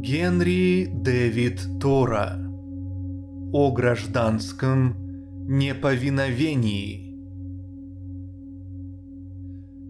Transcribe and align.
Генри 0.00 0.86
Дэвид 0.86 1.80
Тора 1.80 2.38
О 3.52 3.72
гражданском 3.72 4.94
неповиновении 5.48 7.16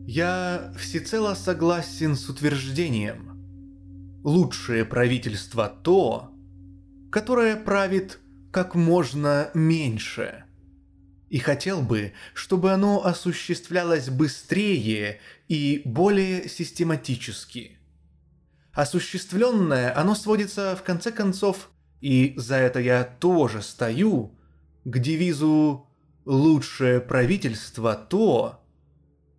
Я 0.07 0.73
всецело 0.79 1.35
согласен 1.35 2.17
с 2.17 2.27
утверждением. 2.31 3.33
Лучшее 4.25 4.87
правительство 4.87 5.69
то, 5.69 6.31
которое 7.13 7.57
правит 7.57 8.19
как 8.51 8.75
можно 8.75 9.51
меньше. 9.53 10.45
И 11.29 11.39
хотел 11.39 11.83
бы, 11.83 12.15
чтобы 12.33 12.73
оно 12.73 13.05
осуществлялось 13.05 14.09
быстрее 14.09 15.21
и 15.49 15.83
более 15.85 16.49
систематически– 16.49 17.75
осуществленное, 18.79 19.93
оно 19.99 20.15
сводится 20.15 20.77
в 20.77 20.85
конце 20.85 21.11
концов, 21.11 21.71
и 22.01 22.35
за 22.37 22.55
это 22.55 22.79
я 22.79 23.03
тоже 23.03 23.61
стою, 23.61 24.39
к 24.85 24.99
девизу 25.01 25.89
«Лучшее 26.25 27.01
правительство 27.01 27.97
то, 27.97 28.65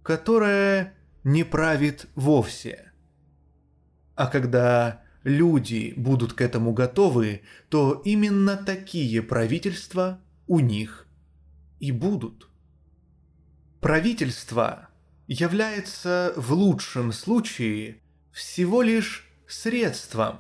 которое 0.04 0.94
не 1.24 1.46
правит 1.46 2.08
вовсе». 2.16 2.92
А 4.16 4.28
когда 4.28 5.04
люди 5.24 5.94
будут 5.96 6.34
к 6.34 6.42
этому 6.42 6.74
готовы, 6.74 7.44
то 7.70 8.02
именно 8.04 8.58
такие 8.58 9.22
правительства 9.22 10.20
у 10.48 10.60
них 10.60 11.08
и 11.80 11.94
будут. 11.94 12.50
Правительство 13.80 14.90
является 15.28 16.34
в 16.36 16.52
лучшем 16.52 17.14
случае 17.14 18.02
всего 18.34 18.82
лишь 18.82 19.29
средством. 19.52 20.40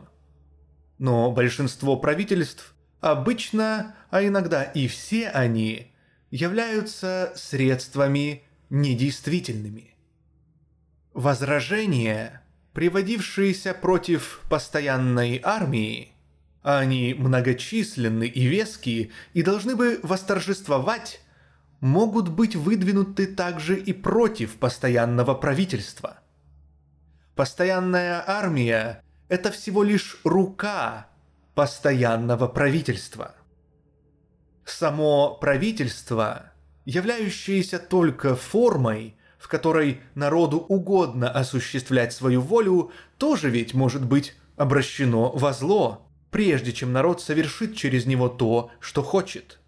Но 0.97 1.31
большинство 1.31 1.97
правительств 1.97 2.75
обычно, 3.01 3.95
а 4.09 4.23
иногда 4.23 4.63
и 4.63 4.87
все 4.87 5.29
они, 5.29 5.91
являются 6.31 7.33
средствами 7.35 8.43
недействительными. 8.69 9.95
Возражения, 11.13 12.43
приводившиеся 12.73 13.73
против 13.73 14.41
постоянной 14.49 15.41
армии, 15.43 16.13
они 16.61 17.15
многочисленны 17.17 18.27
и 18.27 18.45
веские 18.45 19.09
и 19.33 19.41
должны 19.41 19.75
бы 19.75 19.99
восторжествовать, 20.03 21.21
могут 21.79 22.29
быть 22.29 22.55
выдвинуты 22.55 23.27
также 23.27 23.79
и 23.79 23.93
против 23.93 24.57
постоянного 24.57 25.33
правительства. 25.33 26.19
Постоянная 27.39 28.21
армия– 28.27 29.01
это 29.29 29.49
всего 29.49 29.81
лишь 29.81 30.19
рука 30.25 31.07
постоянного 31.55 32.49
правительства. 32.49 33.33
Само 34.65 35.37
правительство, 35.39 36.51
являющееся 36.83 37.79
только 37.79 38.35
формой, 38.35 39.15
в 39.37 39.47
которой 39.47 40.01
народу 40.15 40.57
угодно 40.57 41.31
осуществлять 41.31 42.11
свою 42.11 42.41
волю, 42.41 42.91
тоже 43.17 43.49
ведь 43.49 43.73
может 43.73 44.05
быть 44.05 44.35
обращено 44.57 45.31
во 45.31 45.53
зло, 45.53 46.11
прежде 46.31 46.73
чем 46.73 46.91
народ 46.91 47.21
совершит 47.21 47.73
через 47.73 48.05
него 48.05 48.27
то, 48.27 48.69
что 48.81 49.01
хочет. 49.01 49.61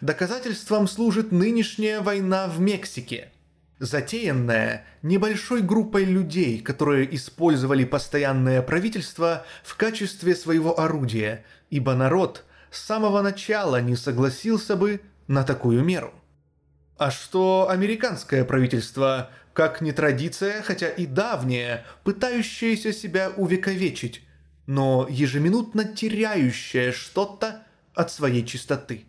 Доказательством 0.00 0.86
служит 0.86 1.32
нынешняя 1.32 2.00
война 2.00 2.46
в 2.46 2.60
Мексике– 2.60 3.32
затеянная 3.80 4.84
небольшой 5.02 5.62
группой 5.62 6.04
людей, 6.04 6.60
которые 6.60 7.12
использовали 7.16 7.84
постоянное 7.84 8.62
правительство 8.62 9.44
в 9.64 9.74
качестве 9.76 10.36
своего 10.36 10.78
орудия, 10.78 11.44
ибо 11.70 11.94
народ 11.94 12.44
с 12.70 12.80
самого 12.80 13.22
начала 13.22 13.80
не 13.80 13.96
согласился 13.96 14.76
бы 14.76 15.00
на 15.26 15.42
такую 15.42 15.82
меру. 15.82 16.12
А 16.98 17.10
что 17.10 17.68
американское 17.70 18.44
правительство, 18.44 19.30
как 19.54 19.80
не 19.80 19.92
традиция, 19.92 20.60
хотя 20.62 20.88
и 20.88 21.06
давняя, 21.06 21.86
пытающееся 22.04 22.92
себя 22.92 23.32
увековечить, 23.34 24.22
но 24.66 25.06
ежеминутно 25.08 25.84
теряющее 25.84 26.92
что-то 26.92 27.62
от 27.94 28.12
своей 28.12 28.44
чистоты? 28.44 29.06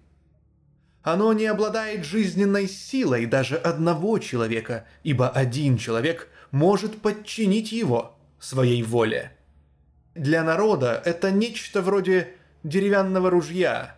Оно 1.03 1.34
не 1.34 1.45
обладает 1.45 2.06
жизненной 2.06 2.67
силой 2.67 3.25
даже 3.25 3.56
одного 3.56 4.19
человека, 4.19 4.85
ибо 5.03 5.29
один 5.29 5.78
человек 5.78 6.29
может 6.51 7.01
подчинить 7.01 7.72
его 7.72 8.17
своей 8.39 8.84
воле. 8.84 9.35
Для 10.13 10.44
народа 10.44 11.01
это 11.03 11.31
нечто 11.31 11.81
вроде 11.81 12.34
деревянного 12.63 13.29
ружья. 13.29 13.95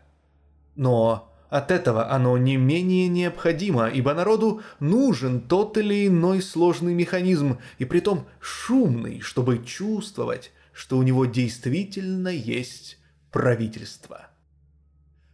Но 0.75 1.34
от 1.50 1.72
этого 1.72 2.09
оно 2.09 2.38
не 2.38 2.56
менее 2.56 3.08
необходимо, 3.09 3.88
ибо 3.88 4.13
народу 4.13 4.62
нужен 4.80 5.42
тот 5.42 5.78
или 5.78 6.08
иной 6.08 6.42
сложный 6.42 6.94
механизм, 6.94 7.59
и 7.80 7.86
притом 7.86 8.25
шумный, 8.40 9.19
чтобы 9.19 9.63
чувствовать, 9.63 10.52
что 10.72 10.97
у 10.97 11.03
него 11.03 11.25
действительно 11.25 12.30
есть 12.30 12.97
правительство. 13.31 14.28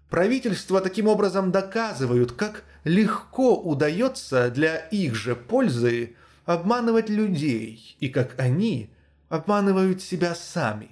Правительства 0.09 0.81
таким 0.81 1.07
образом 1.07 1.51
доказывают, 1.51 2.31
как 2.31 2.63
легко 2.83 3.55
удается 3.55 4.49
для 4.49 4.77
их 4.77 5.13
же 5.15 5.35
пользы 5.35 6.15
обманывать 6.45 7.09
людей 7.09 7.95
и 7.99 8.09
как 8.09 8.39
они 8.39 8.89
обманывают 9.29 10.01
себя 10.01 10.33
сами. 10.33 10.89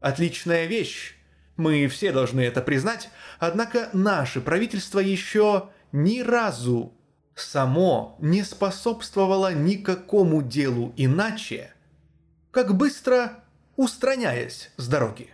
Отличная 0.00 0.66
вещь, 0.66 1.16
мы 1.56 1.88
все 1.88 2.12
должны 2.12 2.42
это 2.42 2.60
признать, 2.60 3.08
однако 3.38 3.88
наше 3.94 4.42
правительство 4.42 4.98
еще 4.98 5.70
ни 5.92 6.20
разу 6.20 6.92
само 7.34 8.16
не 8.20 8.42
способствовало 8.42 9.54
никакому 9.54 10.42
делу 10.42 10.92
иначе, 10.96 11.72
как 12.50 12.76
быстро 12.76 13.44
устраняясь 13.76 14.70
с 14.76 14.88
дороги. 14.88 15.30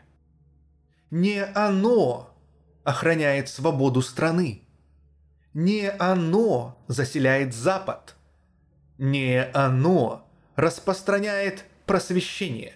Не 1.11 1.45
оно 1.45 2.30
охраняет 2.85 3.49
свободу 3.49 4.03
страны. 4.03 4.63
Не 5.55 5.91
оно 5.91 6.83
заселяет 6.89 7.55
Запад. 7.55 8.17
Не 8.99 9.45
оно 9.53 10.29
распространяет 10.57 11.65
просвещение. 11.87 12.75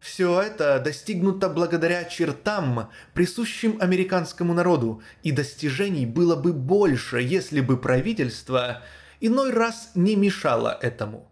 Все 0.00 0.42
это 0.42 0.80
достигнуто 0.80 1.48
благодаря 1.48 2.04
чертам, 2.04 2.90
присущим 3.14 3.78
американскому 3.80 4.52
народу, 4.52 5.00
и 5.22 5.30
достижений 5.30 6.06
было 6.06 6.34
бы 6.34 6.52
больше, 6.52 7.20
если 7.20 7.60
бы 7.60 7.76
правительство 7.76 8.82
иной 9.20 9.52
раз 9.52 9.92
не 9.94 10.16
мешало 10.16 10.76
этому. 10.82 11.30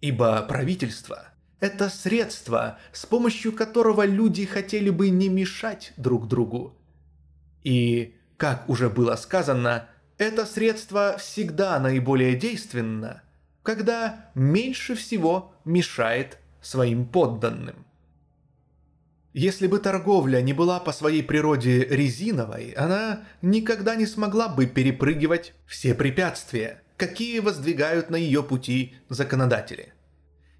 Ибо 0.00 0.40
правительство 0.42 1.29
это 1.60 1.90
средство, 1.90 2.78
с 2.92 3.06
помощью 3.06 3.52
которого 3.52 4.04
люди 4.04 4.46
хотели 4.46 4.90
бы 4.90 5.10
не 5.10 5.28
мешать 5.28 5.92
друг 5.96 6.26
другу. 6.26 6.74
И, 7.62 8.16
как 8.38 8.68
уже 8.68 8.88
было 8.88 9.14
сказано, 9.16 9.86
это 10.16 10.46
средство 10.46 11.16
всегда 11.18 11.78
наиболее 11.78 12.34
действенно, 12.34 13.22
когда 13.62 14.30
меньше 14.34 14.94
всего 14.94 15.54
мешает 15.64 16.38
своим 16.62 17.06
подданным. 17.06 17.86
Если 19.32 19.68
бы 19.68 19.78
торговля 19.78 20.40
не 20.40 20.52
была 20.52 20.80
по 20.80 20.92
своей 20.92 21.22
природе 21.22 21.84
резиновой, 21.84 22.72
она 22.72 23.22
никогда 23.42 23.94
не 23.94 24.06
смогла 24.06 24.48
бы 24.48 24.66
перепрыгивать 24.66 25.54
все 25.66 25.94
препятствия, 25.94 26.82
какие 26.96 27.38
воздвигают 27.38 28.10
на 28.10 28.16
ее 28.16 28.42
пути 28.42 28.94
законодатели– 29.08 29.92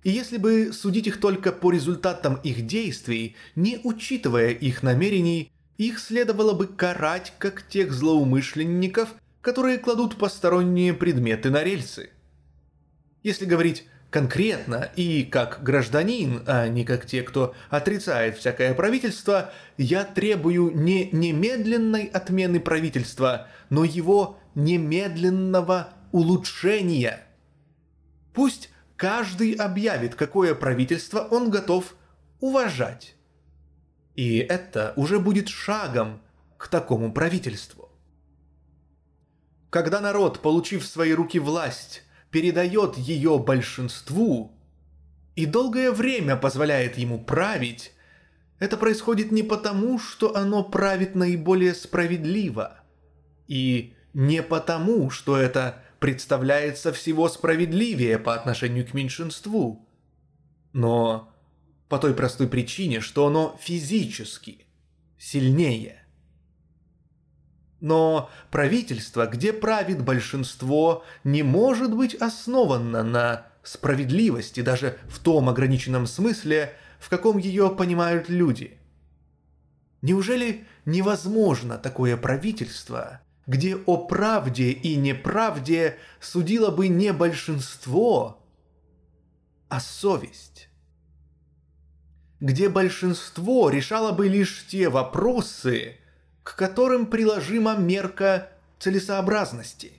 и 0.03 0.11
если 0.11 0.39
бы 0.39 0.73
судить 0.73 1.07
их 1.07 1.21
только 1.21 1.53
по 1.53 1.71
результатам 1.71 2.37
их 2.43 2.67
действий, 2.67 3.37
не 3.55 3.81
учитывая 3.83 4.51
их 4.51 4.83
намерений, 4.83 5.53
их 5.77 5.99
следовало 5.99 6.53
бы 6.53 6.67
карать 6.67 7.33
как 7.39 7.67
тех 7.67 7.93
злоумышленников, 7.93 9.15
которые 9.41 9.79
кладут 9.79 10.17
посторонние 10.17 10.95
предметы 10.95 11.51
на 11.51 11.63
рельсы. 11.63 12.11
Если 13.23 13.45
говорить 13.45 13.85
конкретно 14.11 14.91
и 14.97 15.23
как 15.23 15.63
гражданин, 15.63 16.43
а 16.47 16.69
не 16.69 16.85
как 16.85 17.07
те, 17.07 17.23
кто 17.23 17.55
отрицает 17.69 18.39
всякое 18.39 18.75
правительство, 18.75 19.53
я 19.77 20.05
требую 20.05 20.73
не 20.75 21.11
немедленной 21.13 22.05
отмены 22.07 22.61
правительства, 22.61 23.49
но 23.69 23.85
его 23.85 24.39
немедленного 24.55 25.91
улучшения. 26.13 27.21
Пусть 28.35 28.71
каждый 29.01 29.53
объявит, 29.55 30.15
какое 30.15 30.55
правительство 30.55 31.21
он 31.21 31.51
готов 31.51 31.95
уважать. 32.39 33.17
И 34.15 34.37
это 34.37 34.93
уже 34.95 35.19
будет 35.19 35.49
шагом 35.49 36.21
к 36.59 36.69
такому 36.69 37.11
правительству. 37.11 37.89
Когда 39.71 40.03
народ, 40.03 40.43
получив 40.43 40.85
в 40.85 40.87
свои 40.87 41.15
руки 41.15 41.39
власть, 41.39 42.03
передает 42.31 42.99
ее 42.99 43.39
большинству, 43.39 44.53
и 45.35 45.47
долгое 45.47 45.93
время 45.93 46.37
позволяет 46.37 46.99
ему 46.99 47.19
править, 47.19 47.95
это 48.59 48.77
происходит 48.77 49.33
не 49.33 49.43
потому, 49.43 49.99
что 49.99 50.37
оно 50.37 50.63
правит 50.63 51.15
наиболее 51.15 51.73
справедливо, 51.73 52.83
и 53.49 53.95
не 54.13 54.43
потому, 54.43 55.09
что 55.09 55.39
это 55.39 55.83
представляется 56.01 56.93
всего 56.93 57.29
справедливее 57.29 58.19
по 58.19 58.35
отношению 58.35 58.87
к 58.87 58.95
меньшинству, 58.95 59.87
но 60.73 61.33
по 61.89 61.99
той 61.99 62.15
простой 62.15 62.49
причине, 62.49 63.01
что 63.01 63.27
оно 63.27 63.57
физически 63.61 64.67
сильнее. 65.19 66.05
Но 67.81 68.31
правительство, 68.51 69.27
где 69.27 69.53
правит 69.53 70.03
большинство, 70.03 71.05
не 71.23 71.43
может 71.43 71.95
быть 71.95 72.15
основано 72.15 73.03
на 73.03 73.47
справедливости 73.63 74.61
даже 74.61 74.99
в 75.09 75.19
том 75.19 75.49
ограниченном 75.49 76.07
смысле, 76.07 76.75
в 76.99 77.09
каком 77.09 77.39
ее 77.39 77.71
понимают 77.71 78.29
люди. 78.29 78.79
Неужели 80.03 80.67
невозможно 80.87 81.77
такое 81.77 82.17
правительство, 82.17 83.21
где 83.51 83.75
о 83.75 83.97
правде 83.97 84.71
и 84.71 84.95
неправде 84.95 85.99
судило 86.21 86.71
бы 86.71 86.87
не 86.87 87.13
большинство, 87.13 88.41
а 89.69 89.81
совесть? 89.81 90.69
Где 92.39 92.69
большинство 92.69 93.69
решало 93.69 94.13
бы 94.13 94.29
лишь 94.29 94.67
те 94.69 94.89
вопросы, 94.89 95.97
к 96.45 96.55
которым 96.55 97.07
приложима 97.07 97.77
мерка 97.77 98.51
целесообразности? 98.79 99.95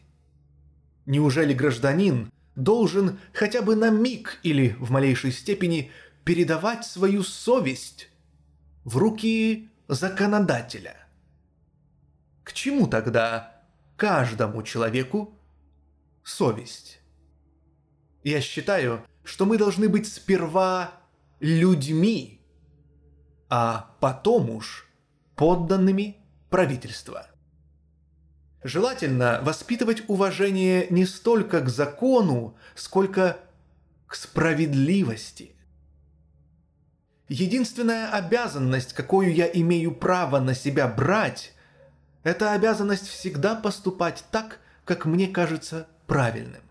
Неужели 1.05 1.53
гражданин 1.53 2.31
должен 2.55 3.19
хотя 3.33 3.61
бы 3.61 3.75
на 3.75 3.89
миг 3.89 4.39
или 4.43 4.77
в 4.79 4.91
малейшей 4.91 5.33
степени 5.33 5.91
передавать 6.23 6.85
свою 6.85 7.21
совесть 7.21 8.09
в 8.85 8.95
руки 8.95 9.69
законодателя. 9.89 11.00
К 12.43 12.53
чему 12.53 12.87
тогда 12.87 13.61
каждому 13.97 14.63
человеку 14.63 15.39
совесть? 16.23 17.01
Я 18.23 18.41
считаю, 18.41 19.05
что 19.23 19.45
мы 19.45 19.57
должны 19.57 19.89
быть 19.89 20.11
сперва 20.11 20.91
людьми, 21.39 22.41
а 23.49 23.95
потом 23.99 24.49
уж 24.49 24.87
подданными 25.35 26.17
правительства. 26.49 27.27
Желательно 28.63 29.39
воспитывать 29.43 30.03
уважение 30.07 30.87
не 30.89 31.05
столько 31.05 31.61
к 31.61 31.69
закону, 31.69 32.57
сколько 32.75 33.39
к 34.07 34.15
справедливости– 34.15 35.55
Единственная 37.33 38.11
обязанность, 38.11 38.91
какую 38.91 39.33
я 39.33 39.45
имею 39.45 39.95
право 39.95 40.41
на 40.41 40.53
себя 40.53 40.85
брать, 40.85 41.53
это 42.23 42.53
обязанность 42.53 43.07
всегда 43.07 43.55
поступать 43.55 44.23
так, 44.31 44.59
как 44.85 45.05
мне 45.05 45.27
кажется 45.27 45.87
правильным. 46.07 46.61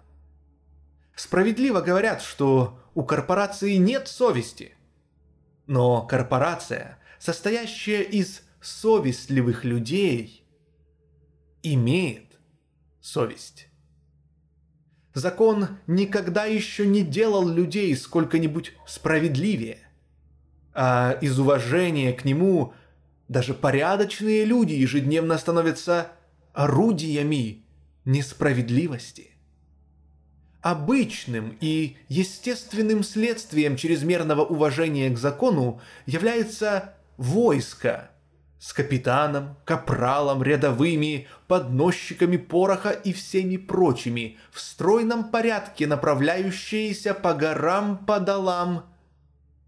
Справедливо 1.14 1.80
говорят, 1.80 2.22
что 2.22 2.78
у 2.94 3.02
корпорации 3.02 3.76
нет 3.76 4.08
совести. 4.08 4.74
Но 5.66 6.02
корпорация, 6.02 6.98
состоящая 7.18 8.02
из 8.02 8.42
совестливых 8.60 9.64
людей, 9.64 10.44
имеет 11.62 12.38
совесть. 13.00 13.68
Закон 15.12 15.78
никогда 15.86 16.44
еще 16.44 16.86
не 16.86 17.02
делал 17.02 17.48
людей 17.48 17.94
сколько-нибудь 17.96 18.74
справедливее– 18.86 19.78
а 20.72 21.18
из 21.20 21.38
уважения 21.38 22.12
к 22.12 22.24
нему 22.24 22.74
даже 23.30 23.54
порядочные 23.54 24.44
люди 24.44 24.72
ежедневно 24.72 25.38
становятся 25.38 26.08
орудиями 26.52 27.64
несправедливости. 28.04 29.30
Обычным 30.62 31.56
и 31.60 31.96
естественным 32.08 33.04
следствием 33.04 33.76
чрезмерного 33.76 34.44
уважения 34.44 35.08
к 35.10 35.16
закону 35.16 35.80
является 36.06 36.94
войско 37.18 38.10
с 38.58 38.72
капитаном, 38.72 39.56
капралом, 39.64 40.42
рядовыми, 40.42 41.28
подносчиками 41.46 42.36
пороха 42.36 42.90
и 42.90 43.12
всеми 43.12 43.58
прочими 43.58 44.38
в 44.50 44.58
стройном 44.58 45.30
порядке 45.30 45.86
направляющиеся 45.86 47.14
по 47.14 47.32
горам 47.34 48.04
по 48.04 48.18
долам 48.18 48.92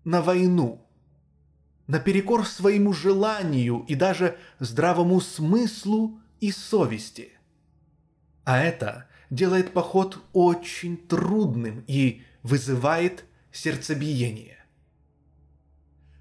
на 0.03 0.21
войну 0.21 0.85
наперекор 1.93 2.47
своему 2.47 2.95
желанию 2.95 3.85
и 3.87 3.95
даже 3.95 4.39
здравому 4.59 5.21
смыслу 5.21 6.19
и 6.41 6.51
совести. 6.51 7.33
А 8.45 8.59
это 8.61 9.11
делает 9.29 9.75
поход 9.75 10.19
очень 10.33 10.97
трудным 10.97 11.85
и 11.87 12.23
вызывает 12.43 13.27
сердцебиение. 13.53 14.65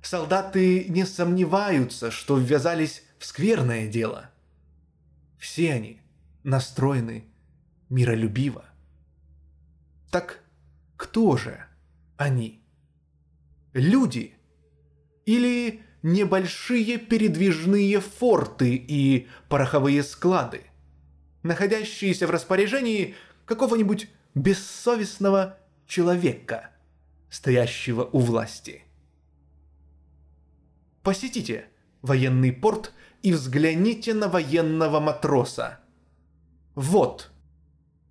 Солдаты 0.02 0.90
не 0.90 1.06
сомневаются, 1.06 2.12
что 2.12 2.38
ввязались 2.38 3.04
в 3.18 3.26
скверное 3.26 3.88
дело. 3.88 4.30
Все 5.40 5.72
они 5.72 6.02
настроены 6.44 7.24
миролюбиво. 7.88 8.66
Так 10.12 10.44
кто 10.98 11.38
же 11.38 11.64
они? 12.18 12.62
Люди– 13.72 14.36
или 15.32 15.82
небольшие 16.04 16.98
передвижные 16.98 18.02
форты 18.02 18.76
и 18.76 19.30
пороховые 19.48 20.04
склады, 20.04 20.64
находящиеся 21.42 22.28
в 22.28 22.32
распоряжении 22.32 23.16
какого-нибудь 23.46 24.10
бессовестного 24.36 25.58
человека, 25.88 26.72
стоящего 27.30 28.04
у 28.12 28.20
власти. 28.20 28.84
Посетите 31.02 31.66
военный 32.02 32.52
порт 32.52 32.92
и 33.24 33.32
взгляните 33.32 34.14
на 34.14 34.28
военного 34.28 35.00
матроса. 35.00 35.80
Вот 36.76 37.32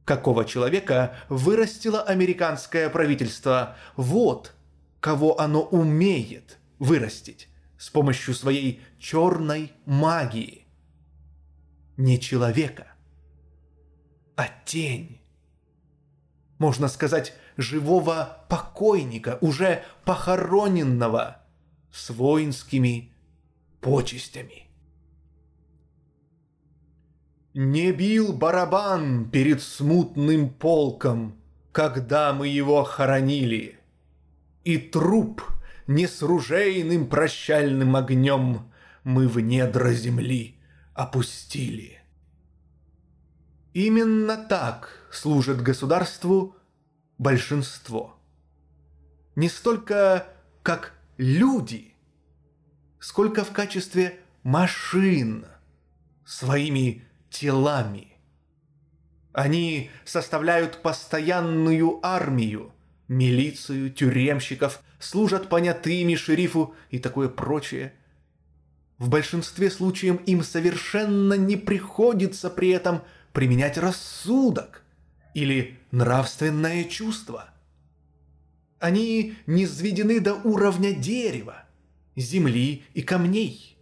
какого 0.06 0.46
человека 0.46 1.18
вырастило 1.28 2.02
американское 2.02 2.88
правительство, 2.88 3.76
вот 3.96 4.54
кого 5.00 5.38
оно 5.38 5.62
умеет– 5.62 6.56
вырастить 6.80 7.48
с 7.78 7.88
помощью 7.90 8.34
своей 8.34 8.80
черной 8.98 9.72
магии. 9.86 10.66
Не 11.96 12.18
человека, 12.18 12.88
а 14.34 14.48
тень. 14.64 15.20
Можно 16.58 16.88
сказать, 16.88 17.34
живого 17.56 18.44
покойника, 18.48 19.38
уже 19.40 19.84
похороненного 20.04 21.42
с 21.92 22.10
воинскими 22.10 23.12
почестями. 23.80 24.66
Не 27.52 27.92
бил 27.92 28.32
барабан 28.32 29.28
перед 29.30 29.62
смутным 29.62 30.50
полком, 30.50 31.36
когда 31.72 32.32
мы 32.32 32.48
его 32.48 32.84
хоронили, 32.84 33.78
и 34.64 34.78
труп— 34.78 35.42
не 35.90 36.06
с 36.06 36.22
ружейным 36.22 37.08
прощальным 37.08 37.96
огнем 37.96 38.70
мы 39.02 39.26
в 39.26 39.40
недра 39.40 39.92
земли 39.92 40.56
опустили. 40.94 42.00
Именно 43.72 44.36
так 44.36 45.08
служит 45.10 45.60
государству 45.60 46.54
большинство. 47.18 48.16
Не 49.34 49.48
столько 49.48 50.28
как 50.62 50.94
люди, 51.16 51.96
сколько 53.00 53.44
в 53.44 53.50
качестве 53.50 54.20
машин 54.44 55.44
своими 56.24 57.02
телами. 57.30 58.16
Они 59.32 59.90
составляют 60.04 60.82
постоянную 60.82 61.98
армию– 62.06 62.72
милицию, 63.08 63.90
тюремщиков, 63.92 64.84
служат 65.00 65.48
понятыми 65.48 66.14
шерифу 66.14 66.74
и 66.90 67.00
такое 67.00 67.28
прочее. 67.28 67.94
В 68.98 69.08
большинстве 69.08 69.70
случаев 69.70 70.20
им 70.26 70.44
совершенно 70.44 71.34
не 71.34 71.56
приходится 71.56 72.50
при 72.50 72.68
этом 72.68 73.02
применять 73.32 73.78
рассудок 73.78 74.82
или 75.34 75.78
нравственное 75.90 76.84
чувство. 76.84 77.48
Они 78.78 79.34
не 79.46 79.66
сведены 79.66 80.20
до 80.20 80.34
уровня 80.34 80.92
дерева, 80.92 81.64
земли 82.14 82.84
и 82.92 83.02
камней. 83.02 83.78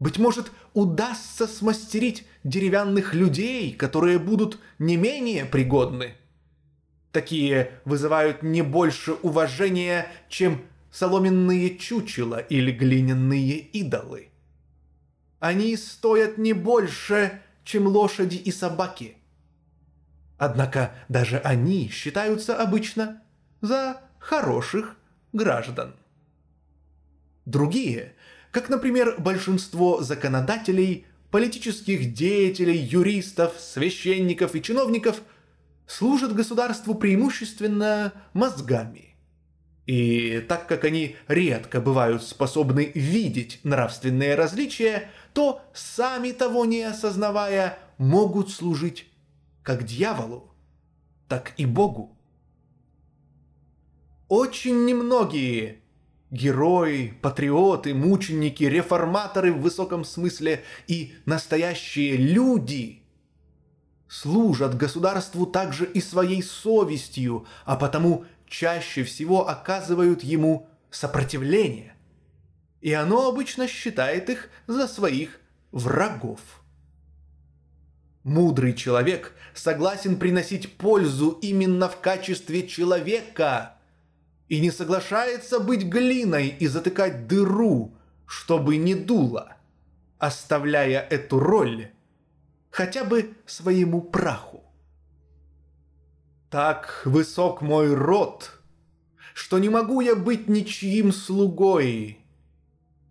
Быть 0.00 0.18
может, 0.18 0.50
удастся 0.74 1.46
смастерить 1.46 2.26
деревянных 2.42 3.14
людей, 3.14 3.72
которые 3.72 4.18
будут 4.18 4.58
не 4.78 4.96
менее 4.96 5.44
пригодны– 5.44 6.14
Такие 7.14 7.70
вызывают 7.84 8.42
не 8.42 8.62
больше 8.62 9.12
уважения, 9.12 10.08
чем 10.28 10.62
соломенные 10.90 11.78
чучела 11.78 12.38
или 12.38 12.72
глиняные 12.72 13.58
идолы. 13.58 14.30
Они 15.38 15.76
стоят 15.76 16.38
не 16.38 16.54
больше, 16.54 17.40
чем 17.62 17.86
лошади 17.86 18.34
и 18.34 18.50
собаки. 18.50 19.16
Однако 20.38 20.92
даже 21.08 21.38
они 21.38 21.88
считаются 21.88 22.60
обычно 22.60 23.22
за 23.60 24.00
хороших 24.18 24.96
граждан. 25.32 25.94
Другие, 27.46 28.14
как, 28.50 28.68
например, 28.68 29.20
большинство 29.20 30.02
законодателей, 30.02 31.06
политических 31.30 32.12
деятелей, 32.12 32.76
юристов, 32.76 33.54
священников 33.60 34.56
и 34.56 34.62
чиновников– 34.62 35.22
служат 35.86 36.34
государству 36.34 36.94
преимущественно 36.94 38.12
мозгами. 38.32 39.16
И 39.86 40.40
так 40.48 40.66
как 40.66 40.84
они 40.84 41.16
редко 41.28 41.80
бывают 41.80 42.22
способны 42.22 42.90
видеть 42.94 43.60
нравственные 43.64 44.34
различия, 44.34 45.10
то, 45.34 45.60
сами 45.74 46.32
того 46.32 46.64
не 46.64 46.82
осознавая, 46.82 47.78
могут 47.98 48.50
служить 48.50 49.06
как 49.62 49.84
дьяволу, 49.84 50.54
так 51.28 51.52
и 51.58 51.66
Богу. 51.66 52.16
Очень 54.28 54.86
немногие 54.86 55.82
герои, 56.30 57.14
патриоты, 57.20 57.92
мученики, 57.92 58.64
реформаторы 58.64 59.52
в 59.52 59.60
высоком 59.60 60.04
смысле 60.04 60.64
и 60.86 61.14
настоящие 61.26 62.16
люди– 62.16 63.02
служат 64.14 64.76
государству 64.76 65.44
также 65.44 65.86
и 65.86 66.00
своей 66.00 66.40
совестью, 66.40 67.46
а 67.64 67.74
потому 67.74 68.24
чаще 68.46 69.02
всего 69.02 69.48
оказывают 69.48 70.22
ему 70.22 70.68
сопротивление. 70.90 71.96
И 72.80 72.92
оно 72.92 73.28
обычно 73.28 73.66
считает 73.66 74.30
их 74.30 74.50
за 74.68 74.86
своих 74.86 75.40
врагов. 75.72 76.38
Мудрый 78.22 78.74
человек 78.74 79.34
согласен 79.52 80.16
приносить 80.16 80.76
пользу 80.76 81.30
именно 81.42 81.88
в 81.88 82.00
качестве 82.00 82.68
человека 82.68 83.74
и 84.48 84.60
не 84.60 84.70
соглашается 84.70 85.58
быть 85.58 85.82
глиной 85.82 86.48
и 86.48 86.68
затыкать 86.68 87.26
дыру, 87.26 87.92
чтобы 88.26 88.76
не 88.76 88.94
дуло, 88.94 89.56
оставляя 90.18 91.00
эту 91.00 91.40
роль 91.40 91.93
хотя 92.74 93.04
бы 93.04 93.36
своему 93.46 94.02
праху. 94.02 94.64
Так 96.50 97.02
высок 97.04 97.62
мой 97.62 97.94
род, 97.94 98.50
что 99.32 99.60
не 99.60 99.68
могу 99.68 100.00
я 100.00 100.16
быть 100.16 100.48
ничьим 100.48 101.12
слугой, 101.12 102.18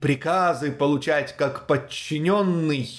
приказы 0.01 0.69
получать 0.73 1.37
как 1.37 1.65
подчиненный, 1.65 2.89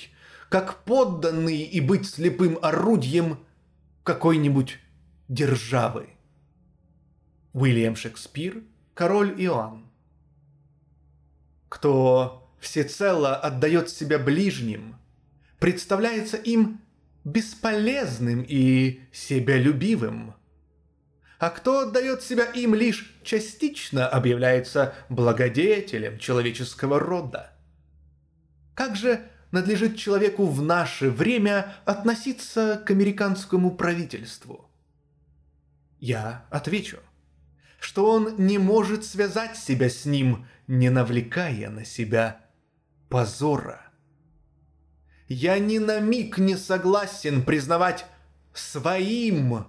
как 0.49 0.85
подданный 0.85 1.61
и 1.61 1.83
быть 1.83 2.09
слепым 2.09 2.59
орудием 2.63 3.41
какой-нибудь 4.03 4.79
державы. 5.29 6.09
Уильям 7.53 7.95
Шекспир, 7.95 8.63
король 8.95 9.35
Иоанн. 9.37 9.85
Кто 11.69 12.51
всецело 12.59 13.37
отдает 13.37 13.91
себя 13.91 14.19
ближним– 14.19 14.97
представляется 15.65 16.37
им 16.37 16.83
бесполезным 17.25 18.45
и 18.47 19.01
себялюбивым. 19.13 20.35
А 21.39 21.49
кто 21.49 21.79
отдает 21.79 22.23
себя 22.23 22.45
им 22.45 22.75
лишь 22.75 23.19
частично, 23.23 24.07
объявляется 24.07 24.93
благодетелем 25.09 26.19
человеческого 26.19 27.01
рода. 27.01 27.51
Как 28.75 28.95
же 28.95 29.23
надлежит 29.53 29.97
человеку 29.97 30.45
в 30.49 30.61
наше 30.61 31.09
время 31.09 31.75
относиться 31.87 32.83
к 32.85 32.91
американскому 32.91 33.75
правительству? 33.75 34.71
Я 35.99 36.45
отвечу, 36.51 36.99
что 37.81 38.11
он 38.11 38.35
не 38.37 38.59
может 38.59 39.03
связать 39.07 39.57
себя 39.57 39.89
с 39.89 40.05
ним, 40.05 40.47
не 40.67 40.91
навлекая 40.91 41.71
на 41.71 41.87
себя 41.87 42.43
позора 43.09 43.84
я 45.35 45.59
ни 45.59 45.79
на 45.79 46.01
миг 46.01 46.39
не 46.39 46.57
согласен 46.57 47.43
признавать 47.43 48.07
своим 48.53 49.67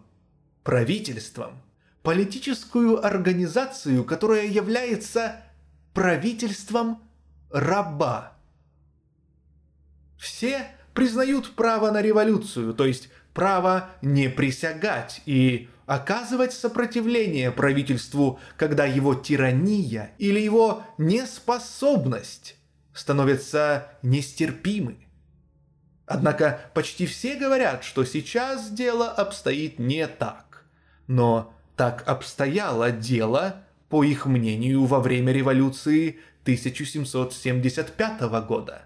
правительством 0.64 1.62
политическую 2.04 3.04
организацию, 3.04 4.04
которая 4.04 4.46
является 4.46 5.42
правительством 5.94 7.02
раба. 7.50 8.34
Все 10.18 10.68
признают 10.94 11.56
право 11.56 11.90
на 11.90 12.02
революцию, 12.02 12.76
то 12.76 12.86
есть 12.86 13.10
право 13.34 13.90
не 14.04 14.30
присягать 14.30 15.22
и 15.26 15.68
оказывать 15.88 16.54
сопротивление 16.54 17.52
правительству, 17.52 18.40
когда 18.56 18.86
его 18.86 19.16
тирания 19.16 20.12
или 20.20 20.40
его 20.40 20.84
неспособность 21.00 22.56
становятся 22.94 23.88
нестерпимы. 24.04 25.05
Однако 26.08 26.62
почти 26.74 27.06
все 27.06 27.36
говорят, 27.36 27.84
что 27.84 28.06
сейчас 28.06 28.70
дело 28.70 29.10
обстоит 29.10 29.80
не 29.80 30.08
так. 30.08 30.66
Но 31.08 31.54
так 31.76 32.04
обстояло 32.08 32.92
дело, 32.92 33.64
по 33.90 34.04
их 34.04 34.26
мнению, 34.26 34.86
во 34.86 35.00
время 35.00 35.34
революции 35.34 36.20
1775 36.44 38.22
года. 38.48 38.84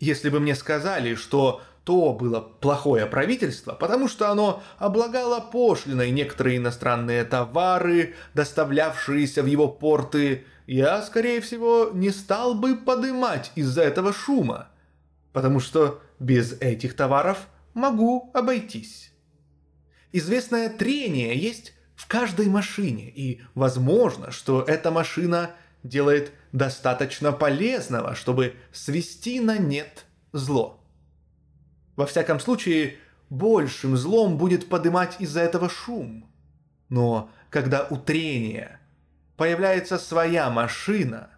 Если 0.00 0.30
бы 0.30 0.40
мне 0.40 0.54
сказали, 0.54 1.14
что 1.14 1.60
то 1.84 2.12
было 2.12 2.40
плохое 2.40 3.06
правительство, 3.06 3.72
потому 3.74 4.08
что 4.08 4.30
оно 4.30 4.62
облагало 4.78 5.40
пошлиной 5.40 6.10
некоторые 6.10 6.58
иностранные 6.58 7.24
товары, 7.24 8.14
доставлявшиеся 8.34 9.42
в 9.42 9.46
его 9.46 9.68
порты, 9.68 10.44
я, 10.66 11.02
скорее 11.02 11.40
всего, 11.40 11.90
не 11.92 12.10
стал 12.10 12.54
бы 12.54 12.76
подымать 12.76 13.50
из-за 13.56 13.82
этого 13.82 14.12
шума, 14.12 14.68
потому 15.32 15.58
что 15.58 16.00
без 16.22 16.52
этих 16.60 16.94
товаров 16.94 17.48
могу 17.74 18.30
обойтись. 18.32 19.12
Известное 20.12 20.70
трение 20.70 21.36
есть 21.36 21.74
в 21.96 22.06
каждой 22.06 22.46
машине, 22.46 23.10
и 23.10 23.42
возможно, 23.54 24.30
что 24.30 24.62
эта 24.62 24.90
машина 24.90 25.50
делает 25.82 26.32
достаточно 26.52 27.32
полезного, 27.32 28.14
чтобы 28.14 28.54
свести 28.72 29.40
на 29.40 29.58
нет 29.58 30.06
зло. 30.32 30.80
Во 31.96 32.06
всяком 32.06 32.40
случае, 32.40 32.96
большим 33.30 33.96
злом 33.96 34.38
будет 34.38 34.68
подымать 34.68 35.16
из-за 35.18 35.40
этого 35.40 35.68
шум. 35.68 36.30
Но 36.88 37.30
когда 37.50 37.86
у 37.88 37.96
трения 37.96 38.80
появляется 39.36 39.98
своя 39.98 40.50
машина, 40.50 41.30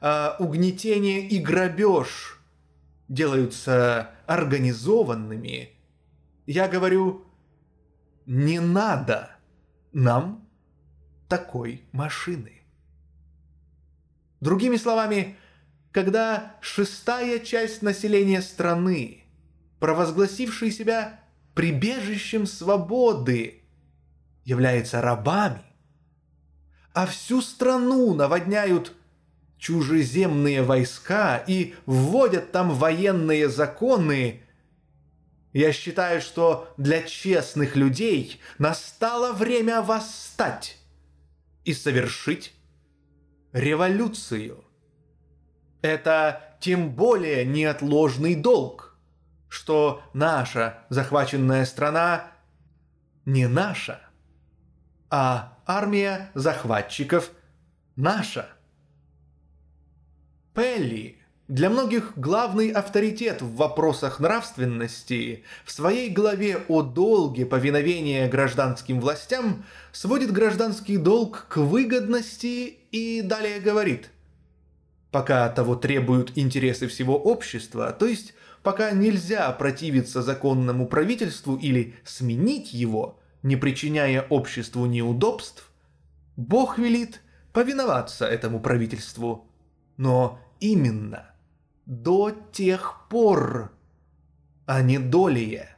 а 0.00 0.36
угнетение 0.38 1.28
и 1.28 1.38
грабеж– 1.38 2.38
делаются 3.10 4.12
организованными, 4.26 5.70
я 6.46 6.68
говорю, 6.68 7.26
не 8.24 8.60
надо 8.60 9.30
нам 9.92 10.48
такой 11.28 11.84
машины. 11.92 12.62
Другими 14.40 14.76
словами, 14.76 15.36
когда 15.90 16.56
шестая 16.60 17.40
часть 17.40 17.82
населения 17.82 18.40
страны, 18.40 19.24
провозгласившая 19.80 20.70
себя 20.70 21.20
прибежищем 21.54 22.46
свободы, 22.46 23.64
является 24.44 25.02
рабами, 25.02 25.64
а 26.94 27.06
всю 27.06 27.42
страну 27.42 28.14
наводняют 28.14 28.94
чужеземные 29.60 30.62
войска 30.62 31.36
и 31.36 31.74
вводят 31.84 32.50
там 32.50 32.70
военные 32.70 33.48
законы, 33.48 34.42
я 35.52 35.72
считаю, 35.72 36.22
что 36.22 36.72
для 36.78 37.02
честных 37.02 37.76
людей 37.76 38.40
настало 38.58 39.32
время 39.32 39.82
восстать 39.82 40.78
и 41.64 41.74
совершить 41.74 42.54
революцию. 43.52 44.64
Это 45.82 46.56
тем 46.60 46.90
более 46.90 47.44
неотложный 47.44 48.36
долг, 48.36 48.96
что 49.48 50.02
наша 50.14 50.84
захваченная 50.88 51.66
страна 51.66 52.28
не 53.26 53.46
наша, 53.46 54.00
а 55.10 55.58
армия 55.66 56.30
захватчиков 56.34 57.30
наша– 57.96 58.48
Пелли. 60.54 61.16
Для 61.46 61.70
многих 61.70 62.12
главный 62.16 62.70
авторитет 62.70 63.40
в 63.42 63.54
вопросах 63.56 64.20
нравственности 64.20 65.44
в 65.64 65.72
своей 65.72 66.10
главе 66.10 66.58
о 66.68 66.82
долге 66.82 67.46
повиновения 67.46 68.28
гражданским 68.28 69.00
властям 69.00 69.64
сводит 69.92 70.32
гражданский 70.32 70.96
долг 70.96 71.46
к 71.48 71.56
выгодности 71.56 72.78
и 72.90 73.22
далее 73.22 73.60
говорит 73.60 74.10
«Пока 75.10 75.48
того 75.48 75.74
требуют 75.74 76.32
интересы 76.36 76.86
всего 76.88 77.16
общества, 77.16 77.92
то 77.92 78.06
есть 78.06 78.34
пока 78.62 78.90
нельзя 78.92 79.50
противиться 79.52 80.22
законному 80.22 80.86
правительству 80.86 81.56
или 81.56 81.94
сменить 82.04 82.72
его, 82.72 83.20
не 83.42 83.56
причиняя 83.56 84.22
обществу 84.22 84.86
неудобств, 84.86 85.68
Бог 86.36 86.78
велит 86.78 87.22
повиноваться 87.52 88.26
этому 88.26 88.60
правительству, 88.60 89.49
но 90.00 90.40
именно 90.60 91.30
до 91.84 92.30
тех 92.52 93.06
пор, 93.10 93.70
а 94.64 94.80
не 94.80 94.98
долее. 94.98 95.76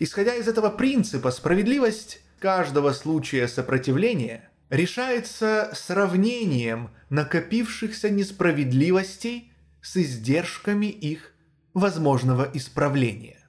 Исходя 0.00 0.34
из 0.34 0.48
этого 0.48 0.70
принципа, 0.70 1.30
справедливость 1.30 2.20
каждого 2.40 2.90
случая 2.90 3.46
сопротивления 3.46 4.50
решается 4.68 5.70
сравнением 5.74 6.90
накопившихся 7.08 8.10
несправедливостей 8.10 9.52
с 9.80 9.96
издержками 9.96 10.86
их 10.86 11.34
возможного 11.72 12.50
исправления. 12.52 13.48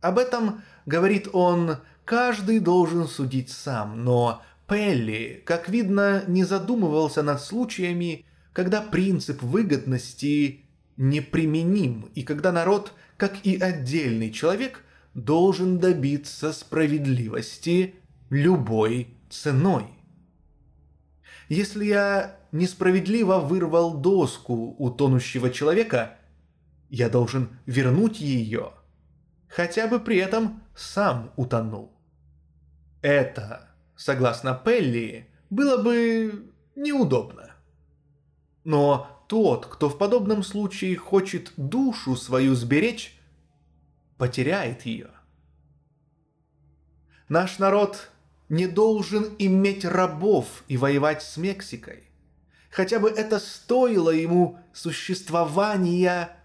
Об 0.00 0.16
этом, 0.16 0.62
говорит 0.86 1.28
он, 1.34 1.76
каждый 2.06 2.58
должен 2.58 3.06
судить 3.06 3.50
сам, 3.50 4.02
но 4.02 4.42
Пелли, 4.72 5.42
как 5.44 5.68
видно, 5.68 6.24
не 6.26 6.44
задумывался 6.44 7.22
над 7.22 7.42
случаями, 7.42 8.24
когда 8.54 8.80
принцип 8.80 9.42
выгодности 9.42 10.64
неприменим, 10.96 12.10
и 12.14 12.22
когда 12.22 12.52
народ, 12.52 12.94
как 13.18 13.44
и 13.44 13.58
отдельный 13.60 14.30
человек, 14.30 14.82
должен 15.12 15.78
добиться 15.78 16.54
справедливости 16.54 17.96
любой 18.30 19.08
ценой. 19.28 19.84
Если 21.50 21.84
я 21.84 22.38
несправедливо 22.50 23.40
вырвал 23.40 23.98
доску 23.98 24.74
у 24.78 24.90
тонущего 24.90 25.50
человека, 25.50 26.16
я 26.88 27.10
должен 27.10 27.50
вернуть 27.66 28.20
ее, 28.20 28.72
хотя 29.48 29.86
бы 29.86 30.00
при 30.00 30.16
этом 30.16 30.62
сам 30.74 31.30
утонул. 31.36 31.92
Это, 33.02 33.71
согласно 33.96 34.54
Пелли, 34.54 35.28
было 35.50 35.82
бы 35.82 36.52
неудобно. 36.74 37.50
Но 38.64 39.24
тот, 39.28 39.66
кто 39.66 39.88
в 39.88 39.98
подобном 39.98 40.42
случае 40.42 40.96
хочет 40.96 41.52
душу 41.56 42.16
свою 42.16 42.54
сберечь, 42.54 43.18
потеряет 44.18 44.86
ее. 44.86 45.10
Наш 47.28 47.58
народ 47.58 48.10
не 48.48 48.66
должен 48.66 49.34
иметь 49.38 49.84
рабов 49.84 50.64
и 50.68 50.76
воевать 50.76 51.22
с 51.22 51.36
Мексикой. 51.36 52.04
Хотя 52.70 52.98
бы 52.98 53.10
это 53.10 53.38
стоило 53.38 54.10
ему 54.10 54.58
существования 54.72 56.36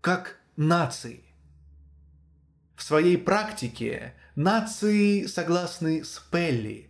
как 0.00 0.38
нации. 0.56 1.24
В 2.74 2.82
своей 2.82 3.16
практике 3.18 4.14
нации 4.34 5.26
согласны 5.26 6.04
с 6.04 6.18
Пелли 6.30 6.88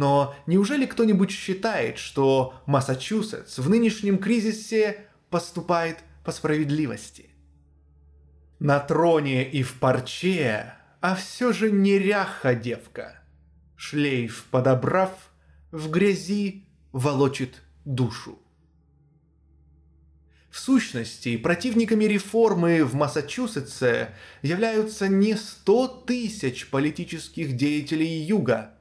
но 0.00 0.34
неужели 0.46 0.86
кто-нибудь 0.86 1.30
считает, 1.30 1.98
что 1.98 2.54
Массачусетс 2.64 3.58
в 3.58 3.68
нынешнем 3.68 4.16
кризисе 4.16 5.04
поступает 5.28 5.98
по 6.24 6.32
справедливости? 6.32 7.28
На 8.60 8.80
троне 8.80 9.46
и 9.46 9.62
в 9.62 9.74
парче, 9.74 10.72
а 11.02 11.14
все 11.14 11.52
же 11.52 11.70
неряха 11.70 12.54
девка. 12.54 13.22
Шлейф 13.76 14.46
подобрав, 14.50 15.10
в 15.70 15.90
грязи 15.90 16.64
волочит 16.92 17.60
душу. 17.84 18.38
В 20.50 20.58
сущности, 20.58 21.36
противниками 21.36 22.04
реформы 22.04 22.86
в 22.86 22.94
Массачусетсе 22.94 24.14
являются 24.40 25.08
не 25.08 25.36
сто 25.36 25.86
тысяч 25.86 26.70
политических 26.70 27.54
деятелей 27.54 28.22
Юга– 28.22 28.76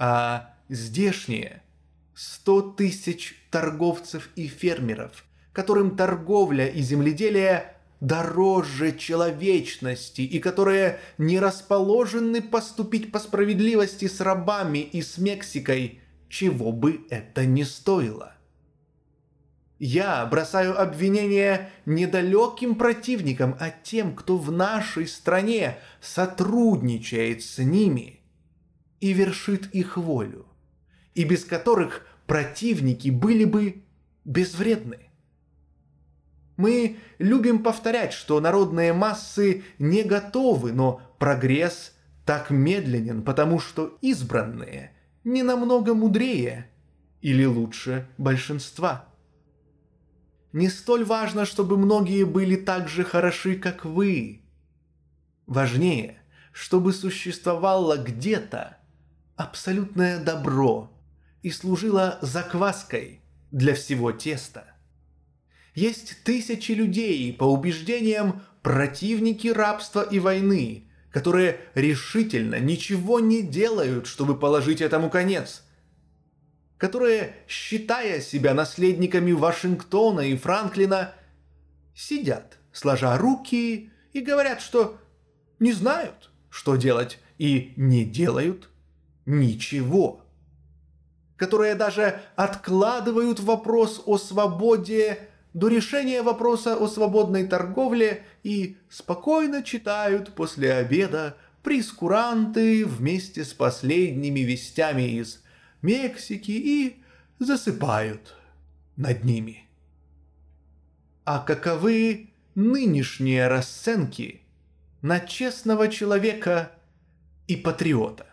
а 0.00 0.54
здешние– 0.70 1.62
сто 2.14 2.62
тысяч 2.62 3.36
торговцев 3.50 4.30
и 4.34 4.46
фермеров, 4.46 5.26
которым 5.52 5.94
торговля 5.94 6.66
и 6.66 6.80
земледелие 6.80 7.74
дороже 8.00 8.96
человечности 8.96 10.22
и 10.22 10.38
которые 10.38 11.00
не 11.18 11.38
расположены 11.38 12.40
поступить 12.40 13.12
по 13.12 13.18
справедливости 13.18 14.08
с 14.08 14.22
рабами 14.22 14.78
и 14.78 15.02
с 15.02 15.18
Мексикой, 15.18 16.00
чего 16.30 16.72
бы 16.72 17.02
это 17.10 17.44
ни 17.44 17.62
стоило. 17.62 18.32
Я 19.78 20.24
бросаю 20.24 20.80
обвинение 20.80 21.68
недалеким 21.84 22.74
противникам, 22.74 23.54
а 23.60 23.68
тем, 23.68 24.14
кто 24.14 24.38
в 24.38 24.50
нашей 24.50 25.06
стране 25.06 25.76
сотрудничает 26.00 27.42
с 27.42 27.58
ними– 27.58 28.16
и 29.00 29.12
вершит 29.12 29.74
их 29.74 29.96
волю, 29.96 30.46
и 31.14 31.24
без 31.24 31.44
которых 31.44 32.06
противники 32.26 33.08
были 33.08 33.44
бы 33.44 33.82
безвредны. 34.24 35.10
Мы 36.56 36.98
любим 37.18 37.62
повторять, 37.62 38.12
что 38.12 38.38
народные 38.40 38.92
массы 38.92 39.64
не 39.78 40.02
готовы, 40.02 40.72
но 40.72 41.00
прогресс 41.18 41.94
так 42.26 42.50
медленен, 42.50 43.22
потому 43.22 43.58
что 43.58 43.98
избранные 44.02 44.94
не 45.24 45.42
намного 45.42 45.94
мудрее 45.94 46.70
или 47.22 47.44
лучше 47.44 48.06
большинства. 48.18 49.08
Не 50.52 50.68
столь 50.68 51.04
важно, 51.04 51.46
чтобы 51.46 51.76
многие 51.76 52.24
были 52.24 52.56
так 52.56 52.88
же 52.88 53.04
хороши, 53.04 53.56
как 53.56 53.84
вы. 53.84 54.42
Важнее, 55.46 56.18
чтобы 56.52 56.92
существовало 56.92 57.96
где-то 57.96 58.79
абсолютное 59.40 60.22
добро 60.22 60.92
и 61.42 61.50
служила 61.50 62.18
закваской 62.20 63.22
для 63.50 63.74
всего 63.74 64.12
теста. 64.12 64.64
Есть 65.74 66.24
тысячи 66.24 66.72
людей, 66.72 67.32
по 67.32 67.44
убеждениям, 67.44 68.42
противники 68.62 69.48
рабства 69.48 70.02
и 70.02 70.18
войны, 70.18 70.84
которые 71.10 71.58
решительно 71.74 72.60
ничего 72.60 73.18
не 73.18 73.42
делают, 73.42 74.06
чтобы 74.06 74.38
положить 74.38 74.82
этому 74.82 75.08
конец, 75.08 75.62
которые, 76.76 77.34
считая 77.48 78.20
себя 78.20 78.52
наследниками 78.52 79.32
Вашингтона 79.32 80.20
и 80.20 80.36
Франклина, 80.36 81.14
сидят, 81.94 82.58
сложа 82.72 83.16
руки 83.16 83.90
и 84.12 84.20
говорят, 84.20 84.60
что 84.60 84.98
не 85.60 85.72
знают, 85.72 86.30
что 86.50 86.76
делать, 86.76 87.18
и 87.38 87.72
не 87.76 88.04
делают 88.04 88.68
ничего, 89.30 90.22
которые 91.36 91.74
даже 91.74 92.20
откладывают 92.36 93.40
вопрос 93.40 94.02
о 94.06 94.18
свободе 94.18 95.30
до 95.54 95.68
решения 95.68 96.22
вопроса 96.22 96.76
о 96.76 96.86
свободной 96.86 97.46
торговле 97.46 98.24
и 98.42 98.76
спокойно 98.88 99.62
читают 99.62 100.34
после 100.34 100.74
обеда 100.74 101.36
прескуранты 101.62 102.86
вместе 102.86 103.44
с 103.44 103.52
последними 103.52 104.40
вестями 104.40 105.18
из 105.18 105.42
Мексики 105.82 106.50
и 106.50 107.02
засыпают 107.38 108.36
над 108.96 109.24
ними. 109.24 109.66
А 111.24 111.38
каковы 111.38 112.30
нынешние 112.54 113.48
расценки 113.48 114.42
на 115.00 115.20
честного 115.20 115.88
человека 115.88 116.70
и 117.46 117.56
патриота? 117.56 118.29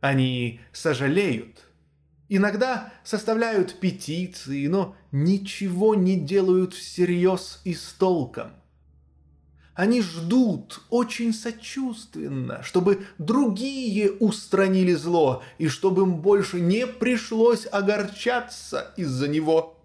Они 0.00 0.60
сожалеют, 0.72 1.64
иногда 2.28 2.92
составляют 3.04 3.80
петиции, 3.80 4.66
но 4.66 4.96
ничего 5.10 5.94
не 5.94 6.16
делают 6.16 6.74
всерьез 6.74 7.60
и 7.64 7.74
с 7.74 7.92
толком. 7.92 8.52
Они 9.74 10.02
ждут 10.02 10.80
очень 10.90 11.32
сочувственно, 11.32 12.64
чтобы 12.64 13.06
другие 13.18 14.10
устранили 14.10 14.92
зло 14.94 15.44
и 15.58 15.68
чтобы 15.68 16.02
им 16.02 16.16
больше 16.16 16.60
не 16.60 16.84
пришлось 16.86 17.66
огорчаться 17.70 18.92
из-за 18.96 19.28
него. 19.28 19.80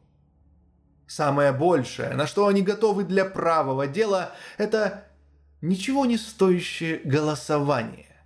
Самое 1.06 1.52
большее, 1.52 2.16
на 2.16 2.26
что 2.26 2.48
они 2.48 2.64
готовы 2.64 3.04
для 3.04 3.24
правого 3.24 3.86
дела, 3.86 4.32
это 4.58 5.06
ничего 5.62 6.08
не 6.08 6.18
стоящее 6.18 7.00
голосование. 7.04 8.26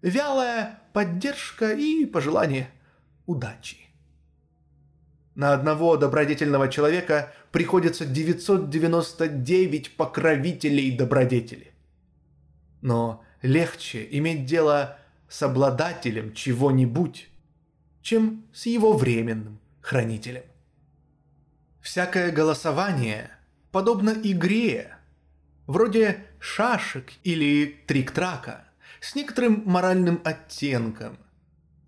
Вялая 0.00 0.80
поддержка 0.94 1.72
и 1.72 2.06
пожелание 2.06 2.70
удачи. 3.26 3.78
На 5.34 5.52
одного 5.52 5.96
добродетельного 5.96 6.68
человека 6.68 7.34
приходится 7.50 8.06
999 8.06 9.96
покровителей 9.96 10.96
добродетели. 10.96 11.72
Но 12.80 13.24
легче 13.42 14.06
иметь 14.12 14.46
дело 14.46 14.96
с 15.28 15.42
обладателем 15.42 16.32
чего-нибудь, 16.32 17.28
чем 18.00 18.46
с 18.54 18.66
его 18.66 18.92
временным 18.92 19.58
хранителем. 19.80 20.44
Всякое 21.80 22.30
голосование 22.30 23.30
подобно 23.72 24.14
игре, 24.22 24.96
вроде 25.66 26.24
шашек 26.38 27.10
или 27.24 27.80
трик-трака, 27.88 28.64
с 29.04 29.14
некоторым 29.14 29.62
моральным 29.66 30.20
оттенком, 30.24 31.18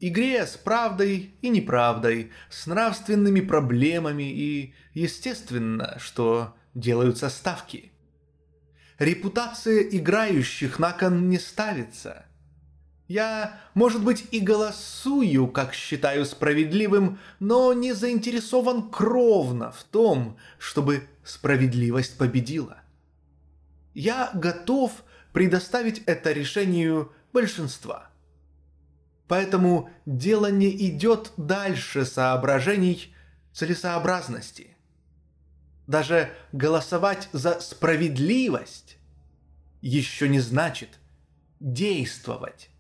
игре 0.01 0.47
с 0.47 0.59
правдой 0.59 1.35
и 1.41 1.49
неправдой, 1.49 2.31
с 2.51 2.67
нравственными 2.67 3.41
проблемами 3.41 4.31
и, 4.31 4.75
естественно, 4.93 5.97
что 5.99 6.55
делаются 6.75 7.31
ставки. 7.31 7.91
Репутация 8.99 9.81
играющих 9.81 10.79
на 10.79 10.93
кон 10.93 11.31
не 11.31 11.39
ставится. 11.39 12.27
Я, 13.09 13.61
может 13.73 14.05
быть, 14.05 14.27
и 14.31 14.41
голосую, 14.41 15.49
как 15.49 15.73
считаю 15.73 16.27
справедливым, 16.27 17.19
но 17.41 17.73
не 17.73 17.95
заинтересован 17.95 18.91
кровно 18.91 19.71
в 19.71 19.85
том, 19.85 20.37
чтобы 20.59 21.09
справедливость 21.25 22.19
победила. 22.19 22.79
Я 23.95 24.31
готов 24.35 24.93
предоставить 25.37 26.03
это 26.07 26.33
решению 26.33 27.13
большинства– 27.31 28.09
Поэтому 29.29 29.91
дело 30.07 30.51
не 30.51 30.71
идет 30.89 31.33
дальше 31.37 32.05
соображений 32.05 33.15
целесообразности. 33.53 34.77
Даже 35.87 36.33
голосовать 36.53 37.29
за 37.33 37.61
справедливость 37.61 38.99
еще 39.81 40.29
не 40.29 40.41
значит 40.41 41.01
действовать 41.61 42.71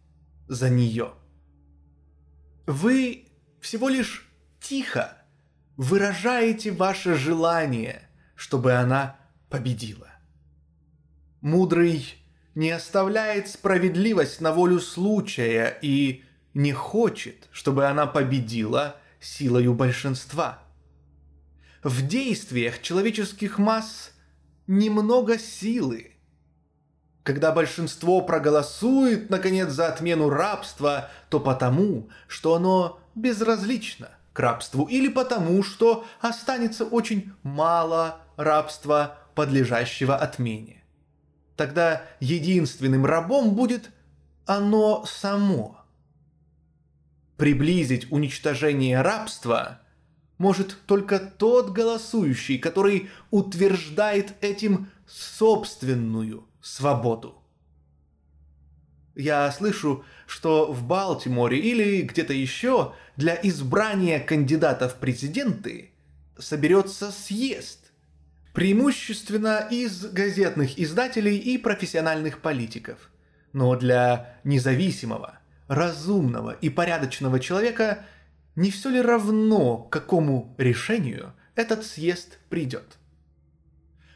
за 0.48 0.70
нее. 0.70 1.12
Вы 2.66 3.28
всего 3.60 3.88
лишь 3.88 4.28
тихо 4.60 5.16
выражаете 5.76 6.70
ваше 6.72 7.16
желание, 7.16 8.08
чтобы 8.34 8.74
она 8.74 9.16
победила. 9.50 10.10
Мудрый 11.40 12.25
не 12.56 12.70
оставляет 12.70 13.48
справедливость 13.48 14.40
на 14.40 14.50
волю 14.50 14.80
случая 14.80 15.78
и 15.82 16.24
не 16.54 16.72
хочет, 16.72 17.48
чтобы 17.52 17.86
она 17.86 18.06
победила 18.06 18.96
силою 19.20 19.74
большинства. 19.74 20.60
В 21.82 22.06
действиях 22.06 22.80
человеческих 22.80 23.58
масс 23.58 24.12
немного 24.66 25.38
силы. 25.38 26.14
Когда 27.22 27.52
большинство 27.52 28.22
проголосует, 28.22 29.28
наконец, 29.28 29.68
за 29.68 29.88
отмену 29.88 30.30
рабства, 30.30 31.10
то 31.28 31.40
потому, 31.40 32.08
что 32.26 32.54
оно 32.54 33.00
безразлично 33.14 34.08
к 34.32 34.40
рабству, 34.40 34.86
или 34.86 35.08
потому, 35.08 35.62
что 35.62 36.06
останется 36.20 36.86
очень 36.86 37.32
мало 37.42 38.22
рабства, 38.36 39.18
подлежащего 39.34 40.16
отмене. 40.16 40.75
Тогда 41.56 42.02
единственным 42.20 43.06
рабом 43.06 43.54
будет 43.54 43.90
оно 44.46 45.04
само– 45.06 45.80
Приблизить 47.36 48.10
уничтожение 48.10 49.02
рабства 49.02 49.80
может 50.38 50.76
только 50.86 51.18
тот 51.18 51.70
голосующий, 51.70 52.58
который 52.58 53.10
утверждает 53.30 54.32
этим 54.40 54.88
собственную 55.06 56.48
свободу. 56.62 57.42
Я 59.14 59.50
слышу, 59.52 60.04
что 60.26 60.72
в 60.72 60.82
Балтиморе 60.84 61.58
или 61.58 62.02
где-то 62.02 62.32
еще 62.32 62.94
для 63.16 63.34
избрания 63.42 64.18
кандидатов 64.18 64.94
в 64.94 64.96
президенты 64.96 65.90
соберется 66.38 67.10
съезд, 67.12 67.85
преимущественно 68.56 69.68
из 69.70 70.06
газетных 70.06 70.78
издателей 70.78 71.36
и 71.36 71.58
профессиональных 71.58 72.40
политиков. 72.40 73.10
Но 73.52 73.76
для 73.76 74.38
независимого, 74.44 75.40
разумного 75.68 76.52
и 76.52 76.70
порядочного 76.70 77.38
человека 77.38 78.06
не 78.54 78.70
все 78.70 78.88
ли 78.88 79.02
равно, 79.02 79.76
к 79.76 79.92
какому 79.92 80.54
решению 80.56 81.34
этот 81.54 81.84
съезд 81.84 82.38
придет? 82.48 82.96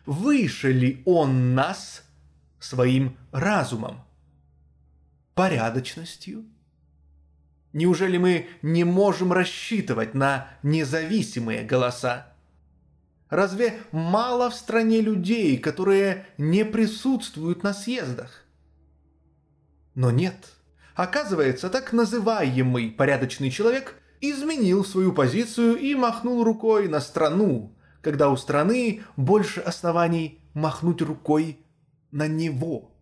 Выше 0.06 0.72
ли 0.72 1.02
он 1.04 1.54
нас 1.54 2.02
своим 2.60 3.18
разумом? 3.32 4.00
Порядочностью? 5.34 6.46
Неужели 7.74 8.16
мы 8.16 8.48
не 8.62 8.84
можем 8.84 9.34
рассчитывать 9.34 10.14
на 10.14 10.48
независимые 10.62 11.62
голоса? 11.62 12.29
Разве 13.30 13.78
мало 13.92 14.50
в 14.50 14.54
стране 14.54 15.00
людей, 15.00 15.56
которые 15.56 16.26
не 16.36 16.64
присутствуют 16.64 17.62
на 17.62 17.72
съездах? 17.72 18.44
Но 19.94 20.10
нет– 20.10 20.36
Оказывается, 21.00 21.70
так 21.70 21.94
называемый 21.94 22.90
порядочный 22.90 23.50
человек 23.50 23.94
изменил 24.20 24.84
свою 24.84 25.14
позицию 25.14 25.78
и 25.78 25.94
махнул 25.94 26.44
рукой 26.44 26.88
на 26.88 27.00
страну, 27.00 27.74
когда 28.02 28.28
у 28.28 28.36
страны 28.36 29.02
больше 29.16 29.60
оснований 29.60 30.40
махнуть 30.52 31.00
рукой 31.00 31.58
на 32.10 32.28
него. 32.28 32.92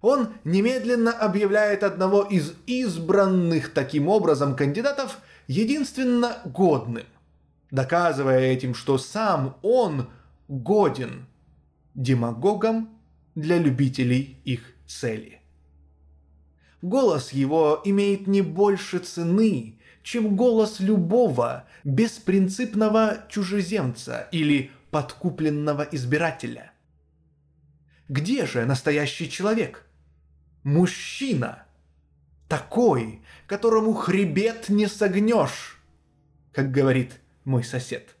Он 0.00 0.28
немедленно 0.44 1.10
объявляет 1.10 1.82
одного 1.82 2.22
из 2.22 2.52
избранных 2.66 3.72
таким 3.72 4.06
образом 4.06 4.54
кандидатов 4.54 5.18
единственно 5.48 6.36
годным, 6.44 7.06
доказывая 7.70 8.40
этим, 8.40 8.74
что 8.74 8.98
сам 8.98 9.56
он 9.62 10.08
годен 10.48 11.26
демагогом 11.94 12.90
для 13.34 13.58
любителей 13.58 14.40
их 14.44 14.72
цели. 14.86 15.40
Голос 16.80 17.32
его 17.32 17.80
имеет 17.84 18.26
не 18.26 18.40
больше 18.42 19.00
цены, 19.00 19.78
чем 20.02 20.36
голос 20.36 20.80
любого 20.80 21.64
беспринципного 21.84 23.24
чужеземца 23.28 24.28
или 24.32 24.70
подкупленного 24.90 25.86
избирателя. 25.90 26.72
Где 28.08 28.46
же 28.46 28.64
настоящий 28.64 29.28
человек? 29.28 29.84
Мужчина. 30.62 31.64
Такой, 32.48 33.20
которому 33.46 33.92
хребет 33.92 34.70
не 34.70 34.86
согнешь, 34.86 35.78
как 36.52 36.70
говорит 36.70 37.20
мой 37.48 37.64
сосед. 37.64 38.14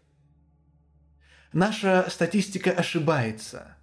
Наша 1.52 2.06
статистика 2.10 2.72
ошибается. 2.72 3.76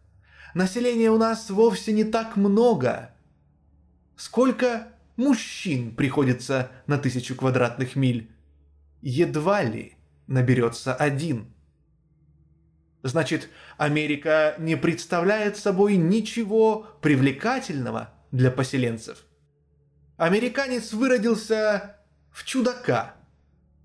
Населения 0.53 1.09
у 1.09 1.17
нас 1.17 1.49
вовсе 1.49 1.93
не 1.93 2.03
так 2.03 2.35
много– 2.35 3.11
Сколько 4.15 4.87
мужчин 5.17 5.93
приходится 5.93 6.71
на 6.87 6.97
тысячу 6.97 7.35
квадратных 7.35 7.95
миль? 7.95 8.31
Едва 9.01 9.61
ли 9.63 9.93
наберется 10.27 10.95
один. 10.95 11.53
Значит, 13.03 13.49
Америка 13.77 14.55
не 14.57 14.77
представляет 14.77 15.57
собой 15.57 15.97
ничего 15.97 16.87
привлекательного 17.01 18.13
для 18.31 18.51
поселенцев. 18.51 19.25
Американец 20.17 20.93
выродился 20.93 21.97
в 22.31 22.45
чудака. 22.45 23.14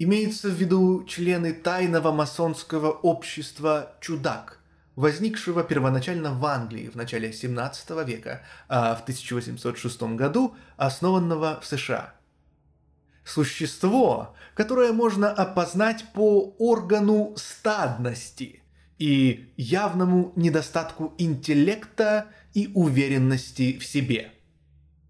Имеются 0.03 0.49
в 0.49 0.55
виду 0.55 1.05
члены 1.05 1.53
тайного 1.53 2.11
масонского 2.11 2.91
общества 2.91 3.97
«Чудак», 4.01 4.59
возникшего 4.97 5.63
первоначально 5.63 6.33
в 6.33 6.43
Англии 6.47 6.89
в 6.89 6.95
начале 6.95 7.35
17 7.35 7.91
века, 8.07 8.41
а 8.67 8.95
в 8.95 9.03
1806 9.03 10.03
году 10.17 10.57
основанного 10.79 11.61
в 11.61 11.67
США. 11.67 12.15
Существо, 13.27 14.35
которое 14.55 14.95
можно 14.95 15.31
опознать 15.31 16.07
по 16.15 16.55
органу 16.59 17.35
стадности 17.37 18.63
и 18.97 19.53
явному 19.59 20.33
недостатку 20.35 21.13
интеллекта 21.19 22.29
и 22.55 22.71
уверенности 22.75 23.79
в 23.79 23.85
себе, 23.85 24.33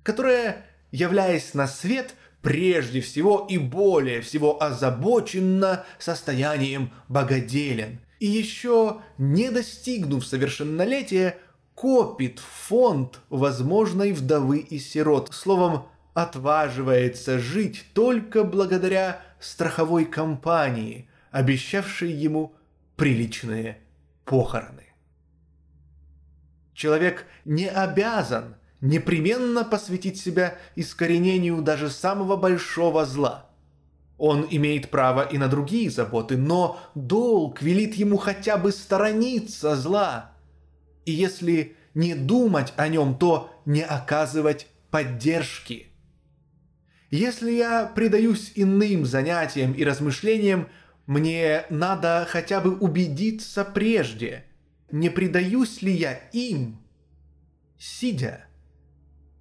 которое, 0.02 0.66
являясь 0.90 1.54
на 1.54 1.68
свет, 1.68 2.16
прежде 2.42 3.00
всего 3.00 3.46
и 3.48 3.58
более 3.58 4.20
всего 4.20 4.62
озабоченно 4.62 5.84
состоянием 5.98 6.90
богоделен– 7.08 8.00
и 8.20 8.26
еще 8.26 9.00
не 9.18 9.50
достигнув 9.50 10.24
совершеннолетия, 10.24 11.38
копит 11.74 12.38
фонд 12.38 13.18
возможной 13.30 14.12
вдовы 14.12 14.58
и 14.58 14.78
сирот. 14.78 15.30
Словом, 15.32 15.86
отваживается 16.12 17.38
жить 17.38 17.86
только 17.94 18.44
благодаря 18.44 19.22
страховой 19.40 20.04
компании, 20.04 21.08
обещавшей 21.30 22.12
ему 22.12 22.54
приличные 22.96 23.78
похороны. 24.26 24.92
Человек 26.74 27.26
не 27.46 27.68
обязан 27.68 28.56
непременно 28.80 29.64
посвятить 29.64 30.18
себя 30.18 30.56
искоренению 30.74 31.62
даже 31.62 31.90
самого 31.90 32.36
большого 32.36 33.04
зла. 33.04 33.50
Он 34.18 34.46
имеет 34.50 34.90
право 34.90 35.22
и 35.22 35.38
на 35.38 35.48
другие 35.48 35.90
заботы, 35.90 36.36
но 36.36 36.78
долг 36.94 37.62
велит 37.62 37.94
ему 37.94 38.16
хотя 38.16 38.58
бы 38.58 38.72
сторониться 38.72 39.76
зла. 39.76 40.32
И 41.06 41.12
если 41.12 41.76
не 41.94 42.14
думать 42.14 42.72
о 42.76 42.88
нем, 42.88 43.16
то 43.16 43.50
не 43.64 43.82
оказывать 43.82 44.66
поддержки. 44.90 45.86
Если 47.10 47.52
я 47.52 47.86
предаюсь 47.86 48.52
иным 48.54 49.04
занятиям 49.04 49.72
и 49.72 49.84
размышлениям, 49.84 50.68
мне 51.06 51.64
надо 51.70 52.26
хотя 52.28 52.60
бы 52.60 52.76
убедиться 52.76 53.64
прежде, 53.64 54.44
не 54.92 55.08
предаюсь 55.08 55.82
ли 55.82 55.92
я 55.92 56.12
им, 56.32 56.78
сидя 57.78 58.44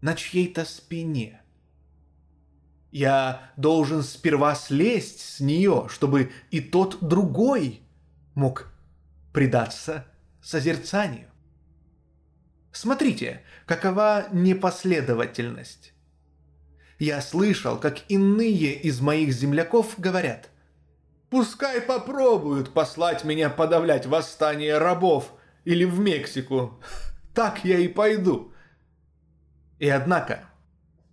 на 0.02 0.16
чьей-то 0.16 0.66
спине. 0.66 1.42
Я 2.92 3.52
должен 3.56 4.04
сперва 4.04 4.56
слезть 4.56 5.20
с 5.20 5.40
нее, 5.40 5.88
чтобы 5.90 6.32
и 6.50 6.60
тот 6.60 6.98
другой 7.02 7.82
мог 8.34 8.72
предаться 9.32 10.06
созерцанию. 10.42 11.28
Смотрите, 12.72 13.44
какова 13.66 14.28
непоследовательность. 14.32 15.94
Я 16.98 17.22
слышал, 17.22 17.78
как 17.78 18.00
иные 18.10 18.74
из 18.74 19.00
моих 19.02 19.32
земляков 19.34 20.00
говорят, 20.00 20.50
«Пускай 21.30 21.80
попробуют 21.80 22.74
послать 22.74 23.24
меня 23.24 23.50
подавлять 23.50 24.06
восстание 24.06 24.78
рабов 24.78 25.32
или 25.64 25.86
в 25.86 26.00
Мексику, 26.00 26.80
так 27.36 27.64
я 27.64 27.78
и 27.78 27.88
пойду». 27.88 28.52
И 29.80 29.88
однако, 29.90 30.44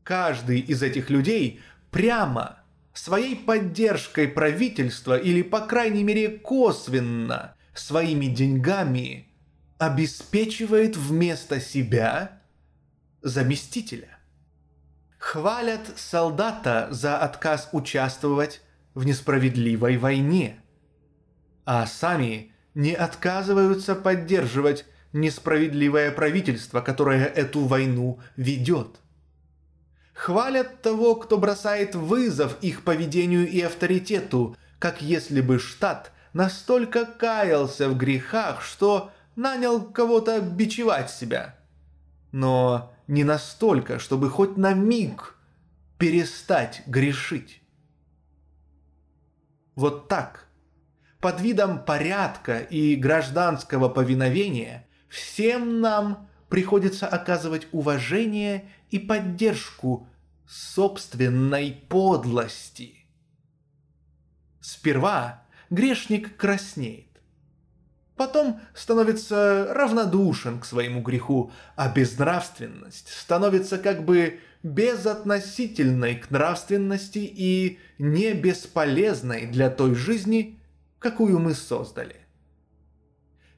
каждый 0.02 0.60
из 0.60 0.82
этих 0.82 1.08
людей 1.08 1.60
прямо 1.90 2.58
своей 2.92 3.36
поддержкой 3.36 4.28
правительства 4.28 5.16
или, 5.16 5.42
по 5.42 5.60
крайней 5.60 6.02
мере, 6.02 6.30
косвенно 6.30 7.54
своими 7.74 8.26
деньгами 8.26 9.28
обеспечивает 9.78 10.96
вместо 10.96 11.60
себя 11.60 12.40
заместителя. 13.22 14.18
Хвалят 15.18 15.92
солдата 15.96 16.88
за 16.90 17.18
отказ 17.18 17.68
участвовать 17.72 18.62
в 18.94 19.04
несправедливой 19.04 19.98
войне, 19.98 20.60
а 21.64 21.86
сами 21.86 22.52
не 22.74 22.94
отказываются 22.94 23.94
поддерживать 23.94 24.86
несправедливое 25.12 26.10
правительство, 26.10 26.80
которое 26.80 27.24
эту 27.24 27.60
войну 27.60 28.20
ведет. 28.36 29.00
Хвалят 30.14 30.82
того, 30.82 31.14
кто 31.16 31.38
бросает 31.38 31.94
вызов 31.94 32.56
их 32.62 32.84
поведению 32.84 33.48
и 33.48 33.60
авторитету, 33.60 34.56
как 34.78 35.02
если 35.02 35.40
бы 35.40 35.58
штат 35.58 36.12
настолько 36.32 37.04
каялся 37.04 37.88
в 37.88 37.96
грехах, 37.96 38.62
что 38.62 39.12
нанял 39.36 39.82
кого-то 39.82 40.40
бичевать 40.40 41.10
себя. 41.10 41.58
Но 42.32 42.94
не 43.06 43.24
настолько, 43.24 43.98
чтобы 43.98 44.30
хоть 44.30 44.56
на 44.56 44.72
миг 44.72 45.36
перестать 45.98 46.82
грешить. 46.86 47.62
Вот 49.74 50.08
так, 50.08 50.46
под 51.20 51.40
видом 51.40 51.84
порядка 51.84 52.58
и 52.58 52.96
гражданского 52.96 53.88
повиновения, 53.88 54.85
всем 55.16 55.80
нам 55.80 56.28
приходится 56.48 57.06
оказывать 57.06 57.66
уважение 57.72 58.68
и 58.90 58.98
поддержку 58.98 60.08
собственной 60.46 61.72
подлости. 61.88 63.06
Сперва 64.60 65.42
грешник 65.70 66.36
краснеет, 66.36 67.06
потом 68.16 68.60
становится 68.74 69.72
равнодушен 69.72 70.60
к 70.60 70.66
своему 70.66 71.00
греху, 71.00 71.50
а 71.76 71.88
безнравственность 71.88 73.08
становится 73.08 73.78
как 73.78 74.04
бы 74.04 74.40
безотносительной 74.62 76.16
к 76.16 76.30
нравственности 76.30 77.18
и 77.18 77.78
не 77.98 78.34
бесполезной 78.34 79.46
для 79.46 79.70
той 79.70 79.94
жизни, 79.94 80.58
какую 80.98 81.38
мы 81.38 81.54
создали. 81.54 82.25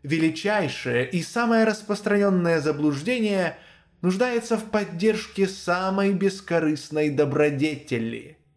Величайшее 0.02 1.08
и 1.10 1.22
самое 1.22 1.64
распространенное 1.64 2.60
заблуждение 2.60 3.58
нуждается 4.00 4.56
в 4.56 4.70
поддержке 4.70 5.48
самой 5.48 6.12
бескорыстной 6.12 7.10
добродетели– 7.10 8.36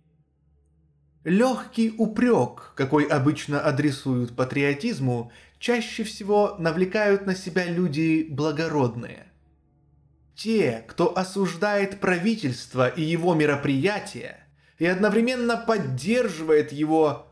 Легкий 1.24 1.94
упрек, 2.00 2.74
какой 2.76 3.04
обычно 3.04 3.62
адресуют 3.62 4.36
патриотизму, 4.36 5.32
чаще 5.60 6.04
всего 6.04 6.56
навлекают 6.58 7.28
на 7.28 7.36
себя 7.36 7.66
люди 7.66 8.26
благородные. 8.28 9.28
Те, 10.36 10.84
кто 10.88 11.16
осуждает 11.16 12.00
правительство 12.00 12.88
и 12.88 13.04
его 13.04 13.36
мероприятия, 13.36 14.48
и 14.80 14.88
одновременно 14.88 15.58
поддерживает 15.58 16.72
его, 16.72 17.31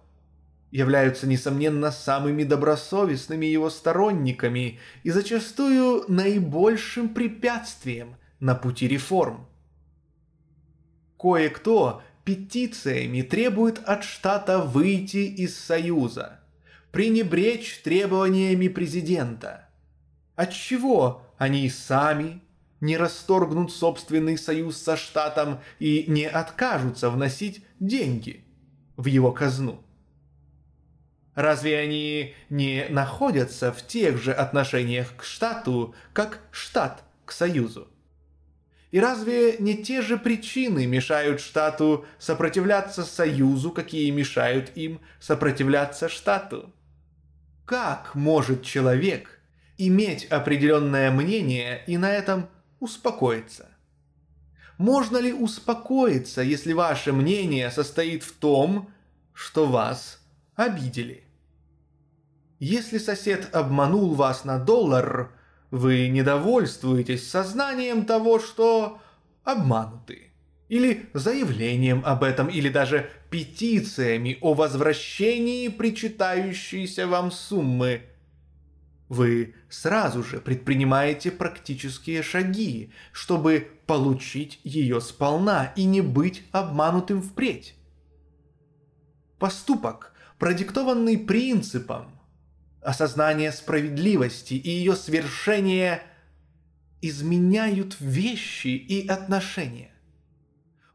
являются, 0.71 1.27
несомненно, 1.27 1.91
самыми 1.91 2.43
добросовестными 2.43 3.45
его 3.45 3.69
сторонниками 3.69 4.79
и 5.03 5.12
зачастую 5.12 6.05
наибольшим 6.08 7.10
препятствием 7.10 8.15
на 8.39 8.55
пути 8.55 8.88
реформ. 8.88 9.47
Кое-кто 11.17 12.01
петициями 12.23 13.21
требует 13.21 13.79
от 13.86 14.03
штата 14.03 14.60
выйти 14.60 15.17
из 15.17 15.58
Союза– 15.58 16.39
пренебречь 16.91 17.82
требованиями 17.84 18.67
президента. 18.67 19.69
Отчего 20.36 21.23
они 21.38 21.69
сами 21.69 22.41
не 22.82 22.97
расторгнут 22.97 23.71
собственный 23.71 24.38
союз 24.38 24.77
со 24.77 24.95
штатом 24.95 25.60
и 25.79 26.05
не 26.08 26.25
откажутся 26.25 27.10
вносить 27.10 27.63
деньги 27.79 28.45
в 28.95 29.05
его 29.05 29.32
казну? 29.32 29.84
Разве 31.39 31.80
они 31.80 32.36
не 32.49 32.86
находятся 32.89 33.71
в 33.71 33.88
тех 33.88 34.21
же 34.21 34.34
отношениях 34.34 35.15
к 35.15 35.23
штату, 35.23 35.95
как 36.12 36.41
штат 36.52 37.02
к 37.23 37.32
союзу? 37.32 37.88
И 38.91 38.99
разве 38.99 39.56
не 39.58 39.82
те 39.82 40.02
же 40.02 40.17
причины 40.17 40.86
мешают 40.86 41.39
штату 41.39 42.06
сопротивляться 42.17 43.06
союзу, 43.06 43.71
какие 43.71 44.10
мешают 44.10 44.75
им 44.75 44.99
сопротивляться 45.21 46.10
штату? 46.10 46.73
Как 47.63 48.15
может 48.15 48.62
человек 48.62 49.39
иметь 49.78 50.25
определенное 50.25 51.10
мнение 51.10 51.86
и 51.88 51.97
на 51.97 52.12
этом 52.12 52.49
успокоиться? 52.82 53.69
Можно 54.78 55.19
ли 55.19 55.32
успокоиться, 55.32 56.41
если 56.41 56.73
ваше 56.73 57.13
мнение 57.13 57.71
состоит 57.71 58.23
в 58.23 58.34
том, 58.34 58.91
что 59.34 59.67
вас 59.67 60.19
обидели? 60.58 61.29
Если 62.60 62.98
сосед 62.98 63.50
обманул 63.56 64.13
вас 64.15 64.43
на 64.43 64.60
доллар, 64.60 65.32
вы 65.72 66.10
недовольствуетесь 66.10 67.30
сознанием 67.30 68.06
того, 68.06 68.39
что 68.39 69.02
обмануты 69.45 70.34
или 70.67 71.10
заявлением 71.13 72.04
об 72.06 72.24
этом, 72.24 72.48
или 72.48 72.69
даже 72.69 73.10
петициями 73.30 74.38
о 74.41 74.54
возвращении 74.54 75.69
причитающейся 75.69 77.08
вам 77.08 77.32
суммы. 77.32 78.04
Вы 79.08 79.56
сразу 79.69 80.22
же 80.22 80.39
предпринимаете 80.39 81.32
практические 81.32 82.22
шаги, 82.22 82.91
чтобы 83.12 83.67
получить 83.88 84.60
ее 84.63 85.02
сполна 85.02 85.74
и 85.76 85.86
не 85.86 86.02
быть 86.02 86.43
обманутым 86.52 87.22
впредь. 87.24 87.74
Поступок, 89.39 90.13
продиктованный 90.38 91.17
принципом, 91.17 92.18
осознание 92.82 93.52
справедливости 93.52 94.54
и 94.54 94.70
ее 94.70 94.96
свершение 94.96 96.02
изменяют 97.02 97.98
вещи 98.00 98.68
и 98.68 99.08
отношения. 99.08 99.92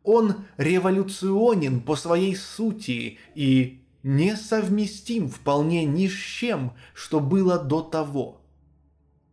Он 0.03 0.44
революционен 0.59 1.81
по 1.81 1.97
своей 1.97 2.37
сути 2.37 3.18
и 3.35 3.83
несовместим 4.03 5.31
вполне 5.31 5.85
ни 5.85 6.09
с 6.09 6.12
чем, 6.12 6.75
что 6.92 7.20
было 7.20 7.59
до 7.59 7.81
того. 7.81 8.42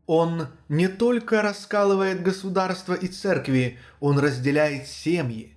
Он 0.06 0.48
не 0.70 0.88
только 0.88 1.42
раскалывает 1.42 2.24
государство 2.24 2.94
и 2.94 3.08
церкви, 3.08 3.80
он 4.00 4.18
разделяет 4.18 4.88
семьи. 4.88 5.56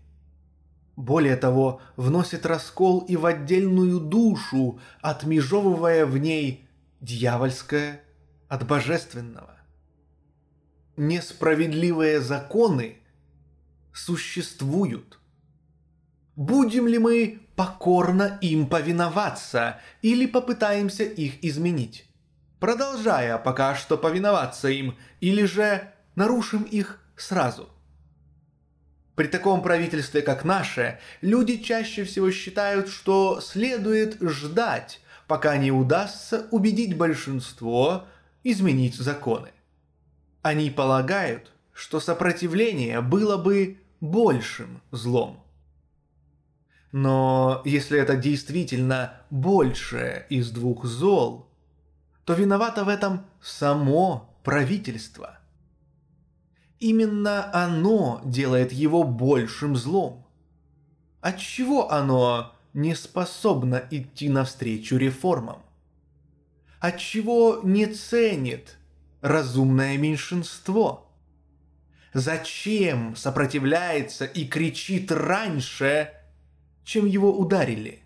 Более 0.96 1.36
того, 1.36 1.80
вносит 1.96 2.46
раскол 2.46 3.00
и 3.00 3.16
в 3.16 3.26
отдельную 3.26 3.98
душу, 3.98 4.78
отмежевывая 5.00 6.06
в 6.06 6.18
ней 6.18 6.63
дьявольское 7.04 8.00
от 8.48 8.66
божественного. 8.66 9.58
Несправедливые 10.96 12.20
законы 12.20 12.98
существуют. 13.92 15.18
Будем 16.34 16.88
ли 16.88 16.98
мы 16.98 17.40
покорно 17.56 18.38
им 18.40 18.66
повиноваться 18.66 19.80
или 20.02 20.26
попытаемся 20.26 21.04
их 21.04 21.44
изменить? 21.44 22.08
Продолжая 22.58 23.36
пока 23.38 23.74
что 23.74 23.98
повиноваться 23.98 24.68
им, 24.68 24.96
или 25.20 25.44
же 25.44 25.92
нарушим 26.14 26.62
их 26.62 27.00
сразу? 27.16 27.68
При 29.14 29.26
таком 29.26 29.62
правительстве, 29.62 30.22
как 30.22 30.44
наше, 30.44 30.98
люди 31.20 31.58
чаще 31.58 32.04
всего 32.04 32.30
считают, 32.30 32.88
что 32.88 33.40
следует 33.40 34.20
ждать, 34.22 35.00
пока 35.26 35.56
не 35.56 35.70
удастся 35.70 36.46
убедить 36.50 36.96
большинство 36.96 38.06
изменить 38.42 38.96
законы. 38.96 39.50
Они 40.42 40.70
полагают, 40.70 41.52
что 41.72 42.00
сопротивление 42.00 43.00
было 43.00 43.36
бы 43.36 43.78
большим 44.00 44.82
злом. 44.90 45.42
Но 46.92 47.62
если 47.64 47.98
это 47.98 48.16
действительно 48.16 49.14
большее 49.30 50.26
из 50.28 50.50
двух 50.50 50.84
зол, 50.84 51.48
то 52.24 52.34
виновато 52.34 52.84
в 52.84 52.88
этом 52.88 53.26
само 53.42 54.38
правительство. 54.44 55.38
Именно 56.78 57.50
оно 57.52 58.20
делает 58.24 58.72
его 58.72 59.02
большим 59.02 59.74
злом. 59.74 60.26
Отчего 61.20 61.90
оно 61.90 62.53
не 62.74 62.94
способно 62.94 63.82
идти 63.90 64.28
навстречу 64.28 64.96
реформам? 64.96 65.62
Отчего 66.80 67.60
не 67.62 67.86
ценит 67.86 68.76
разумное 69.22 69.96
меньшинство? 69.96 71.10
Зачем 72.12 73.16
сопротивляется 73.16 74.24
и 74.24 74.44
кричит 74.44 75.10
раньше, 75.10 76.10
чем 76.84 77.06
его 77.06 77.36
ударили? 77.36 78.02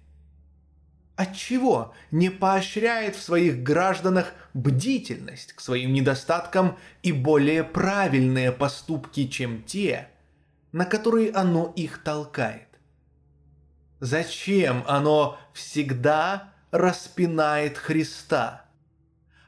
Отчего 1.16 1.92
не 2.12 2.30
поощряет 2.30 3.16
в 3.16 3.22
своих 3.22 3.64
гражданах 3.64 4.32
бдительность 4.54 5.52
к 5.54 5.60
своим 5.60 5.92
недостаткам 5.92 6.78
и 7.02 7.10
более 7.10 7.64
правильные 7.64 8.52
поступки, 8.52 9.26
чем 9.26 9.64
те, 9.64 10.08
на 10.70 10.84
которые 10.84 11.32
оно 11.32 11.72
их 11.74 11.98
толкает? 12.04 12.67
Зачем 14.00 14.84
оно 14.86 15.38
всегда 15.52 16.52
распинает 16.70 17.78
Христа– 17.78 18.64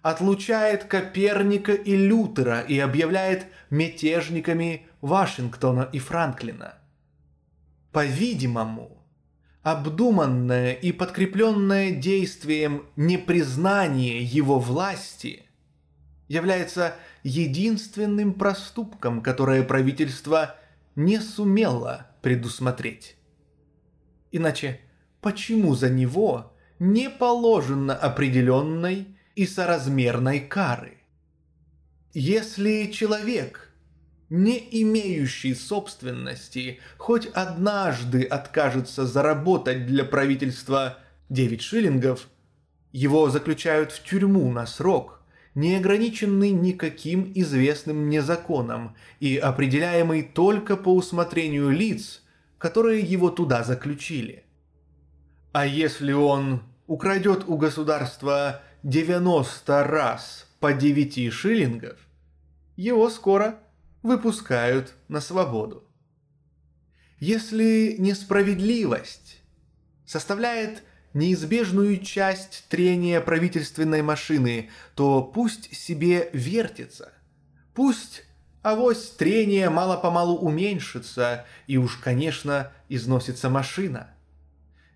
отлучает 0.02 0.84
Коперника 0.84 1.72
и 1.72 1.96
Лютера 1.96 2.60
и 2.60 2.78
объявляет 2.78 3.46
мятежниками 3.68 4.86
Вашингтона 5.00 5.88
и 5.92 5.98
Франклина. 5.98 6.74
По-видимому, 7.92 9.04
обдуманное 9.62 10.72
и 10.72 10.92
подкрепленное 10.92 11.90
действием 11.90 12.86
непризнание 12.96 14.22
его 14.22 14.58
власти 14.58 15.44
является 16.28 16.94
единственным 17.22 18.34
проступком, 18.34 19.20
которое 19.20 19.62
правительство 19.64 20.54
не 20.94 21.18
сумело 21.20 22.06
предусмотреть. 22.22 23.16
Иначе 24.32 24.80
почему 25.20 25.74
за 25.74 25.90
него 25.90 26.52
не 26.78 27.10
положено 27.10 27.94
определенной 27.94 29.06
и 29.34 29.46
соразмерной 29.46 30.40
кары. 30.40 30.98
Если 32.12 32.90
человек, 32.90 33.70
не 34.28 34.58
имеющий 34.82 35.54
собственности, 35.54 36.80
хоть 36.96 37.26
однажды 37.26 38.22
откажется 38.22 39.06
заработать 39.06 39.86
для 39.86 40.04
правительства 40.04 40.98
9 41.28 41.60
шиллингов, 41.60 42.28
его 42.92 43.30
заключают 43.30 43.92
в 43.92 44.02
тюрьму 44.02 44.50
на 44.50 44.66
срок, 44.66 45.22
не 45.54 45.76
ограниченный 45.76 46.50
никаким 46.50 47.30
известным 47.34 48.06
мне 48.06 48.22
законом 48.22 48.96
и 49.20 49.36
определяемый 49.36 50.22
только 50.22 50.76
по 50.76 50.94
усмотрению 50.94 51.70
лиц, 51.70 52.22
которые 52.60 53.00
его 53.00 53.30
туда 53.30 53.64
заключили. 53.64 54.44
А 55.50 55.64
если 55.66 56.12
он 56.12 56.62
украдет 56.86 57.44
у 57.48 57.56
государства 57.56 58.62
90 58.82 59.84
раз 59.84 60.46
по 60.60 60.74
9 60.74 61.32
шиллингов, 61.32 61.98
его 62.76 63.08
скоро 63.08 63.58
выпускают 64.02 64.92
на 65.08 65.22
свободу. 65.22 65.84
Если 67.18 67.96
несправедливость 67.98 69.40
составляет 70.04 70.82
неизбежную 71.14 71.98
часть 71.98 72.66
трения 72.68 73.22
правительственной 73.22 74.02
машины, 74.02 74.68
то 74.94 75.22
пусть 75.22 75.74
себе 75.74 76.28
вертится, 76.34 77.12
пусть 77.74 78.24
авось 78.62 79.10
трение 79.10 79.70
мало-помалу 79.70 80.36
уменьшится, 80.36 81.46
и 81.66 81.76
уж, 81.76 81.96
конечно, 81.96 82.72
износится 82.88 83.48
машина– 83.48 84.10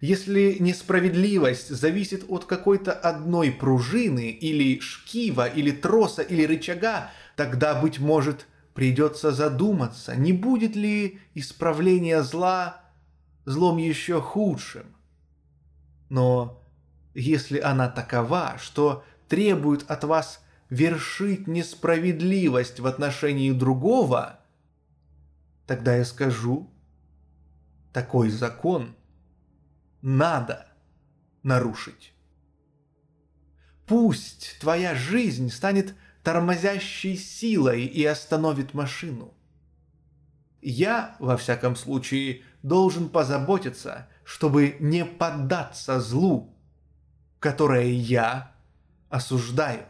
если 0.05 0.59
несправедливость 0.61 1.71
зависит 1.71 2.27
от 2.29 2.45
какой-то 2.45 2.93
одной 2.93 3.51
пружины, 3.51 4.29
или 4.29 4.79
шкива, 4.81 5.47
или 5.47 5.71
троса, 5.71 6.21
или 6.21 6.45
рычага, 6.45 7.11
тогда, 7.37 7.81
быть 7.81 8.01
может, 8.01 8.47
придется 8.75 9.33
задуматься, 9.33 10.15
не 10.15 10.35
будет 10.35 10.77
ли 10.77 11.21
исправление 11.33 12.23
зла 12.23 12.83
злом 13.47 13.79
еще 13.79 14.21
худшим. 14.21 14.95
Но 16.11 16.63
если 17.15 17.59
она 17.59 17.89
такова, 17.89 18.59
что 18.61 19.05
требует 19.31 19.91
от 19.91 20.05
вас 20.05 20.44
вершить 20.75 21.47
несправедливость 21.47 22.81
в 22.81 22.87
отношении 22.87 23.53
другого, 23.53 24.41
тогда 25.67 25.97
я 25.97 26.05
скажу, 26.05 26.69
такой 27.93 28.29
закон– 28.29 28.97
надо 30.03 30.67
нарушить. 31.43 32.13
Пусть 33.87 34.59
твоя 34.61 34.95
жизнь 34.95 35.51
станет 35.51 35.95
тормозящей 36.23 37.17
силой 37.17 37.85
и 37.85 38.05
остановит 38.05 38.75
машину. 38.75 39.33
Я, 40.61 41.17
во 41.21 41.37
всяком 41.37 41.77
случае, 41.77 42.43
должен 42.63 43.09
позаботиться, 43.09 44.09
чтобы 44.25 44.77
не 44.81 45.05
поддаться 45.05 46.01
злу, 46.01 46.55
которое 47.39 47.91
я 47.91 48.53
осуждаю. 49.09 49.87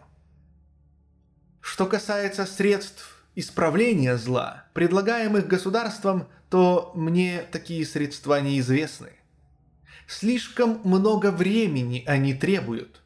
Что 1.65 1.87
касается 1.87 2.45
средств 2.45 3.25
исправления 3.35 4.19
зла, 4.19 4.67
предлагаемых 4.75 5.49
государством, 5.49 6.29
то 6.51 6.93
мне 6.95 7.41
такие 7.51 7.87
средства 7.87 8.39
неизвестны. 8.39 9.13
Слишком 10.07 10.83
много 10.85 11.31
времени 11.31 12.05
они 12.07 12.35
требуют. 12.35 13.01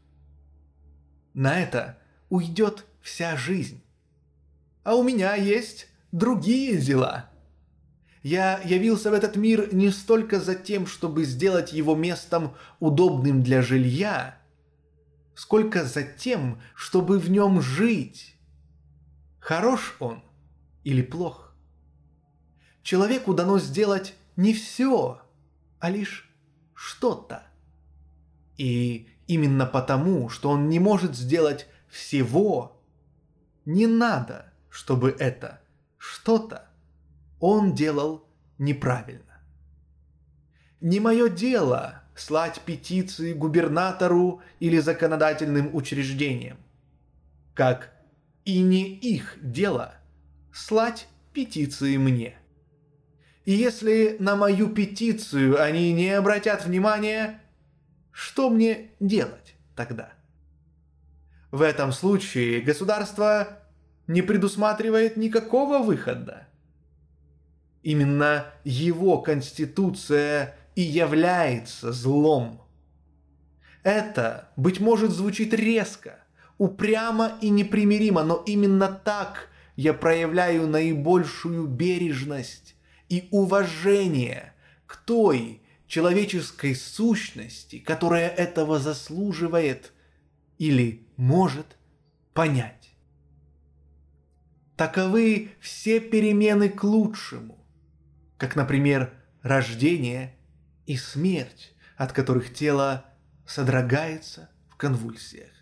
На 1.35 1.61
это 1.61 2.01
уйдет 2.31 2.85
вся 3.01 3.37
жизнь. 3.37 3.81
А 4.83 4.97
у 4.97 5.05
меня 5.05 5.37
есть 5.37 5.87
другие 6.11 6.79
дела. 6.79 7.31
Я 8.25 8.59
явился 8.65 9.13
в 9.13 9.15
этот 9.15 9.37
мир 9.37 9.73
не 9.73 9.91
столько 9.91 10.41
за 10.41 10.57
тем, 10.57 10.89
чтобы 10.89 11.25
сделать 11.25 11.73
его 11.73 11.95
местом 11.95 12.57
удобным 12.81 13.45
для 13.45 13.63
жилья, 13.63 14.37
сколько 15.37 15.85
за 15.85 16.03
тем, 16.03 16.61
чтобы 16.75 17.21
в 17.21 17.31
нем 17.31 17.63
жить. 17.63 18.35
Хорош 19.49 19.97
он 19.99 20.23
или 20.85 21.01
плох? 21.01 21.55
Человеку 22.83 23.33
дано 23.33 23.59
сделать 23.59 24.15
не 24.37 24.53
все, 24.53 25.23
а 25.81 25.89
лишь 25.89 26.31
что-то. 26.75 27.45
И 28.59 29.09
именно 29.27 29.65
потому, 29.65 30.29
что 30.29 30.51
он 30.51 30.69
не 30.69 30.79
может 30.79 31.17
сделать 31.17 31.67
всего, 31.89 32.79
не 33.65 33.87
надо, 33.87 34.53
чтобы 34.69 35.17
это 35.19 35.63
что-то 35.97 36.69
он 37.41 37.75
делал 37.75 38.29
неправильно. 38.59 39.41
Не 40.83 41.01
мое 41.01 41.31
дело 41.31 42.03
слать 42.15 42.61
петиции 42.67 43.33
губернатору 43.33 44.43
или 44.61 44.77
законодательным 44.77 45.75
учреждениям, 45.75 46.59
как 47.55 47.98
и 48.49 48.63
не 48.63 48.95
их 48.95 49.37
дело 49.43 49.93
слать 50.55 51.07
петиции 51.35 51.99
мне. 51.99 52.35
И 53.45 53.53
если 53.53 54.17
на 54.21 54.37
мою 54.37 54.71
петицию 54.71 55.63
они 55.63 55.93
не 55.93 56.09
обратят 56.13 56.65
внимания, 56.65 57.43
что 58.11 58.49
мне 58.49 58.93
делать 59.01 59.55
тогда? 59.77 60.15
В 61.51 61.61
этом 61.61 61.93
случае 61.93 62.63
государство 62.63 63.59
не 64.07 64.23
предусматривает 64.23 65.19
никакого 65.19 65.81
выхода. 65.81 66.49
Именно 67.83 68.47
его 68.65 69.21
конституция 69.21 70.57
и 70.75 70.81
является 70.81 71.93
злом. 71.93 72.63
Это, 73.83 74.49
быть 74.57 74.81
может, 74.81 75.11
звучит 75.11 75.53
резко, 75.53 76.21
упрямо 76.59 77.39
и 77.41 77.51
непримиримо, 77.51 78.23
но 78.25 78.43
именно 78.47 78.89
так 78.89 79.49
я 79.77 79.95
проявляю 79.95 80.67
наибольшую 80.67 81.67
бережность 81.67 82.75
и 83.09 83.29
уважение 83.31 84.53
к 84.87 84.97
той 84.97 85.63
человеческой 85.87 86.75
сущности, 86.75 87.79
которая 87.79 88.29
этого 88.29 88.79
заслуживает 88.79 89.93
или 90.59 91.07
может 91.17 91.77
понять. 92.35 92.91
Таковы 94.77 95.53
все 95.61 95.99
перемены 96.01 96.69
к 96.69 96.85
лучшему, 96.85 97.65
как, 98.37 98.55
например, 98.55 99.13
рождение 99.43 100.37
и 100.87 100.97
смерть, 100.97 101.75
от 101.97 102.13
которых 102.13 102.53
тело 102.53 103.05
содрогается 103.47 104.51
в 104.69 104.77
конвульсиях. 104.77 105.58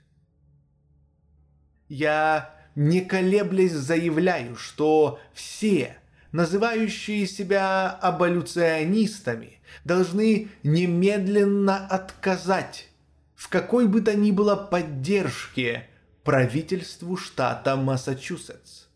Я, 1.89 2.51
не 2.75 3.01
колеблясь, 3.01 3.73
заявляю, 3.73 4.57
что 4.57 5.21
все, 5.33 5.97
называющие 6.33 7.27
себя 7.27 7.91
аболюционистами, 7.91 9.61
должны 9.85 10.49
немедленно 10.63 11.87
отказать 11.87 12.89
в 13.37 13.49
какой 13.49 13.87
бы 13.87 14.01
то 14.01 14.17
ни 14.17 14.31
было 14.31 14.57
поддержке 14.57 15.89
правительству 16.25 17.17
штата 17.17 17.77
Массачусетс, 17.77 18.87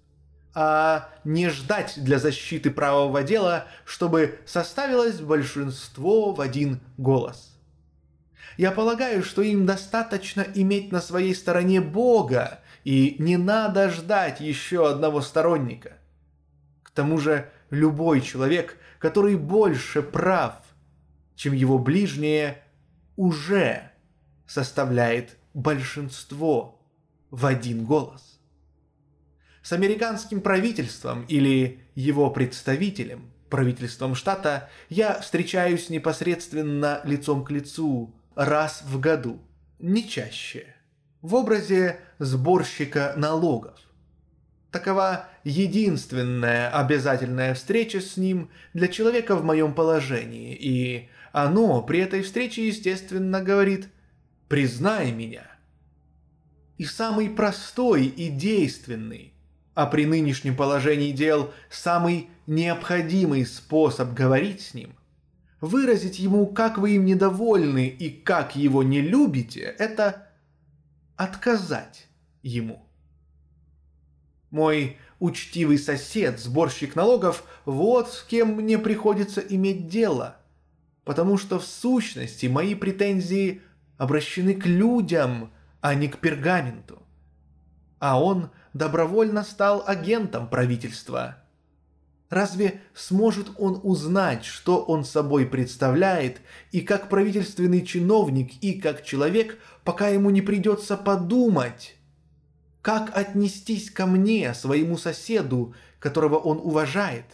а 0.54 1.08
не 1.22 1.48
ждать 1.50 1.94
для 1.96 2.18
защиты 2.18 2.70
правого 2.70 3.22
дела, 3.22 3.66
чтобы 3.84 4.40
составилось 4.46 5.20
большинство 5.20 6.32
в 6.32 6.40
один 6.40 6.80
голос. 6.98 7.56
Я 8.56 8.72
полагаю, 8.72 9.22
что 9.22 9.42
им 9.42 9.64
достаточно 9.64 10.44
иметь 10.54 10.90
на 10.90 11.00
своей 11.00 11.34
стороне 11.34 11.80
Бога, 11.80 12.60
и 12.84 13.16
не 13.18 13.36
надо 13.36 13.90
ждать 13.90 14.40
еще 14.40 14.88
одного 14.88 15.20
сторонника. 15.20 15.98
К 16.82 16.90
тому 16.90 17.18
же 17.18 17.50
любой 17.70 18.20
человек, 18.20 18.78
который 18.98 19.36
больше 19.36 20.02
прав, 20.02 20.56
чем 21.34 21.52
его 21.52 21.78
ближние, 21.78 22.62
уже 23.16 23.90
составляет 24.46 25.36
большинство 25.54 26.82
в 27.30 27.46
один 27.46 27.84
голос. 27.84 28.40
С 29.62 29.72
американским 29.72 30.40
правительством 30.40 31.24
или 31.26 31.80
его 31.94 32.30
представителем, 32.30 33.30
правительством 33.50 34.14
штата, 34.14 34.70
я 34.88 35.20
встречаюсь 35.20 35.90
непосредственно 35.90 37.00
лицом 37.04 37.44
к 37.44 37.50
лицу 37.50 38.14
раз 38.34 38.82
в 38.82 38.98
году, 38.98 39.40
не 39.78 40.08
чаще, 40.08 40.74
в 41.20 41.34
образе 41.34 42.00
сборщика 42.20 43.14
налогов. 43.16 43.76
Такова 44.70 45.24
единственная 45.42 46.70
обязательная 46.70 47.54
встреча 47.54 48.00
с 48.00 48.16
ним 48.16 48.50
для 48.72 48.86
человека 48.86 49.34
в 49.34 49.44
моем 49.44 49.74
положении, 49.74 50.54
и 50.54 51.08
оно 51.32 51.82
при 51.82 51.98
этой 51.98 52.22
встрече, 52.22 52.68
естественно, 52.68 53.42
говорит– 53.42 53.88
признай 54.50 55.12
меня. 55.12 55.46
И 56.76 56.84
самый 56.84 57.30
простой 57.30 58.06
и 58.06 58.28
действенный, 58.28 59.32
а 59.74 59.86
при 59.86 60.06
нынешнем 60.06 60.56
положении 60.56 61.12
дел 61.12 61.54
самый 61.70 62.28
необходимый 62.48 63.46
способ 63.46 64.12
говорить 64.12 64.60
с 64.60 64.74
ним, 64.74 64.96
выразить 65.60 66.18
ему, 66.18 66.48
как 66.48 66.78
вы 66.78 66.96
им 66.96 67.04
недовольны 67.04 67.86
и 67.86 68.10
как 68.10 68.56
его 68.56 68.82
не 68.82 69.00
любите, 69.00 69.60
это 69.78 70.26
отказать 71.14 72.08
ему. 72.42 72.86
Мой 74.50 74.98
учтивый 75.20 75.78
сосед, 75.78 76.40
сборщик 76.40 76.96
налогов, 76.96 77.44
вот 77.64 78.10
с 78.12 78.22
кем 78.22 78.54
мне 78.54 78.78
приходится 78.78 79.40
иметь 79.40 79.88
дело, 79.88 80.36
потому 81.04 81.38
что 81.38 81.58
в 81.58 81.64
сущности 81.64 82.46
мои 82.46 82.74
претензии 82.74 83.62
обращены 83.96 84.54
к 84.54 84.66
людям, 84.66 85.52
а 85.80 85.94
не 85.94 86.08
к 86.08 86.18
пергаменту. 86.18 87.02
А 87.98 88.20
он 88.20 88.50
добровольно 88.72 89.44
стал 89.44 89.84
агентом 89.86 90.48
правительства. 90.48 91.36
Разве 92.30 92.80
сможет 92.94 93.50
он 93.58 93.80
узнать, 93.82 94.44
что 94.44 94.82
он 94.82 95.04
собой 95.04 95.46
представляет, 95.46 96.40
и 96.70 96.80
как 96.80 97.08
правительственный 97.08 97.84
чиновник, 97.84 98.52
и 98.62 98.80
как 98.80 99.04
человек, 99.04 99.58
пока 99.84 100.08
ему 100.08 100.30
не 100.30 100.40
придется 100.40 100.96
подумать, 100.96 101.96
как 102.82 103.16
отнестись 103.16 103.90
ко 103.90 104.06
мне, 104.06 104.54
своему 104.54 104.96
соседу, 104.96 105.74
которого 105.98 106.36
он 106.36 106.58
уважает, 106.58 107.24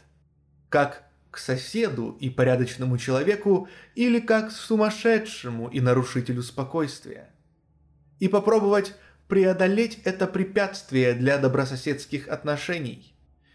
как 0.68 1.04
к 1.30 1.38
соседу 1.38 2.16
и 2.18 2.30
порядочному 2.30 2.98
человеку 2.98 3.68
или 3.94 4.20
как 4.20 4.48
к 4.48 4.52
сумасшедшему 4.52 5.68
и 5.68 5.80
нарушителю 5.80 6.42
спокойствия. 6.42 7.30
И 8.18 8.28
попробовать 8.28 8.94
преодолеть 9.28 10.00
это 10.04 10.26
препятствие 10.26 11.14
для 11.14 11.38
добрососедских 11.38 12.28
отношений, 12.28 13.14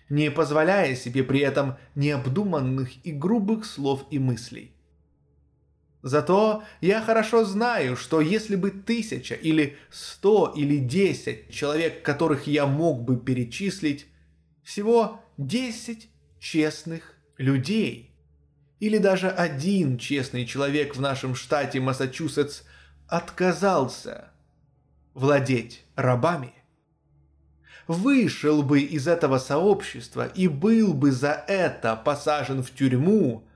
не 0.09 0.29
позволяя 0.29 0.95
себе 0.95 1.23
при 1.23 1.39
этом 1.39 1.77
необдуманных 1.95 3.05
и 3.05 3.11
грубых 3.11 3.65
слов 3.65 4.05
и 4.11 4.19
мыслей. 4.19 4.73
Зато 6.03 6.63
я 6.81 7.01
хорошо 7.01 7.45
знаю, 7.45 7.95
что 7.95 8.21
если 8.21 8.55
бы 8.55 8.71
тысяча 8.71 9.35
или 9.35 9.77
сто 9.91 10.51
или 10.55 10.77
десять 10.77 11.51
человек, 11.51 12.01
которых 12.01 12.47
я 12.47 12.65
мог 12.65 13.03
бы 13.03 13.17
перечислить, 13.17 14.07
всего 14.63 15.21
десять 15.37 16.09
честных 16.39 17.15
людей. 17.37 18.15
Или 18.79 18.97
даже 18.97 19.29
один 19.29 19.99
честный 19.99 20.45
человек 20.45 20.95
в 20.95 21.01
нашем 21.01 21.35
штате 21.35 21.79
Массачусетс 21.79 22.63
отказался 23.07 24.31
владеть 25.13 25.85
рабами, 25.95 26.53
вышел 27.85 28.63
бы 28.63 28.81
из 28.81 29.07
этого 29.07 29.37
сообщества 29.37 30.25
и 30.25 30.47
был 30.47 30.95
бы 30.95 31.11
за 31.11 31.43
это 31.47 31.95
посажен 31.95 32.63
в 32.63 32.71
тюрьму, 32.71 33.47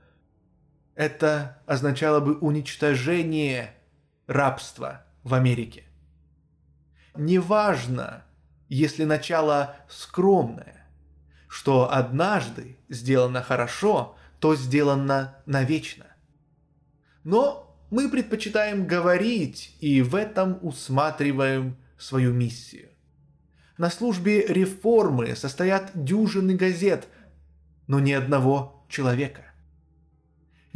это 0.96 1.58
означало 1.66 2.20
бы 2.20 2.36
уничтожение 2.38 3.74
рабства 4.26 5.04
в 5.22 5.34
Америке. 5.34 5.84
Неважно, 7.14 8.24
если 8.68 9.04
начало 9.04 9.76
скромное, 9.88 10.86
что 11.48 11.92
однажды 11.92 12.76
сделано 12.88 13.42
хорошо, 13.42 14.16
то 14.40 14.56
сделано 14.56 15.36
навечно. 15.46 16.06
Но 17.24 17.78
мы 17.90 18.10
предпочитаем 18.10 18.86
говорить 18.86 19.76
и 19.80 20.02
в 20.02 20.14
этом 20.14 20.58
усматриваем 20.62 21.76
свою 21.98 22.32
миссию. 22.32 22.88
На 23.78 23.90
службе 23.90 24.46
реформы 24.46 25.36
состоят 25.36 25.90
дюжины 25.94 26.54
газет, 26.54 27.06
но 27.86 28.00
ни 28.00 28.12
одного 28.12 28.84
человека. 28.88 29.45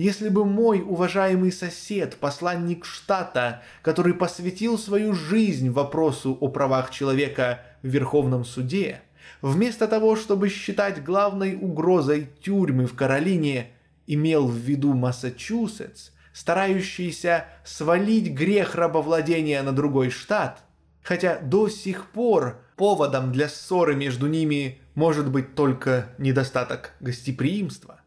Если 0.01 0.30
бы 0.30 0.46
мой 0.46 0.80
уважаемый 0.80 1.53
сосед, 1.53 2.16
посланник 2.16 2.86
штата, 2.86 3.62
который 3.82 4.14
посвятил 4.14 4.78
свою 4.78 5.12
жизнь 5.12 5.68
вопросу 5.68 6.38
о 6.40 6.48
правах 6.48 6.90
человека 6.90 7.61
в 7.82 7.88
Верховном 7.88 8.46
суде, 8.46 9.03
вместо 9.42 9.86
того, 9.86 10.16
чтобы 10.16 10.48
считать 10.48 11.05
главной 11.05 11.55
угрозой 11.55 12.30
тюрьмы 12.40 12.86
в 12.86 12.94
Каролине, 12.94 13.72
имел 14.07 14.48
в 14.48 14.55
виду 14.55 14.94
Массачусетс, 14.94 16.12
старающийся 16.32 17.44
свалить 17.62 18.32
грех 18.32 18.76
рабовладения 18.76 19.62
на 19.62 19.72
другой 19.72 20.09
штат, 20.09 20.62
хотя 21.03 21.38
до 21.40 21.68
сих 21.68 22.07
пор 22.07 22.62
поводом 22.74 23.32
для 23.32 23.51
ссоры 23.51 23.94
между 23.96 24.28
ними 24.28 24.78
может 24.94 25.30
быть 25.30 25.55
только 25.55 26.07
недостаток 26.16 26.94
гостеприимства. 27.01 27.99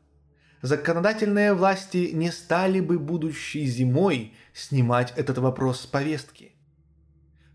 Законодательные 0.63 1.53
власти 1.53 2.11
не 2.13 2.31
стали 2.31 2.79
бы 2.79 2.97
будущей 2.97 3.65
зимой 3.65 4.33
снимать 4.53 5.11
этот 5.17 5.37
вопрос 5.39 5.81
с 5.81 5.85
повестки. 5.85 6.53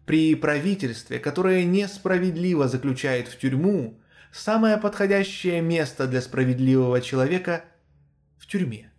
При 0.05 0.35
правительстве, 0.35 1.19
которое 1.19 1.65
несправедливо 1.65 2.69
заключает 2.69 3.29
в 3.29 3.39
тюрьму, 3.39 3.99
самое 4.31 4.77
подходящее 4.77 5.63
место 5.63 6.07
для 6.07 6.21
справедливого 6.21 7.01
человека 7.01 7.65
в 8.37 8.47
тюрьме. 8.47 8.93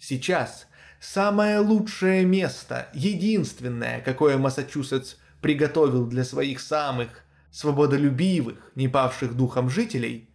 Сейчас 0.00 0.66
самое 0.98 1.60
лучшее 1.60 2.24
место, 2.24 2.88
единственное, 2.94 4.00
какое 4.00 4.38
Массачусетс 4.38 5.18
приготовил 5.40 6.08
для 6.08 6.24
своих 6.24 6.58
самых 6.58 7.22
свободолюбивых, 7.52 8.72
не 8.74 8.88
павших 8.88 9.36
духом 9.36 9.70
жителей, 9.70 10.28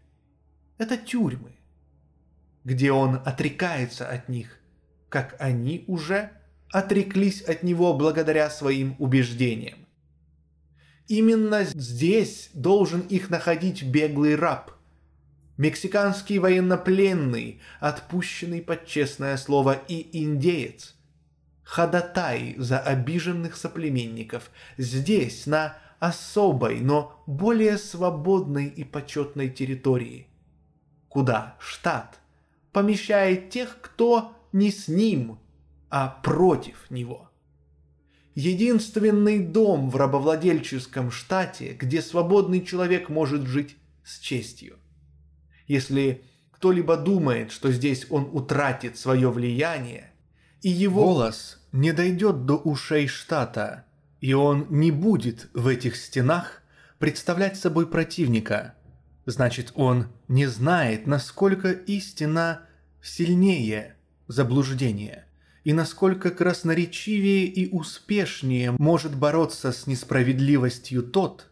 это 0.77 0.95
тюрьмы, 0.95 1.56
где 2.67 2.91
он 2.91 3.21
отрекается 3.23 4.09
от 4.09 4.27
них, 4.27 4.59
как 5.07 5.37
они 5.39 5.85
уже 5.87 6.31
отреклись 6.69 7.41
от 7.41 7.63
него 7.63 7.93
благодаря 7.93 8.49
своим 8.49 8.97
убеждениям. 8.99 9.79
Именно 11.07 11.63
здесь 11.63 12.49
должен 12.53 12.99
их 12.99 13.29
находить 13.29 13.83
беглый 13.83 14.35
раб, 14.35 14.73
мексиканский 15.55 16.39
военнопленный, 16.39 17.61
отпущенный 17.79 18.61
под 18.61 18.85
честное 18.85 19.37
слово 19.37 19.81
и 19.87 20.21
индеец, 20.21 20.93
ходатай 21.63 22.55
за 22.57 22.79
обиженных 22.79 23.55
соплеменников, 23.55 24.51
здесь, 24.77 25.45
на 25.45 25.77
особой, 25.99 26.81
но 26.81 27.23
более 27.27 27.77
свободной 27.77 28.67
и 28.67 28.83
почетной 28.83 29.49
территории, 29.49 30.27
куда 31.07 31.55
штат 31.59 32.19
помещает 32.77 33.49
тех, 33.49 33.79
кто 33.81 34.35
не 34.51 34.69
с 34.69 34.87
ним, 34.87 35.39
а 35.89 36.09
против 36.09 36.91
него. 36.91 37.31
Единственный 38.35 39.39
дом 39.39 39.89
в 39.89 39.95
рабовладельческом 39.95 41.09
штате, 41.09 41.73
где 41.73 42.03
свободный 42.03 42.63
человек 42.63 43.09
может 43.09 43.47
жить 43.47 43.77
с 44.03 44.19
честью. 44.19 44.77
Если 45.65 46.23
кто-либо 46.51 46.97
думает, 46.97 47.51
что 47.51 47.71
здесь 47.71 48.05
он 48.11 48.29
утратит 48.31 48.95
свое 48.95 49.31
влияние, 49.31 50.11
и 50.61 50.69
его 50.69 51.03
голос 51.03 51.59
не 51.71 51.93
дойдет 51.93 52.45
до 52.45 52.57
ушей 52.57 53.07
штата, 53.07 53.85
и 54.21 54.33
он 54.33 54.67
не 54.69 54.91
будет 54.91 55.49
в 55.55 55.65
этих 55.65 55.95
стенах 55.95 56.61
представлять 56.99 57.57
собой 57.57 57.87
противника, 57.87 58.75
значит 59.25 59.71
он 59.73 60.09
не 60.27 60.45
знает, 60.45 61.07
насколько 61.07 61.71
истина 61.71 62.66
сильнее 63.07 63.95
заблуждения 64.27 65.25
и 65.63 65.73
насколько 65.73 66.31
красноречивее 66.31 67.45
и 67.45 67.69
успешнее 67.69 68.71
может 68.79 69.15
бороться 69.15 69.71
с 69.71 69.85
несправедливостью 69.85 71.03
тот, 71.03 71.49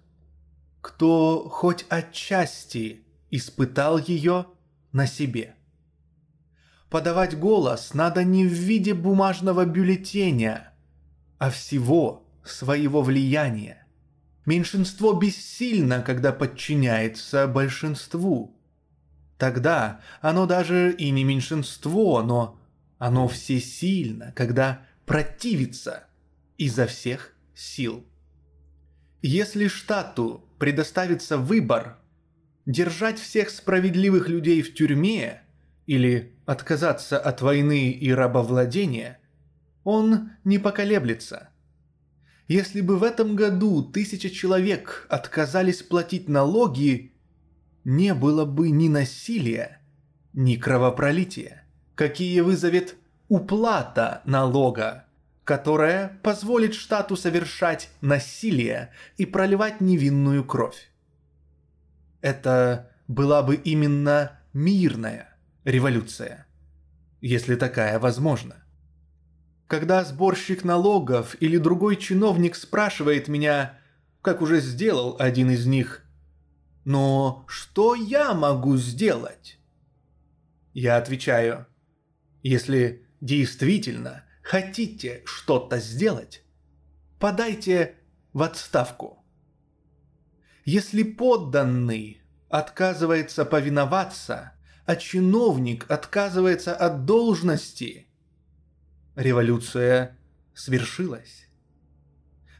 кто 0.81 1.49
хоть 1.49 1.85
отчасти 1.89 3.03
испытал 3.29 3.97
ее 3.97 4.45
на 4.93 5.05
себе. 5.05 5.55
Подавать 6.89 7.37
голос 7.37 7.93
надо 7.93 8.23
не 8.23 8.45
в 8.45 8.53
виде 8.53 8.93
бумажного 8.93 9.65
бюллетеня, 9.65 10.71
а 11.37 11.49
всего 11.49 12.25
своего 12.45 13.01
влияния. 13.01 13.85
Меньшинство 14.45 15.11
бессильно, 15.11 16.01
когда 16.01 16.31
подчиняется 16.31 17.47
большинству. 17.47 18.54
Тогда 19.37 20.01
оно 20.21 20.45
даже 20.45 20.93
и 20.93 21.11
не 21.11 21.23
меньшинство, 21.23 22.21
но 22.21 22.59
оно 22.97 23.27
всесильно, 23.27 24.31
когда 24.35 24.81
противится 25.05 26.05
изо 26.57 26.87
всех 26.87 27.33
сил. 27.53 28.05
Если 29.21 29.67
штату 29.67 30.45
предоставится 30.59 31.37
выбор 31.37 31.97
держать 32.65 33.19
всех 33.19 33.49
справедливых 33.49 34.29
людей 34.29 34.61
в 34.61 34.73
тюрьме 34.73 35.41
или 35.85 36.33
отказаться 36.45 37.19
от 37.19 37.41
войны 37.41 37.91
и 37.91 38.11
рабовладения, 38.11 39.19
он 39.83 40.31
не 40.43 40.57
поколеблется. 40.59 41.49
Если 42.47 42.81
бы 42.81 42.97
в 42.97 43.03
этом 43.03 43.35
году 43.35 43.83
тысяча 43.83 44.29
человек 44.29 45.07
отказались 45.09 45.81
платить 45.81 46.29
налоги, 46.29 47.14
не 47.85 48.13
было 48.13 48.43
бы 48.43 48.69
ни 48.69 48.89
насилия, 48.89 49.81
ни 50.33 50.57
кровопролития 50.57 51.65
какие 51.95 52.41
вызовет 52.41 52.95
уплата 53.29 54.21
налога, 54.25 55.05
которая 55.43 56.19
позволит 56.21 56.75
штату 56.75 57.15
совершать 57.15 57.89
насилие 58.01 58.91
и 59.17 59.25
проливать 59.25 59.81
невинную 59.81 60.43
кровь. 60.43 60.91
Это 62.21 62.91
была 63.07 63.41
бы 63.43 63.55
именно 63.55 64.39
мирная 64.53 65.37
революция, 65.63 66.45
если 67.21 67.55
такая 67.55 67.97
возможна. 67.97 68.63
Когда 69.67 70.03
сборщик 70.03 70.63
налогов 70.63 71.35
или 71.39 71.57
другой 71.57 71.95
чиновник 71.95 72.55
спрашивает 72.55 73.27
меня, 73.27 73.79
как 74.21 74.41
уже 74.41 74.59
сделал 74.59 75.15
один 75.19 75.49
из 75.49 75.65
них, 75.65 76.04
«Но 76.85 77.43
что 77.47 77.93
я 77.93 78.33
могу 78.33 78.77
сделать?» 78.77 79.59
Я 80.73 80.97
отвечаю– 80.97 81.67
если 82.47 83.03
действительно 83.21 84.23
хотите 84.43 85.23
что-то 85.25 85.79
сделать, 85.79 86.43
подайте 87.19 87.95
в 88.33 88.43
отставку. 88.43 89.25
Если 90.63 91.01
подданный 91.01 92.21
отказывается 92.49 93.45
повиноваться, 93.45 94.53
а 94.85 94.95
чиновник 94.95 95.89
отказывается 95.89 96.75
от 96.75 97.05
должности, 97.05 98.05
революция 99.15 100.19
свершилась. 100.53 101.47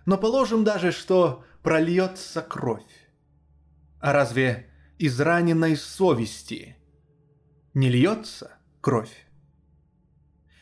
Но 0.07 0.17
положим 0.17 0.63
даже, 0.63 0.91
что 0.91 1.43
прольется 1.61 2.41
кровь. 2.41 3.04
А 4.05 4.13
разве 4.13 4.67
из 4.99 5.19
раненой 5.19 5.75
совести 5.75 6.75
не 7.73 7.89
льется 7.89 8.51
кровь? 8.79 9.25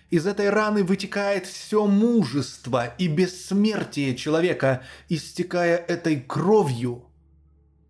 Из 0.10 0.26
этой 0.26 0.50
раны 0.50 0.86
вытекает 0.86 1.46
все 1.46 1.86
мужество 1.86 2.96
и 2.98 3.10
бессмертие 3.10 4.16
человека, 4.16 4.84
истекая 5.10 5.76
этой 5.76 6.22
кровью. 6.22 7.12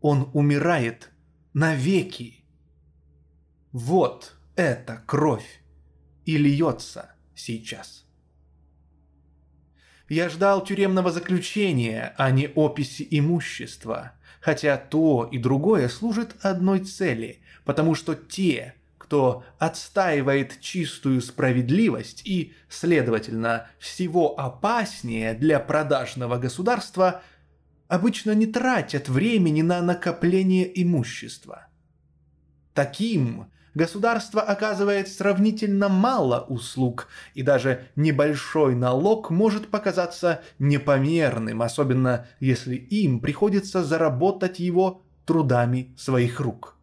Он 0.01 0.31
умирает 0.33 1.11
навеки. 1.53 2.43
Вот 3.71 4.35
эта 4.55 5.03
кровь 5.05 5.61
и 6.25 6.35
льется 6.35 7.11
сейчас. 7.35 8.07
Я 10.09 10.29
ждал 10.29 10.63
тюремного 10.63 11.11
заключения, 11.11 12.15
а 12.17 12.31
не 12.31 12.47
описи 12.47 13.07
имущества, 13.11 14.13
хотя 14.43 14.75
то 14.75 15.27
и 15.31 15.37
другое 15.37 15.87
служит 15.87 16.35
одной 16.41 16.81
цели, 16.81 17.39
потому 17.63 17.95
что 17.95 18.13
те, 18.13 18.75
кто 18.97 19.45
отстаивает 19.57 20.59
чистую 20.59 21.21
справедливость 21.21 22.27
и, 22.27 22.53
следовательно, 22.67 23.67
всего 23.79 24.37
опаснее 24.37 25.33
для 25.33 25.61
продажного 25.61 26.37
государства, 26.37 27.21
обычно 27.87 28.31
не 28.31 28.45
тратят 28.45 29.07
времени 29.07 29.61
на 29.61 29.81
накопление 29.81 30.69
имущества. 30.81 31.67
Таким 32.73 33.49
государство 33.73 34.41
оказывает 34.41 35.07
сравнительно 35.07 35.89
мало 35.89 36.41
услуг, 36.41 37.07
и 37.33 37.41
даже 37.41 37.85
небольшой 37.95 38.75
налог 38.75 39.29
может 39.29 39.69
показаться 39.69 40.41
непомерным, 40.59 41.61
особенно 41.61 42.27
если 42.39 42.75
им 42.75 43.19
приходится 43.19 43.83
заработать 43.83 44.59
его 44.59 45.01
трудами 45.25 45.93
своих 45.97 46.39
рук 46.39 46.73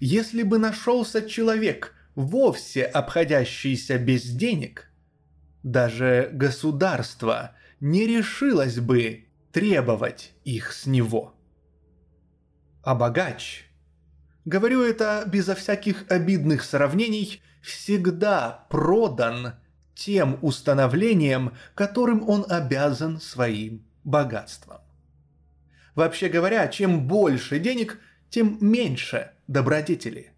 если 0.00 0.42
бы 0.42 0.58
нашелся 0.58 1.22
человек, 1.28 1.94
вовсе 2.14 2.84
обходящийся 2.84 3.98
без 3.98 4.24
денег, 4.24 4.90
даже 5.62 6.30
государство 6.32 7.52
не 7.80 8.06
решилось 8.06 8.78
бы 8.78 9.26
требовать 9.52 10.32
их 10.44 10.72
с 10.72 10.86
него. 10.86 11.34
А 12.82 12.94
богач, 12.94 13.65
говорю 14.46 14.82
это 14.82 15.24
безо 15.26 15.54
всяких 15.54 16.10
обидных 16.10 16.62
сравнений, 16.64 17.42
всегда 17.60 18.66
продан 18.70 19.54
тем 19.94 20.38
установлением, 20.40 21.52
которым 21.74 22.26
он 22.26 22.46
обязан 22.48 23.20
своим 23.20 23.84
богатством. 24.04 24.78
Вообще 25.94 26.28
говоря, 26.28 26.68
чем 26.68 27.06
больше 27.06 27.58
денег, 27.58 27.98
тем 28.30 28.58
меньше 28.60 29.32
добродетели. 29.48 30.32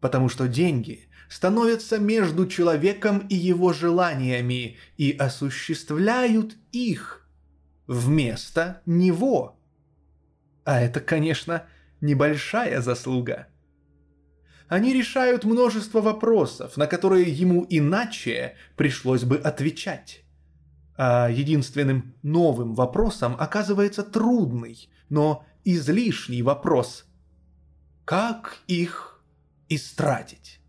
Потому 0.00 0.28
что 0.28 0.48
деньги 0.48 1.08
становятся 1.28 1.98
между 1.98 2.46
человеком 2.46 3.26
и 3.28 3.34
его 3.34 3.72
желаниями 3.72 4.76
и 4.96 5.10
осуществляют 5.12 6.56
их 6.72 7.28
вместо 7.86 8.80
него. 8.86 9.58
А 10.64 10.80
это, 10.80 11.00
конечно, 11.00 11.66
небольшая 12.00 12.80
заслуга. 12.80 13.48
Они 14.68 14.92
решают 14.92 15.44
множество 15.44 16.00
вопросов, 16.00 16.76
на 16.76 16.86
которые 16.86 17.30
ему 17.30 17.64
иначе 17.68 18.56
пришлось 18.76 19.22
бы 19.22 19.36
отвечать. 19.36 20.24
А 20.96 21.28
единственным 21.28 22.14
новым 22.22 22.74
вопросом 22.74 23.36
оказывается 23.38 24.02
трудный, 24.02 24.88
но 25.08 25.44
излишний 25.64 26.42
вопрос. 26.42 27.04
Как 28.04 28.58
их 28.66 29.22
истратить? 29.68 30.60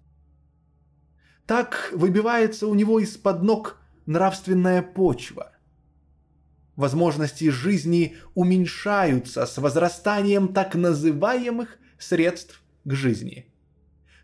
Так 1.46 1.92
выбивается 1.94 2.68
у 2.68 2.76
него 2.76 3.00
из-под 3.00 3.42
ног 3.42 3.80
нравственная 4.06 4.82
почва. 4.82 5.54
Возможности 6.78 7.50
жизни 7.50 8.16
уменьшаются 8.36 9.48
с 9.48 9.58
возрастанием 9.58 10.54
так 10.54 10.76
называемых 10.76 11.80
средств 11.98 12.62
к 12.86 12.94
жизни. 12.94 13.52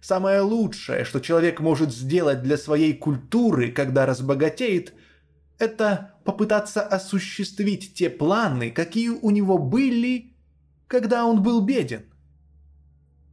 Самое 0.02 0.42
лучшее, 0.42 1.04
что 1.04 1.20
человек 1.20 1.60
может 1.60 1.92
сделать 1.92 2.44
для 2.44 2.58
своей 2.58 2.94
культуры, 2.94 3.72
когда 3.72 4.06
разбогатеет, 4.06 4.94
это 5.58 6.14
попытаться 6.26 6.84
осуществить 6.84 7.96
те 7.96 8.12
планы, 8.12 8.70
какие 8.70 9.10
у 9.10 9.32
него 9.32 9.58
были, 9.58 10.36
когда 10.88 11.26
он 11.26 11.42
был 11.42 11.62
беден. 11.62 12.06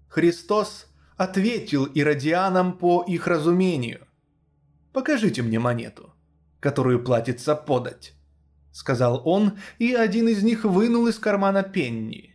Христос 0.08 0.86
ответил 1.18 1.84
иродианам 1.84 2.78
по 2.78 3.04
их 3.06 3.26
разумению. 3.26 4.06
«Покажите 4.94 5.42
мне 5.42 5.58
монету, 5.58 6.14
которую 6.58 7.04
платится 7.04 7.54
подать»,— 7.54 8.14
сказал 8.72 9.22
он, 9.24 9.58
и 9.78 9.94
один 9.94 10.28
из 10.28 10.42
них 10.42 10.64
вынул 10.64 11.06
из 11.06 11.18
кармана 11.18 11.62
пенни. 11.62 12.34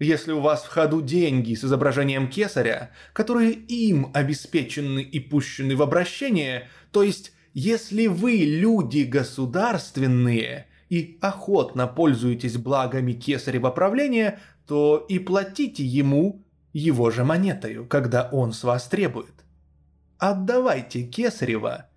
Если 0.00 0.32
у 0.32 0.40
вас 0.40 0.64
в 0.64 0.68
ходу 0.68 1.00
деньги 1.00 1.54
с 1.54 1.64
изображением 1.64 2.28
кесаря, 2.28 2.90
которые 3.12 3.52
им 3.52 4.10
обеспечены 4.12 5.00
и 5.00 5.20
пущены 5.20 5.76
в 5.76 5.82
обращение, 5.82 6.68
то 6.90 7.02
есть 7.02 7.32
если 7.54 8.08
вы 8.08 8.32
люди 8.32 9.04
государственные 9.04 10.66
и 10.90 11.18
охотно 11.20 11.86
пользуетесь 11.86 12.56
благами 12.56 13.12
кесарева 13.12 13.70
правления, 13.70 14.40
то 14.66 15.06
и 15.08 15.18
платите 15.20 15.84
ему 15.84 16.44
его 16.72 17.10
же 17.10 17.24
монетою, 17.24 17.86
когда 17.86 18.28
он 18.32 18.52
с 18.52 18.64
вас 18.64 18.88
требует. 18.88 19.44
Отдавайте 20.18 21.04
кесарева 21.04 21.88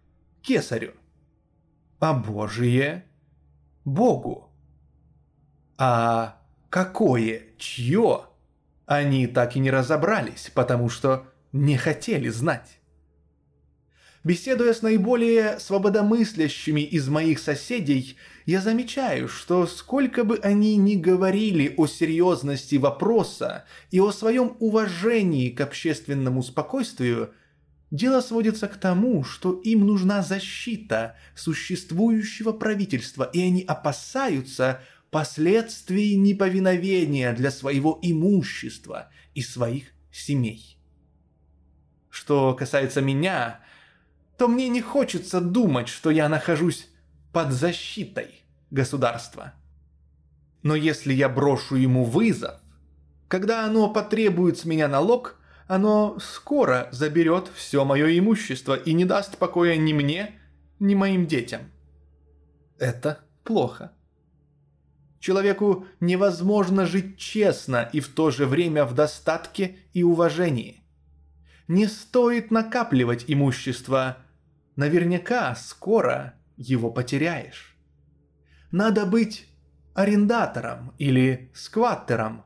кесарю, 0.41 0.93
а 1.99 2.13
Божие– 2.13 3.05
Богу. 3.85 4.51
А 5.77 6.41
какое, 6.69 7.43
чье, 7.57 8.25
они 8.85 9.27
так 9.27 9.55
и 9.55 9.59
не 9.59 9.71
разобрались, 9.71 10.51
потому 10.53 10.89
что 10.89 11.25
не 11.53 11.77
хотели 11.77 12.27
знать. 12.27 12.79
Беседуя 14.23 14.73
с 14.73 14.81
наиболее 14.81 15.57
свободомыслящими 15.57 16.81
из 16.81 17.07
моих 17.07 17.39
соседей, 17.39 18.17
я 18.45 18.59
замечаю, 18.59 19.29
что 19.29 19.65
сколько 19.67 20.25
бы 20.25 20.37
они 20.43 20.75
ни 20.75 20.95
говорили 20.95 21.73
о 21.77 21.87
серьезности 21.87 22.75
вопроса 22.75 23.63
и 23.89 24.01
о 24.01 24.11
своем 24.11 24.57
уважении 24.59 25.49
к 25.49 25.61
общественному 25.61 26.43
спокойствию, 26.43 27.33
дело 27.91 28.21
сводится 28.21 28.67
к 28.67 28.77
тому, 28.77 29.23
что 29.23 29.53
им 29.53 29.85
нужна 29.85 30.21
защита 30.21 31.15
существующего 31.35 32.51
правительства, 32.51 33.23
и 33.23 33.41
они 33.41 33.63
опасаются 33.63 34.81
последствий 35.09 36.15
неповиновения 36.15 37.33
для 37.33 37.51
своего 37.51 37.97
имущества 38.01 39.09
и 39.33 39.41
своих 39.41 39.85
семей. 40.11 40.77
Что 42.09 42.53
касается 42.53 43.01
меня, 43.01 43.61
то 44.37 44.47
мне 44.47 44.69
не 44.69 44.81
хочется 44.81 45.39
думать, 45.39 45.87
что 45.87 46.09
я 46.09 46.29
нахожусь 46.29 46.89
под 47.31 47.51
защитой 47.51 48.43
государства. 48.71 49.53
Но 50.63 50.75
если 50.75 51.13
я 51.13 51.29
брошу 51.29 51.75
ему 51.75 52.03
вызов, 52.03 52.59
когда 53.27 53.65
оно 53.65 53.89
потребует 53.89 54.57
с 54.57 54.65
меня 54.65 54.87
налог, 54.87 55.36
оно 55.67 56.17
скоро 56.19 56.87
заберет 56.91 57.51
все 57.53 57.83
мое 57.83 58.17
имущество 58.17 58.75
и 58.75 58.93
не 58.93 59.05
даст 59.05 59.37
покоя 59.37 59.75
ни 59.75 59.93
мне, 59.93 60.39
ни 60.79 60.95
моим 60.95 61.27
детям. 61.27 61.61
Это 62.79 63.19
плохо. 63.43 63.91
Человеку 65.19 65.87
невозможно 65.99 66.85
жить 66.85 67.17
честно 67.17 67.89
и 67.91 67.99
в 67.99 68.07
то 68.07 68.31
же 68.31 68.45
время 68.45 68.85
в 68.85 68.93
достатке 68.93 69.77
и 69.93 70.03
уважении. 70.03 70.83
Не 71.67 71.87
стоит 71.87 72.49
накапливать 72.49 73.25
имущество, 73.27 74.17
наверняка 74.75 75.53
скоро 75.55 76.35
его 76.55 76.91
потеряешь. 76.91 77.75
Надо 78.71 79.05
быть 79.05 79.47
арендатором 79.95 80.93
или 80.97 81.51
скваттером, 81.53 82.43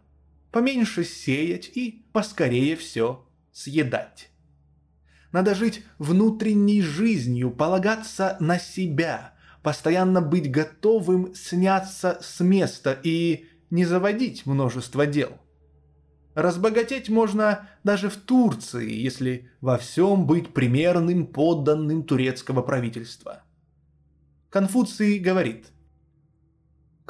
поменьше 0.52 1.04
сеять 1.04 1.72
и 1.74 2.06
поскорее 2.14 2.76
все 2.76 3.26
съедать. 3.52 4.30
Надо 5.32 5.56
жить 5.56 5.84
внутренней 5.98 6.82
жизнью, 6.82 7.52
полагаться 7.52 8.36
на 8.40 8.60
себя, 8.60 9.34
постоянно 9.64 10.22
быть 10.22 10.52
готовым 10.52 11.34
сняться 11.34 12.20
с 12.22 12.42
места 12.42 13.00
и 13.02 13.48
не 13.70 13.86
заводить 13.86 14.46
множество 14.46 15.06
дел. 15.06 15.38
Разбогатеть 16.34 17.10
можно 17.10 17.70
даже 17.84 18.10
в 18.10 18.16
Турции, 18.16 18.90
если 18.90 19.50
во 19.60 19.78
всем 19.78 20.26
быть 20.26 20.54
примерным 20.54 21.28
подданным 21.28 22.04
турецкого 22.04 22.62
правительства. 22.62 23.44
Конфуций 24.50 25.20
говорит, 25.20 25.68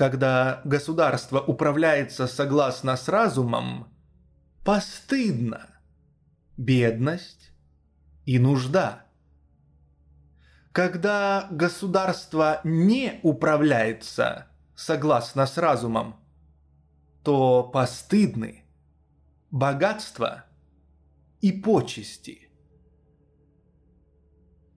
когда 0.02 0.62
государство 0.66 1.40
управляется 1.40 2.26
согласно 2.26 2.98
с 2.98 3.08
разумом, 3.08 3.88
постыдно 4.66 5.80
бедность 6.58 7.52
и 8.26 8.40
нужда. 8.40 9.06
Когда 10.72 11.48
государство 11.52 12.62
не 12.64 13.20
управляется 13.22 14.48
согласно 14.76 15.46
с 15.46 15.56
разумом, 15.60 16.16
то 17.24 17.62
постыдны 17.62 18.66
богатство 19.52 20.46
и 21.42 21.52
почести. 21.52 22.50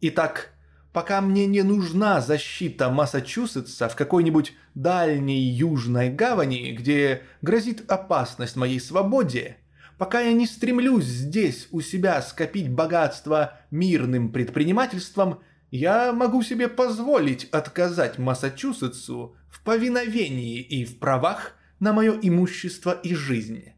Итак, 0.03 0.54
пока 0.95 1.21
мне 1.21 1.47
не 1.47 1.63
нужна 1.63 2.21
защита 2.21 2.89
Массачусетса 2.89 3.89
в 3.89 3.97
какой-нибудь 3.97 4.55
дальней 4.77 5.41
южной 5.41 6.09
гавани, 6.09 6.71
где 6.71 7.25
грозит 7.43 7.91
опасность 7.91 8.55
моей 8.55 8.79
свободе, 8.79 9.57
пока 9.99 10.21
я 10.21 10.33
не 10.33 10.47
стремлюсь 10.47 11.05
здесь 11.05 11.67
у 11.73 11.81
себя 11.81 12.23
скопить 12.23 12.71
богатство 12.71 13.59
мирным 13.73 14.31
предпринимательством, 14.31 15.41
я 15.73 16.13
могу 16.13 16.45
себе 16.45 16.69
позволить 16.69 17.47
отказать 17.47 18.19
Массачусетсу 18.19 19.35
в 19.51 19.65
повиновении 19.65 20.61
и 20.61 20.85
в 20.85 21.01
правах 21.01 21.57
на 21.81 21.93
мое 21.93 22.17
имущество 22.23 22.93
и 22.93 23.17
жизнь. 23.17 23.73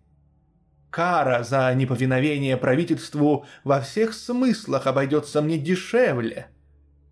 Кара 0.91 1.43
за 1.45 1.73
неповиновение 1.75 2.59
правительству 2.59 3.47
во 3.65 3.81
всех 3.81 4.13
смыслах 4.13 4.87
обойдется 4.87 5.41
мне 5.41 5.57
дешевле, 5.57 6.49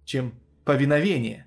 чем 0.05 0.35
повиновение. 0.65 1.47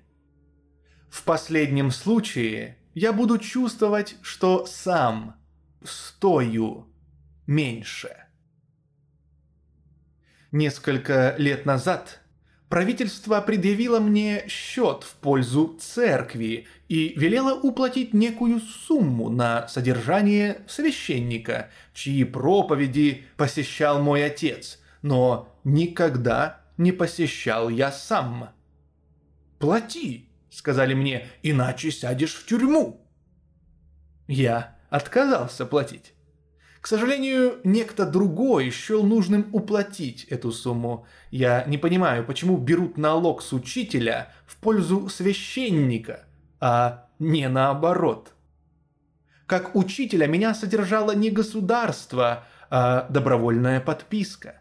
В 1.10 1.24
последнем 1.24 1.90
случае 1.90 2.78
я 2.94 3.12
буду 3.12 3.38
чувствовать, 3.38 4.16
что 4.22 4.66
сам 4.66 5.36
стою 5.82 6.86
меньше. 7.46 8.16
Несколько 10.50 11.34
лет 11.38 11.66
назад 11.66 12.20
правительство 12.68 13.40
предъявило 13.40 14.00
мне 14.00 14.44
счет 14.48 15.04
в 15.04 15.14
пользу 15.16 15.76
церкви 15.80 16.66
и 16.88 17.14
велела 17.16 17.54
уплатить 17.58 18.14
некую 18.14 18.60
сумму 18.60 19.28
на 19.28 19.68
содержание 19.68 20.62
священника, 20.66 21.70
чьи 21.94 22.24
проповеди 22.24 23.24
посещал 23.36 24.02
мой 24.02 24.24
отец, 24.24 24.78
но 25.02 25.54
никогда 25.64 26.62
не 26.78 26.92
посещал 26.92 27.68
я 27.68 27.92
сам. 27.92 28.50
«Плати»,— 29.58 30.30
сказали 30.50 30.94
мне,— 30.94 31.28
«иначе 31.42 31.90
сядешь 31.90 32.34
в 32.34 32.46
тюрьму». 32.46 33.06
Я 34.26 34.78
отказался 34.88 35.66
платить. 35.66 36.14
К 36.80 36.86
сожалению, 36.86 37.60
некто 37.64 38.06
другой 38.06 38.70
счел 38.70 39.02
нужным 39.02 39.48
уплатить 39.52 40.24
эту 40.24 40.52
сумму. 40.52 41.06
Я 41.30 41.64
не 41.64 41.76
понимаю, 41.76 42.24
почему 42.24 42.56
берут 42.56 42.96
налог 42.96 43.42
с 43.42 43.52
учителя 43.52 44.32
в 44.46 44.56
пользу 44.56 45.10
священника– 45.10 46.24
а 46.60 47.08
не 47.18 47.48
наоборот. 47.48 48.32
Как 49.46 49.74
учителя 49.74 50.26
меня 50.26 50.54
содержало 50.54 51.14
не 51.14 51.30
государство, 51.30 52.44
а 52.70 53.06
добровольная 53.08 53.80
подписка. 53.80 54.60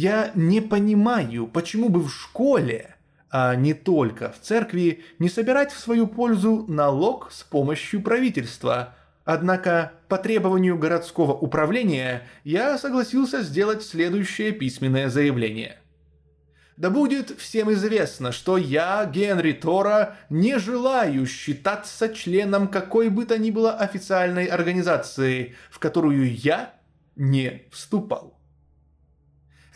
Я 0.00 0.30
не 0.36 0.60
понимаю, 0.60 1.48
почему 1.48 1.88
бы 1.88 2.04
в 2.04 2.08
школе, 2.08 2.94
а 3.32 3.56
не 3.56 3.74
только 3.74 4.30
в 4.30 4.38
церкви, 4.40 5.02
не 5.18 5.28
собирать 5.28 5.72
в 5.72 5.80
свою 5.80 6.06
пользу 6.06 6.64
налог 6.68 7.32
с 7.32 7.42
помощью 7.42 8.00
правительства. 8.00 8.94
Однако 9.24 9.90
по 10.06 10.16
требованию 10.16 10.78
городского 10.78 11.32
управления 11.32 12.22
я 12.44 12.78
согласился 12.78 13.42
сделать 13.42 13.82
следующее 13.82 14.52
письменное 14.52 15.08
заявление– 15.08 15.80
да 16.76 16.90
будет 16.90 17.30
всем 17.30 17.72
известно, 17.72 18.30
что 18.30 18.56
я, 18.56 19.04
Генри 19.04 19.50
Тора, 19.50 20.14
не 20.30 20.60
желаю 20.60 21.26
считаться 21.26 22.08
членом 22.08 22.68
какой 22.68 23.08
бы 23.08 23.26
то 23.26 23.36
ни 23.36 23.50
было 23.50 23.72
официальной 23.72 24.44
организации, 24.44 25.56
в 25.72 25.80
которую 25.80 26.32
я 26.32 26.72
не 27.16 27.64
вступал. 27.72 28.37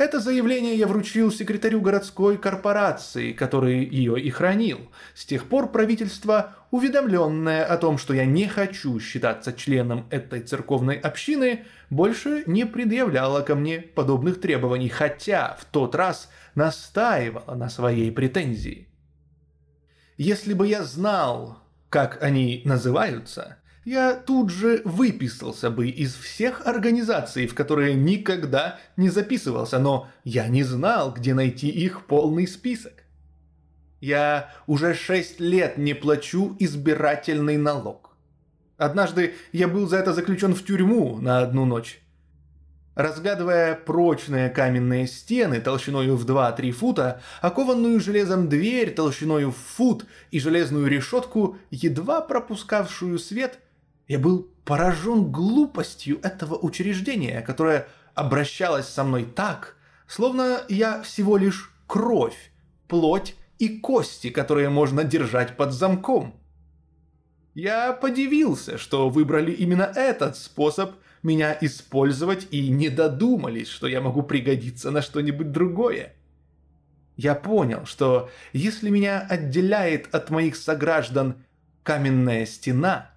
Это 0.03 0.19
заявление 0.19 0.75
я 0.75 0.89
вручил 0.89 1.31
секретарю 1.31 1.81
городской 1.81 2.37
корпорации, 2.37 3.33
который 3.33 3.85
ее 3.85 4.21
и 4.21 4.31
хранил. 4.31 4.91
С 5.15 5.25
тех 5.25 5.45
пор 5.45 5.71
правительство, 5.71 6.57
уведомленное 6.73 7.65
о 7.65 7.77
том, 7.77 7.99
что 7.99 8.13
я 8.13 8.25
не 8.25 8.49
хочу 8.49 8.99
считаться 8.99 9.53
членом 9.53 10.09
этой 10.11 10.41
церковной 10.41 10.97
общины, 10.97 11.67
больше 11.89 12.43
не 12.47 12.67
предъявляло 12.67 13.43
ко 13.43 13.55
мне 13.55 13.79
подобных 13.79 14.41
требований, 14.41 14.89
хотя 14.89 15.57
в 15.61 15.67
тот 15.67 15.95
раз 15.95 16.29
настаивало 16.57 17.55
на 17.55 17.71
своей 17.71 18.11
претензии. 18.11 18.89
Если 20.17 20.53
бы 20.53 20.67
я 20.67 20.83
знал, 20.83 21.63
как 21.91 22.21
они 22.21 22.63
называются, 22.65 23.59
я 23.85 24.15
тут 24.15 24.51
же 24.51 24.83
выписался 24.85 25.71
бы 25.71 25.89
из 25.89 26.15
всех 26.15 26.67
организаций, 26.67 27.47
в 27.47 27.55
которые 27.55 27.95
никогда 27.95 28.79
не 28.97 29.09
записывался, 29.09 29.79
но 29.79 30.09
я 30.25 30.49
не 30.49 30.63
знал, 30.63 31.13
где 31.13 31.35
найти 31.35 31.69
их 31.69 32.07
полный 32.07 32.47
список. 32.47 32.93
Я 34.01 34.53
уже 34.67 34.95
шесть 34.95 35.41
лет 35.41 35.79
не 35.79 35.95
плачу 35.95 36.57
избирательный 36.59 37.57
налог. 37.57 38.17
Однажды 38.77 39.35
я 39.53 39.69
был 39.69 39.89
за 39.89 39.99
это 39.99 40.13
заключен 40.13 40.55
в 40.55 40.65
тюрьму 40.65 41.19
на 41.19 41.41
одну 41.41 41.65
ночь. 41.65 42.01
Разглядывая 42.95 43.75
прочные 43.75 44.51
каменные 44.51 45.07
стены 45.07 45.61
толщиной 45.61 46.11
в 46.11 46.27
2-3 46.27 46.71
фута, 46.73 47.23
окованную 47.41 48.01
железом 48.01 48.49
дверь 48.49 48.93
толщиной 48.93 49.47
в 49.47 49.53
фут 49.53 50.05
и 50.31 50.39
железную 50.39 50.89
решетку, 50.89 51.57
едва 51.71 52.21
пропускавшую 52.21 53.19
свет– 53.19 53.59
я 54.13 54.19
был 54.19 54.47
поражен 54.67 55.33
глупостью 55.33 56.21
этого 56.23 56.55
учреждения, 56.59 57.41
которое 57.41 57.89
обращалось 58.15 58.87
со 58.87 59.05
мной 59.05 59.25
так, 59.25 59.77
словно 60.07 60.61
я 60.69 61.01
всего 61.01 61.39
лишь 61.39 61.73
кровь, 61.87 62.53
плоть 62.89 63.35
и 63.59 63.79
кости, 63.79 64.29
которые 64.29 64.69
можно 64.69 65.03
держать 65.03 65.57
под 65.57 65.73
замком. 65.73 66.35
Я 67.55 67.95
подивился, 67.95 68.77
что 68.77 69.09
выбрали 69.09 69.51
именно 69.51 69.91
этот 69.97 70.37
способ 70.37 70.93
меня 71.23 71.57
использовать 71.63 72.49
и 72.51 72.69
не 72.69 72.91
додумались, 72.91 73.69
что 73.69 73.87
я 73.87 74.03
могу 74.03 74.23
пригодиться 74.23 74.91
на 74.91 75.01
что-нибудь 75.01 75.53
другое. 75.53 76.15
Я 77.17 77.35
понял, 77.35 77.87
что 77.87 78.29
если 78.53 78.91
меня 78.91 79.21
отделяет 79.21 80.15
от 80.15 80.29
моих 80.29 80.57
сограждан 80.57 81.37
каменная 81.83 82.45
стена– 82.45 83.09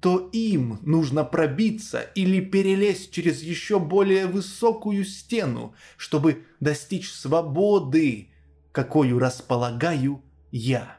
то 0.00 0.28
им 0.32 0.78
нужно 0.82 1.24
пробиться 1.24 2.00
или 2.14 2.40
перелезть 2.40 3.10
через 3.10 3.42
еще 3.42 3.78
более 3.80 4.26
высокую 4.26 5.04
стену, 5.04 5.74
чтобы 5.96 6.44
достичь 6.60 7.10
свободы, 7.10 8.28
какую 8.72 9.18
располагаю 9.18 10.22
я. 10.52 10.98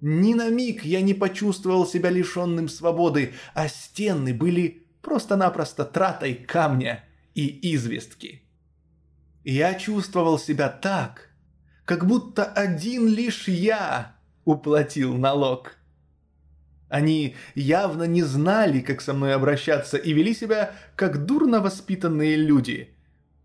Ни 0.00 0.34
на 0.34 0.48
миг 0.50 0.84
я 0.84 1.00
не 1.02 1.14
почувствовал 1.14 1.86
себя 1.86 2.10
лишенным 2.10 2.68
свободы, 2.68 3.34
а 3.54 3.68
стены 3.68 4.34
были 4.34 4.86
просто-напросто 5.02 5.84
тратой 5.84 6.34
камня 6.34 7.04
и 7.34 7.74
известки. 7.74 8.42
Я 9.44 9.74
чувствовал 9.74 10.38
себя 10.38 10.68
так, 10.70 11.30
как 11.84 12.06
будто 12.06 12.44
один 12.44 13.08
лишь 13.08 13.46
я 13.46 14.16
уплатил 14.44 15.14
налог. 15.16 15.76
Они 16.94 17.34
явно 17.56 18.04
не 18.04 18.22
знали, 18.22 18.78
как 18.78 19.00
со 19.00 19.14
мной 19.14 19.34
обращаться, 19.34 19.96
и 19.96 20.12
вели 20.12 20.32
себя 20.32 20.70
как 20.94 21.26
дурно 21.26 21.60
воспитанные 21.60 22.36
люди. 22.36 22.94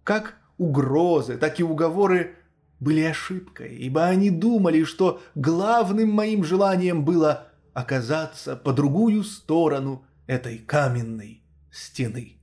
Как 0.03 0.35
угрозы, 0.59 1.35
так 1.35 1.59
и 1.59 1.63
уговоры 1.63 2.35
были 2.79 3.01
ошибкой, 3.01 3.75
ибо 3.75 4.05
они 4.05 4.29
думали, 4.29 4.83
что 4.83 5.19
главным 5.33 6.11
моим 6.11 6.43
желанием 6.43 7.03
было 7.03 7.47
оказаться 7.73 8.55
по 8.55 8.71
другую 8.71 9.23
сторону 9.23 10.05
этой 10.27 10.59
каменной 10.59 11.41
стены. 11.71 12.37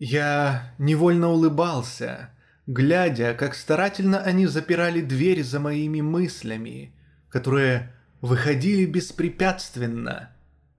Я 0.00 0.74
невольно 0.78 1.28
улыбался, 1.28 2.30
глядя, 2.66 3.34
как 3.34 3.54
старательно 3.54 4.18
они 4.18 4.48
запирали 4.48 5.00
дверь 5.00 5.44
за 5.44 5.60
моими 5.60 6.00
мыслями, 6.00 6.92
которые 7.28 7.92
выходили 8.20 8.84
беспрепятственно, 8.84 10.30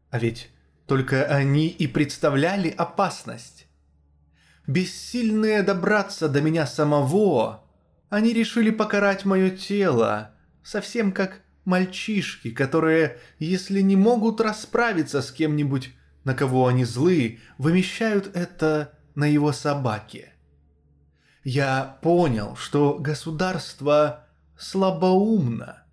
а 0.09 0.19
ведь 0.19 0.49
только 0.87 1.23
они 1.25 1.67
и 1.67 1.87
представляли 1.87 2.69
опасность. 2.69 3.67
Бессильные 4.67 5.63
добраться 5.63 6.29
до 6.29 6.41
меня 6.41 6.67
самого, 6.67 7.63
они 8.09 8.33
решили 8.33 8.71
покарать 8.71 9.25
мое 9.25 9.49
тело, 9.49 10.31
совсем 10.63 11.11
как 11.11 11.41
мальчишки, 11.65 12.51
которые, 12.51 13.17
если 13.37 13.81
не 13.81 13.95
могут 13.95 14.41
расправиться 14.41 15.21
с 15.21 15.31
кем-нибудь, 15.31 15.91
на 16.23 16.33
кого 16.33 16.67
они 16.67 16.85
злы, 16.85 17.39
вымещают 17.57 18.35
это 18.35 18.97
на 19.15 19.25
его 19.25 19.51
собаке. 19.51 20.33
Я 21.43 21.97
понял, 22.01 22.55
что 22.55 22.97
государство 22.99 24.27
слабоумно, 24.57 25.83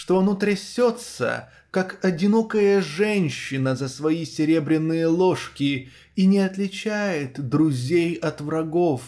что 0.00 0.18
оно 0.18 0.34
трясется, 0.34 1.50
как 1.70 2.02
одинокая 2.02 2.80
женщина 2.80 3.76
за 3.76 3.86
свои 3.86 4.24
серебряные 4.24 5.06
ложки 5.06 5.90
и 6.16 6.24
не 6.24 6.38
отличает 6.38 7.38
друзей 7.50 8.14
от 8.14 8.40
врагов. 8.40 9.02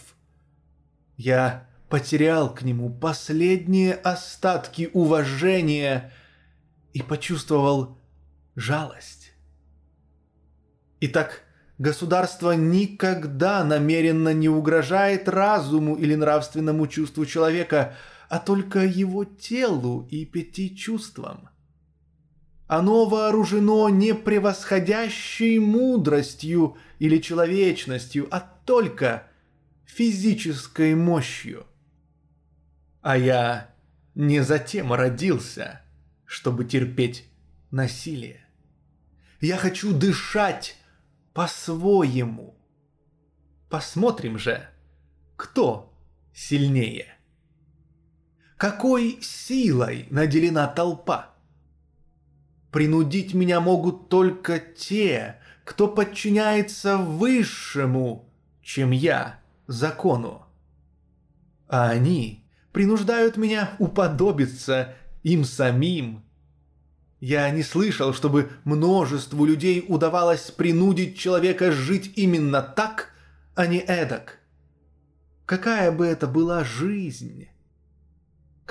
Я 1.16 1.66
потерял 1.88 2.54
к 2.54 2.60
нему 2.60 2.90
последние 2.90 3.94
остатки 3.94 4.90
уважения 4.92 6.12
и 6.92 7.00
почувствовал 7.00 7.96
жалость. 8.54 9.32
Итак, 11.00 11.40
государство 11.78 12.52
никогда 12.52 13.64
намеренно 13.64 14.34
не 14.34 14.50
угрожает 14.50 15.26
разуму 15.26 15.94
или 15.94 16.14
нравственному 16.14 16.86
чувству 16.86 17.24
человека– 17.24 17.96
а 18.32 18.38
только 18.38 18.78
его 18.78 19.26
телу 19.26 20.08
и 20.10 20.24
пяти 20.24 20.74
чувствам. 20.74 21.50
Оно 22.66 23.04
вооружено 23.04 23.90
не 23.90 24.14
превосходящей 24.14 25.58
мудростью 25.58 26.78
или 26.98 27.18
человечностью, 27.18 28.28
а 28.30 28.40
только 28.40 29.26
физической 29.84 30.94
мощью. 30.94 31.66
А 33.02 33.18
я 33.18 33.74
не 34.14 34.42
затем 34.42 34.94
родился, 34.94 35.82
чтобы 36.24 36.64
терпеть 36.64 37.26
насилие. 37.70 38.46
Я 39.42 39.58
хочу 39.58 39.92
дышать 39.92 40.78
по-своему. 41.34 42.56
Посмотрим 43.68 44.38
же, 44.38 44.66
кто 45.36 45.94
сильнее 46.32 47.18
какой 48.62 49.18
силой 49.22 50.06
наделена 50.10 50.68
толпа? 50.68 51.34
Принудить 52.70 53.34
меня 53.34 53.60
могут 53.60 54.08
только 54.08 54.60
те, 54.60 55.40
кто 55.64 55.88
подчиняется 55.88 56.96
высшему, 56.96 58.32
чем 58.62 58.92
я, 58.92 59.40
закону. 59.66 60.46
А 61.66 61.90
они 61.90 62.44
принуждают 62.70 63.36
меня 63.36 63.72
уподобиться 63.80 64.94
им 65.24 65.44
самим. 65.44 66.22
Я 67.18 67.50
не 67.50 67.64
слышал, 67.64 68.14
чтобы 68.14 68.48
множеству 68.62 69.44
людей 69.44 69.84
удавалось 69.88 70.52
принудить 70.52 71.18
человека 71.18 71.72
жить 71.72 72.12
именно 72.14 72.62
так, 72.62 73.10
а 73.56 73.66
не 73.66 73.78
эдак. 73.78 74.38
Какая 75.46 75.90
бы 75.90 76.06
это 76.06 76.28
была 76.28 76.62
жизнь? 76.62 77.48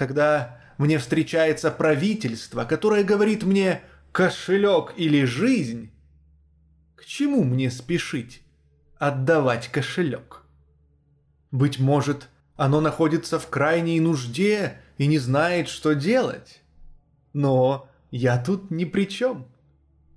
Когда 0.01 0.57
мне 0.79 0.97
встречается 0.97 1.69
правительство, 1.69 2.65
которое 2.65 3.03
говорит 3.03 3.43
мне 3.43 3.83
«кошелек 4.11 4.95
или 4.97 5.25
жизнь», 5.25 5.91
к 6.95 7.05
чему 7.05 7.43
мне 7.43 7.69
спешить 7.69 8.41
отдавать 8.97 9.67
кошелек. 9.67 10.41
Быть 11.51 11.77
может, 11.77 12.29
оно 12.55 12.81
находится 12.81 13.37
в 13.37 13.47
крайней 13.47 13.99
нужде 13.99 14.79
и 14.97 15.05
не 15.05 15.19
знает, 15.19 15.69
что 15.69 15.93
делать. 15.93 16.63
Но 17.33 17.87
я 18.09 18.43
тут 18.43 18.71
ни 18.71 18.85
при 18.85 19.05
чем. 19.05 19.45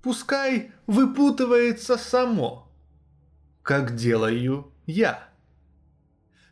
Пускай 0.01 0.71
выпутывается 0.87 1.95
само, 1.99 2.71
как 3.61 3.93
делаю 3.95 4.73
я. 4.87 5.29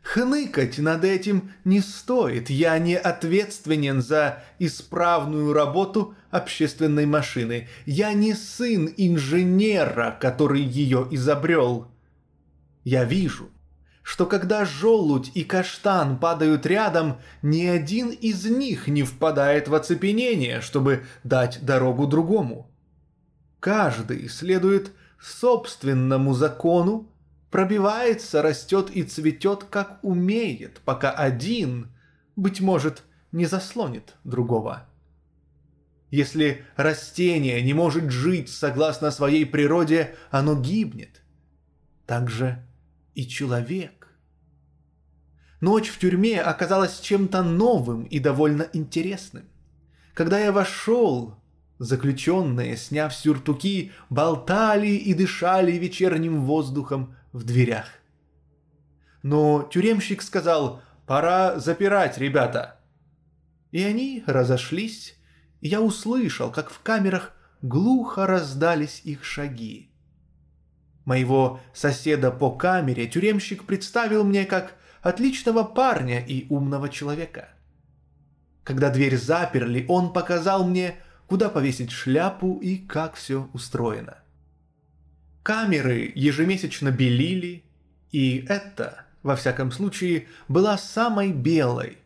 Хныкать 0.04 0.78
над 0.78 1.02
этим 1.02 1.50
не 1.64 1.80
стоит, 1.80 2.50
я 2.50 2.78
не 2.78 2.94
ответственен 2.94 4.02
за 4.02 4.44
исправную 4.58 5.54
работу 5.54 6.14
общественной 6.30 7.06
машины. 7.06 7.68
Я 7.86 8.12
не 8.12 8.34
сын 8.34 8.92
инженера, 8.98 10.16
который 10.20 10.60
ее 10.60 11.08
изобрел. 11.10 11.88
Я 12.84 13.04
вижу, 13.04 13.48
что 14.02 14.26
когда 14.26 14.66
желудь 14.66 15.32
и 15.34 15.42
каштан 15.42 16.18
падают 16.18 16.66
рядом, 16.66 17.16
ни 17.40 17.64
один 17.64 18.10
из 18.10 18.44
них 18.44 18.88
не 18.88 19.04
впадает 19.04 19.68
в 19.68 19.74
оцепенение, 19.74 20.60
чтобы 20.60 21.06
дать 21.24 21.64
дорогу 21.64 22.06
другому. 22.06 22.70
Каждый 23.58 24.28
следует 24.28 24.92
собственному 25.18 26.34
закону, 26.34 27.08
пробивается, 27.54 28.42
растет 28.42 28.90
и 28.90 29.04
цветет, 29.04 29.62
как 29.62 30.00
умеет, 30.02 30.80
пока 30.84 31.12
один, 31.12 31.86
быть 32.34 32.60
может, 32.60 33.04
не 33.30 33.46
заслонит 33.46 34.16
другого. 34.24 34.88
Если 36.10 36.64
растение 36.74 37.62
не 37.62 37.72
может 37.72 38.10
жить 38.10 38.48
согласно 38.48 39.12
своей 39.12 39.46
природе, 39.46 40.16
оно 40.32 40.60
гибнет. 40.60 41.22
Так 42.06 42.28
же 42.28 42.60
и 43.14 43.24
человек. 43.24 44.08
Ночь 45.60 45.90
в 45.90 46.00
тюрьме 46.00 46.40
оказалась 46.40 46.98
чем-то 46.98 47.44
новым 47.44 48.02
и 48.02 48.18
довольно 48.18 48.66
интересным. 48.72 49.44
Когда 50.12 50.40
я 50.40 50.50
вошел, 50.50 51.36
заключенные, 51.78 52.76
сняв 52.76 53.14
сюртуки, 53.14 53.92
болтали 54.10 54.88
и 54.88 55.14
дышали 55.14 55.70
вечерним 55.70 56.42
воздухом 56.42 57.14
в 57.34 57.42
дверях. 57.44 57.88
Но 59.22 59.68
тюремщик 59.70 60.22
сказал 60.22 60.80
«Пора 61.04 61.58
запирать, 61.58 62.16
ребята». 62.16 62.80
И 63.72 63.82
они 63.82 64.22
разошлись, 64.26 65.16
и 65.60 65.68
я 65.68 65.80
услышал, 65.80 66.52
как 66.52 66.70
в 66.70 66.80
камерах 66.80 67.32
глухо 67.60 68.26
раздались 68.28 69.00
их 69.04 69.24
шаги. 69.24 69.90
Моего 71.04 71.60
соседа 71.74 72.30
по 72.30 72.52
камере 72.52 73.08
тюремщик 73.08 73.64
представил 73.64 74.22
мне 74.24 74.44
как 74.44 74.76
отличного 75.02 75.64
парня 75.64 76.24
и 76.24 76.46
умного 76.48 76.88
человека. 76.88 77.48
Когда 78.62 78.90
дверь 78.90 79.18
заперли, 79.18 79.84
он 79.88 80.12
показал 80.12 80.64
мне, 80.64 80.96
куда 81.26 81.48
повесить 81.48 81.90
шляпу 81.90 82.58
и 82.62 82.78
как 82.78 83.16
все 83.16 83.50
устроено. 83.52 84.23
Камеры 85.44 86.10
ежемесячно 86.14 86.90
белили, 86.90 87.64
и 88.10 88.46
это, 88.48 89.04
во 89.22 89.36
всяком 89.36 89.72
случае, 89.72 90.26
была 90.48 90.78
самой 90.78 91.32
белой, 91.32 91.98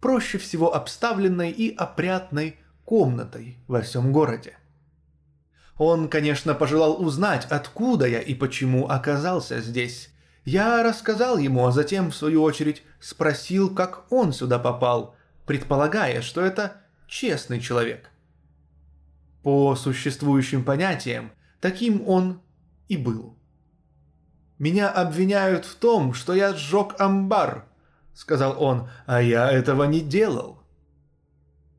проще 0.00 0.38
всего 0.38 0.72
обставленной 0.72 1.50
и 1.50 1.74
опрятной 1.74 2.56
комнатой 2.84 3.58
во 3.66 3.80
всем 3.80 4.12
городе. 4.12 4.56
Он, 5.76 6.08
конечно, 6.08 6.54
пожелал 6.54 7.02
узнать, 7.02 7.48
откуда 7.50 8.06
я 8.06 8.20
и 8.20 8.32
почему 8.32 8.88
оказался 8.88 9.60
здесь. 9.60 10.10
Я 10.44 10.84
рассказал 10.84 11.36
ему, 11.36 11.66
а 11.66 11.72
затем, 11.72 12.12
в 12.12 12.14
свою 12.14 12.44
очередь, 12.44 12.84
спросил, 13.00 13.74
как 13.74 14.04
он 14.12 14.32
сюда 14.32 14.60
попал, 14.60 15.16
предполагая, 15.46 16.22
что 16.22 16.42
это 16.42 16.76
честный 17.08 17.58
человек. 17.58 18.08
По 19.42 19.74
существующим 19.74 20.62
понятиям, 20.62 21.32
таким 21.60 22.06
он 22.06 22.40
и 22.88 22.96
был. 22.96 23.36
«Меня 24.58 24.90
обвиняют 24.90 25.64
в 25.64 25.74
том, 25.74 26.14
что 26.14 26.34
я 26.34 26.54
сжег 26.54 27.00
амбар»,— 27.00 27.66
сказал 28.14 28.62
он,— 28.62 28.88
«а 29.06 29.20
я 29.20 29.50
этого 29.50 29.84
не 29.84 30.00
делал». 30.00 30.62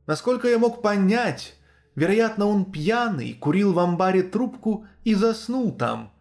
Насколько 0.08 0.48
я 0.48 0.60
мог 0.60 0.82
понять, 0.82 1.56
Вероятно, 1.96 2.48
он 2.48 2.66
пьяный, 2.66 3.34
курил 3.34 3.74
в 3.74 3.80
амбаре 3.80 4.22
трубку 4.22 4.86
и 5.04 5.16
заснул 5.16 5.72
там. 5.72 6.12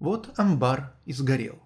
Вот 0.00 0.30
амбар 0.36 0.94
и 1.04 1.12
сгорел. 1.12 1.58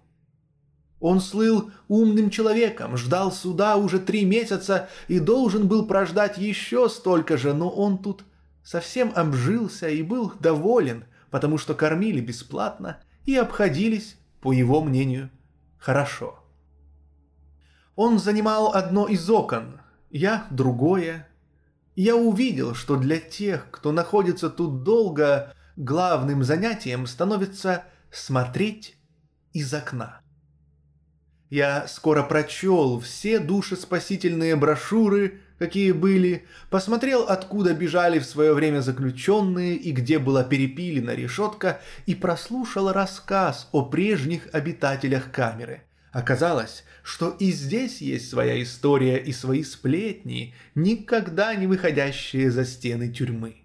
Он 0.99 1.19
слыл 1.19 1.71
умным 1.87 2.29
человеком, 2.29 2.97
ждал 2.97 3.31
суда 3.31 3.77
уже 3.77 3.99
три 3.99 4.25
месяца 4.25 4.89
и 5.07 5.19
должен 5.19 5.67
был 5.67 5.85
прождать 5.85 6.37
еще 6.37 6.89
столько 6.89 7.37
же, 7.37 7.53
но 7.53 7.69
он 7.69 7.97
тут 7.97 8.23
совсем 8.63 9.11
обжился 9.15 9.89
и 9.89 10.01
был 10.01 10.33
доволен, 10.39 11.05
потому 11.33 11.57
что 11.57 11.73
кормили 11.73 12.21
бесплатно 12.21 12.99
и 13.25 13.35
обходились, 13.35 14.17
по 14.39 14.53
его 14.53 14.83
мнению, 14.83 15.31
хорошо. 15.79 16.37
Он 17.95 18.19
занимал 18.19 18.75
одно 18.75 19.07
из 19.07 19.27
окон, 19.31 19.81
я 20.11 20.45
другое, 20.51 21.27
я 21.95 22.15
увидел, 22.15 22.75
что 22.75 22.97
для 22.97 23.19
тех, 23.19 23.67
кто 23.71 23.91
находится 23.91 24.47
тут 24.51 24.83
долго, 24.83 25.55
главным 25.75 26.43
занятием 26.43 27.07
становится 27.07 27.85
смотреть 28.11 28.95
из 29.53 29.73
окна. 29.73 30.21
Я 31.49 31.87
скоро 31.87 32.21
прочел 32.21 32.99
все 32.99 33.39
душеспасительные 33.39 34.55
брошюры, 34.55 35.41
какие 35.59 35.91
были, 35.91 36.45
посмотрел, 36.69 37.23
откуда 37.23 37.73
бежали 37.73 38.19
в 38.19 38.25
свое 38.25 38.53
время 38.53 38.81
заключенные 38.81 39.75
и 39.75 39.91
где 39.91 40.19
была 40.19 40.43
перепилена 40.43 41.15
решетка, 41.15 41.81
и 42.05 42.15
прослушал 42.15 42.91
рассказ 42.91 43.69
о 43.71 43.83
прежних 43.83 44.47
обитателях 44.53 45.31
камеры– 45.31 45.83
Оказалось, 46.13 46.83
что 47.01 47.31
и 47.39 47.51
здесь 47.51 47.99
есть 47.99 48.29
своя 48.29 48.61
история 48.61 49.17
и 49.17 49.33
свои 49.33 49.63
сплетни, 49.63 50.53
никогда 50.75 51.55
не 51.55 51.65
выходящие 51.65 52.51
за 52.51 52.65
стены 52.65 53.11
тюрьмы. 53.11 53.55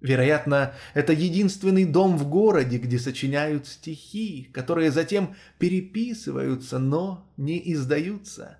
Вероятно, 0.00 0.72
это 0.94 1.12
единственный 1.12 1.84
дом 1.84 2.16
в 2.16 2.28
городе, 2.28 2.78
где 2.78 2.96
сочиняют 2.96 3.66
стихи, 3.66 4.50
которые 4.52 4.92
затем 4.92 5.34
переписываются, 5.58 6.78
но 6.78 7.28
не 7.36 7.60
издаются. 7.72 8.58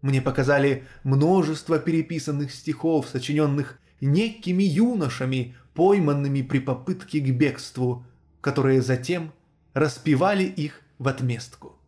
Мне 0.00 0.22
показали 0.22 0.84
множество 1.02 1.78
переписанных 1.78 2.52
стихов, 2.52 3.08
сочиненных 3.08 3.80
некими 4.00 4.62
юношами, 4.62 5.56
пойманными 5.74 6.42
при 6.42 6.60
попытке 6.60 7.20
к 7.20 7.30
бегству, 7.30 8.06
которые 8.40 8.80
затем 8.80 9.32
распевали 9.74 10.44
их 10.44 10.82
в 10.98 11.08
отместку. 11.08 11.78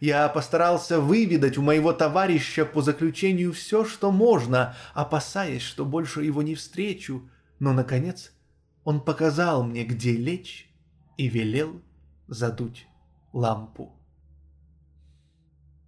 Я 0.00 0.28
постарался 0.28 1.00
выведать 1.00 1.56
у 1.56 1.62
моего 1.62 1.94
товарища 1.94 2.66
по 2.66 2.82
заключению 2.82 3.52
все, 3.54 3.86
что 3.86 4.10
можно, 4.12 4.76
опасаясь, 4.92 5.62
что 5.62 5.86
больше 5.86 6.24
его 6.24 6.42
не 6.42 6.54
встречу, 6.54 7.28
но, 7.58 7.72
наконец, 7.72 8.32
он 8.84 9.00
показал 9.00 9.64
мне, 9.64 9.84
где 9.84 10.12
лечь, 10.12 10.70
и 11.16 11.28
велел 11.28 11.80
задуть 12.26 12.86
лампу. 13.32 13.94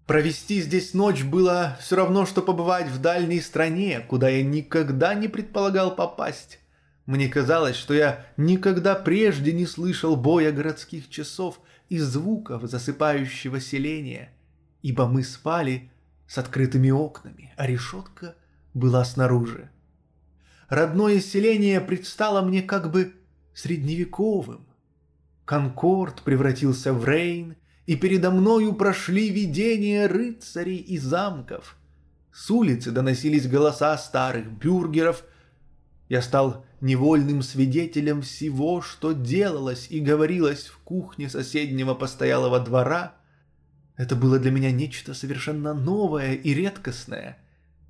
Провести 0.06 0.60
здесь 0.60 0.94
ночь 0.94 1.24
было 1.24 1.76
все 1.80 1.96
равно, 1.96 2.26
что 2.26 2.40
побывать 2.40 2.88
в 2.88 3.00
дальней 3.00 3.40
стране, 3.40 4.00
куда 4.00 4.28
я 4.28 4.42
никогда 4.44 5.14
не 5.14 5.28
предполагал 5.28 5.94
попасть. 5.96 6.60
Мне 7.06 7.28
казалось, 7.28 7.76
что 7.76 7.94
я 7.94 8.26
никогда 8.36 8.94
прежде 8.94 9.52
не 9.52 9.66
слышал 9.66 10.16
боя 10.16 10.52
городских 10.52 11.10
часов– 11.10 11.60
и 11.88 11.98
звуков 11.98 12.62
засыпающего 12.64 13.60
селения, 13.60 14.32
ибо 14.82 15.06
мы 15.06 15.22
спали 15.22 15.90
с 16.26 16.38
открытыми 16.38 16.90
окнами, 16.90 17.52
а 17.56 17.66
решетка 17.66 18.34
была 18.74 19.04
снаружи. 19.04 19.70
Родное 20.68 21.20
селение 21.20 21.80
предстало 21.80 22.42
мне 22.42 22.62
как 22.62 22.90
бы 22.90 23.14
средневековым. 23.54 24.66
Конкорд 25.44 26.22
превратился 26.22 26.92
в 26.92 27.04
Рейн, 27.04 27.56
и 27.86 27.96
передо 27.96 28.30
мною 28.30 28.74
прошли 28.74 29.30
видения 29.30 30.06
рыцарей 30.06 30.76
и 30.76 30.98
замков. 30.98 31.76
С 32.32 32.50
улицы 32.50 32.90
доносились 32.90 33.48
голоса 33.48 33.96
старых 33.96 34.50
бюргеров. 34.50 35.24
Я 36.08 36.20
стал 36.22 36.64
невольным 36.80 37.42
свидетелем 37.42 38.22
всего, 38.22 38.82
что 38.82 39.12
делалось 39.12 39.86
и 39.90 40.00
говорилось 40.00 40.66
в 40.66 40.78
кухне 40.78 41.28
соседнего 41.28 41.94
постоялого 41.94 42.60
двора, 42.60 43.14
это 43.96 44.14
было 44.14 44.38
для 44.38 44.50
меня 44.50 44.70
нечто 44.70 45.14
совершенно 45.14 45.72
новое 45.72 46.34
и 46.34 46.52
редкостное. 46.52 47.38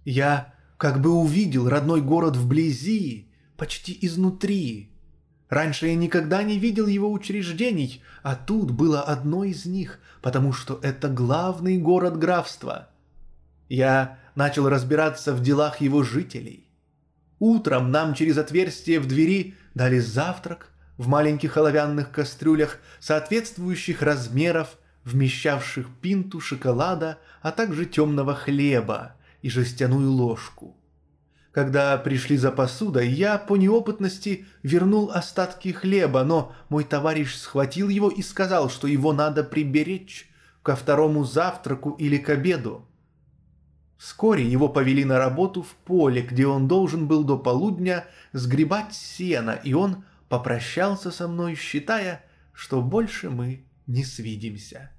Я 0.04 0.54
как 0.76 1.00
бы 1.00 1.10
увидел 1.10 1.68
родной 1.68 2.00
город 2.00 2.36
вблизи, 2.36 3.28
почти 3.56 3.96
изнутри. 4.02 4.92
Раньше 5.48 5.86
я 5.86 5.94
никогда 5.94 6.42
не 6.42 6.58
видел 6.58 6.86
его 6.86 7.10
учреждений, 7.10 8.02
а 8.22 8.34
тут 8.34 8.72
было 8.72 9.02
одно 9.02 9.44
из 9.44 9.64
них, 9.64 10.00
потому 10.20 10.52
что 10.52 10.80
это 10.82 11.08
главный 11.08 11.78
город 11.78 12.18
графства. 12.18 12.88
Я 13.68 14.18
начал 14.34 14.68
разбираться 14.68 15.32
в 15.32 15.42
делах 15.42 15.80
его 15.80 16.02
жителей. 16.02 16.68
Утром 17.38 17.90
нам 17.90 18.14
через 18.14 18.38
отверстие 18.38 18.98
в 18.98 19.06
двери 19.06 19.54
дали 19.74 19.98
завтрак 19.98 20.72
в 20.96 21.08
маленьких 21.08 21.56
оловянных 21.56 22.10
кастрюлях 22.10 22.78
соответствующих 22.98 24.02
размеров, 24.02 24.76
вмещавших 25.04 25.86
пинту 26.00 26.40
шоколада, 26.40 27.18
а 27.42 27.52
также 27.52 27.84
темного 27.84 28.34
хлеба 28.34 29.14
и 29.42 29.50
жестяную 29.50 30.10
ложку. 30.10 30.75
Когда 31.56 31.96
пришли 31.96 32.36
за 32.36 32.52
посудой, 32.52 33.08
я 33.08 33.38
по 33.38 33.56
неопытности 33.56 34.44
вернул 34.62 35.10
остатки 35.10 35.72
хлеба, 35.72 36.22
но 36.22 36.54
мой 36.68 36.84
товарищ 36.84 37.34
схватил 37.34 37.88
его 37.88 38.10
и 38.10 38.20
сказал, 38.20 38.68
что 38.68 38.86
его 38.86 39.14
надо 39.14 39.42
приберечь 39.42 40.28
ко 40.62 40.76
второму 40.76 41.24
завтраку 41.24 41.92
или 41.92 42.18
к 42.18 42.28
обеду. 42.28 42.86
Вскоре 43.96 44.46
его 44.46 44.68
повели 44.68 45.06
на 45.06 45.18
работу 45.18 45.62
в 45.62 45.74
поле, 45.86 46.20
где 46.20 46.46
он 46.46 46.68
должен 46.68 47.06
был 47.08 47.24
до 47.24 47.38
полудня 47.38 48.04
сгребать 48.34 48.92
сено, 48.92 49.52
и 49.52 49.72
он 49.72 50.04
попрощался 50.28 51.10
со 51.10 51.26
мной, 51.26 51.54
считая, 51.54 52.22
что 52.52 52.82
больше 52.82 53.30
мы 53.30 53.64
не 53.86 54.04
свидимся. 54.04 54.90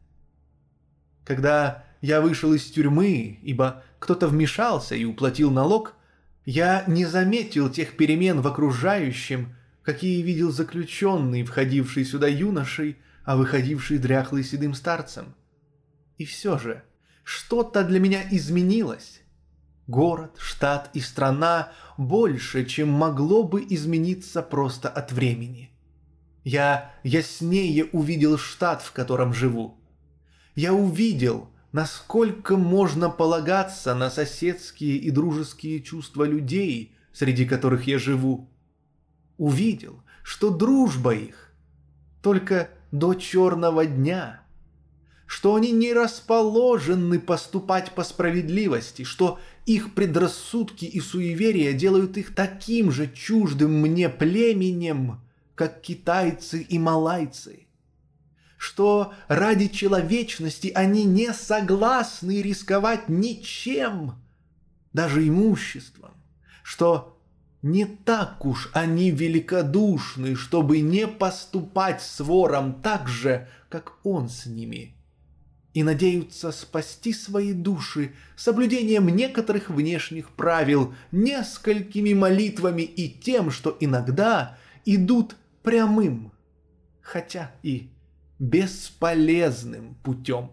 Когда 1.24 1.84
я 2.02 2.20
вышел 2.20 2.52
из 2.52 2.66
тюрьмы, 2.72 3.38
ибо 3.44 3.84
кто-то 4.00 4.28
вмешался 4.28 4.96
и 4.96 5.06
уплатил 5.06 5.52
налог, 5.52 5.94
я 6.48 6.86
не 6.88 7.06
заметил 7.06 7.70
тех 7.70 7.98
перемен 7.98 8.40
в 8.40 8.48
окружающем, 8.48 9.54
какие 9.84 10.22
видел 10.22 10.50
заключенный, 10.50 11.44
входивший 11.44 12.06
сюда 12.06 12.28
юношей, 12.28 12.96
а 13.26 13.36
выходивший 13.36 13.98
дряхлый 13.98 14.46
седым 14.46 14.74
старцем. 14.74 15.36
И 16.18 16.24
все 16.24 16.58
же, 16.58 16.84
что-то 17.26 17.84
для 17.84 18.00
меня 18.00 18.24
изменилось. 18.32 19.20
Город, 19.88 20.38
штат 20.38 20.90
и 20.94 21.02
страна 21.02 21.74
больше, 21.98 22.64
чем 22.64 22.92
могло 22.92 23.44
бы 23.44 23.62
измениться 23.70 24.42
просто 24.42 24.88
от 24.88 25.12
времени. 25.12 25.72
Я 26.46 26.94
яснее 27.04 27.90
увидел 27.92 28.38
штат, 28.38 28.82
в 28.82 28.94
котором 28.94 29.34
живу. 29.34 29.78
Я 30.56 30.74
увидел, 30.74 31.50
насколько 31.72 32.58
можно 32.58 33.10
полагаться 33.10 33.94
на 33.94 34.10
соседские 34.10 34.98
и 34.98 35.12
дружеские 35.12 35.82
чувства 35.82 36.24
людей, 36.24 36.96
среди 37.14 37.46
которых 37.46 37.88
я 37.88 38.00
живу. 38.00 38.50
Увидел, 39.38 40.02
что 40.24 40.50
дружба 40.50 41.14
их 41.14 41.54
только 42.22 42.70
до 42.92 43.14
черного 43.14 43.86
дня, 43.86 44.42
что 45.26 45.56
они 45.56 45.72
не 45.72 45.94
расположены 45.94 47.20
поступать 47.20 47.92
по 47.92 48.04
справедливости, 48.04 49.04
что 49.04 49.40
их 49.66 49.94
предрассудки 49.94 50.86
и 50.86 51.00
суеверия 51.02 51.74
делают 51.74 52.18
их 52.18 52.34
таким 52.34 52.92
же 52.92 53.12
чуждым 53.12 53.82
мне 53.82 54.10
племенем, 54.10 55.20
как 55.54 55.82
китайцы 55.82 56.62
и 56.62 56.80
малайцы 56.80 57.67
что 58.58 59.14
ради 59.28 59.68
человечности 59.68 60.72
они 60.74 61.04
не 61.06 61.32
согласны 61.34 62.42
рисковать 62.42 63.08
ничем, 63.08 64.16
даже 64.94 65.28
имуществом, 65.28 66.12
что 66.64 67.20
не 67.62 67.86
так 67.86 68.46
уж 68.46 68.70
они 68.74 69.12
великодушны, 69.12 70.36
чтобы 70.36 70.80
не 70.80 71.08
поступать 71.08 72.02
с 72.02 72.20
вором 72.20 72.82
так 72.82 73.08
же, 73.08 73.48
как 73.70 73.94
он 74.04 74.30
с 74.30 74.48
ними, 74.48 74.96
и 75.74 75.84
надеются 75.84 76.52
спасти 76.52 77.14
свои 77.14 77.54
души 77.54 78.14
соблюдением 78.36 79.08
некоторых 79.10 79.70
внешних 79.70 80.30
правил, 80.30 80.96
несколькими 81.12 82.14
молитвами 82.14 82.82
и 82.82 83.10
тем, 83.10 83.52
что 83.52 83.78
иногда 83.80 84.58
идут 84.86 85.36
прямым, 85.62 86.32
хотя 87.02 87.52
и 87.62 87.92
бесполезным 88.40 89.96
путем. 90.04 90.52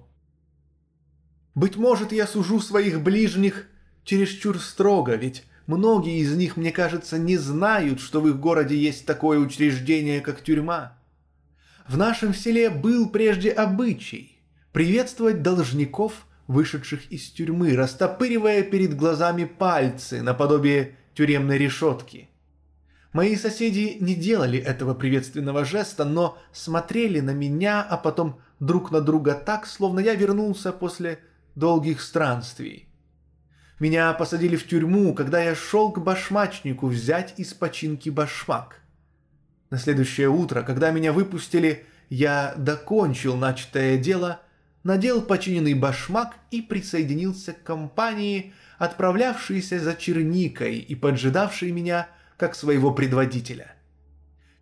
Быть 1.54 1.76
может, 1.76 2.12
я 2.12 2.26
сужу 2.26 2.60
своих 2.60 3.02
ближних 3.02 3.66
чересчур 4.04 4.58
строго, 4.58 5.14
ведь 5.14 5.44
многие 5.66 6.18
из 6.18 6.34
них, 6.36 6.56
мне 6.56 6.72
кажется, 6.72 7.18
не 7.18 7.36
знают, 7.36 8.00
что 8.00 8.20
в 8.20 8.28
их 8.28 8.38
городе 8.40 8.76
есть 8.76 9.06
такое 9.06 9.38
учреждение, 9.38 10.20
как 10.20 10.42
тюрьма. 10.42 10.98
В 11.86 11.96
нашем 11.96 12.34
селе 12.34 12.70
был 12.70 13.08
прежде 13.10 13.50
обычай 13.50 14.38
приветствовать 14.72 15.42
должников, 15.42 16.26
вышедших 16.48 17.10
из 17.12 17.30
тюрьмы, 17.30 17.76
растопыривая 17.76 18.62
перед 18.62 18.96
глазами 18.96 19.44
пальцы 19.44 20.22
наподобие 20.22 20.96
тюремной 21.14 21.58
решетки– 21.58 22.28
Мои 23.14 23.36
соседи 23.36 23.96
не 24.00 24.16
делали 24.16 24.58
этого 24.58 24.92
приветственного 24.92 25.64
жеста, 25.64 26.04
но 26.04 26.36
смотрели 26.52 27.20
на 27.20 27.30
меня, 27.30 27.80
а 27.80 27.96
потом 27.96 28.40
друг 28.58 28.90
на 28.90 29.00
друга 29.00 29.34
так, 29.34 29.66
словно 29.66 30.00
я 30.00 30.16
вернулся 30.16 30.72
после 30.72 31.20
долгих 31.54 32.00
странствий. 32.00 32.88
Меня 33.78 34.12
посадили 34.14 34.56
в 34.56 34.66
тюрьму, 34.66 35.14
когда 35.14 35.40
я 35.40 35.54
шел 35.54 35.92
к 35.92 36.00
башмачнику 36.00 36.88
взять 36.88 37.34
из 37.36 37.54
починки 37.54 38.08
башмак. 38.08 38.80
На 39.70 39.78
следующее 39.78 40.28
утро, 40.28 40.62
когда 40.62 40.90
меня 40.90 41.12
выпустили, 41.12 41.86
я 42.08 42.52
докончил 42.56 43.36
начатое 43.36 43.96
дело, 43.96 44.40
надел 44.82 45.22
починенный 45.22 45.74
башмак 45.74 46.34
и 46.50 46.62
присоединился 46.62 47.52
к 47.52 47.62
компании, 47.62 48.52
отправлявшейся 48.76 49.78
за 49.78 49.94
черникой 49.94 50.78
и 50.78 50.96
поджидавшей 50.96 51.70
меня– 51.70 52.08
как 52.36 52.54
своего 52.54 52.92
предводителя. 52.92 53.74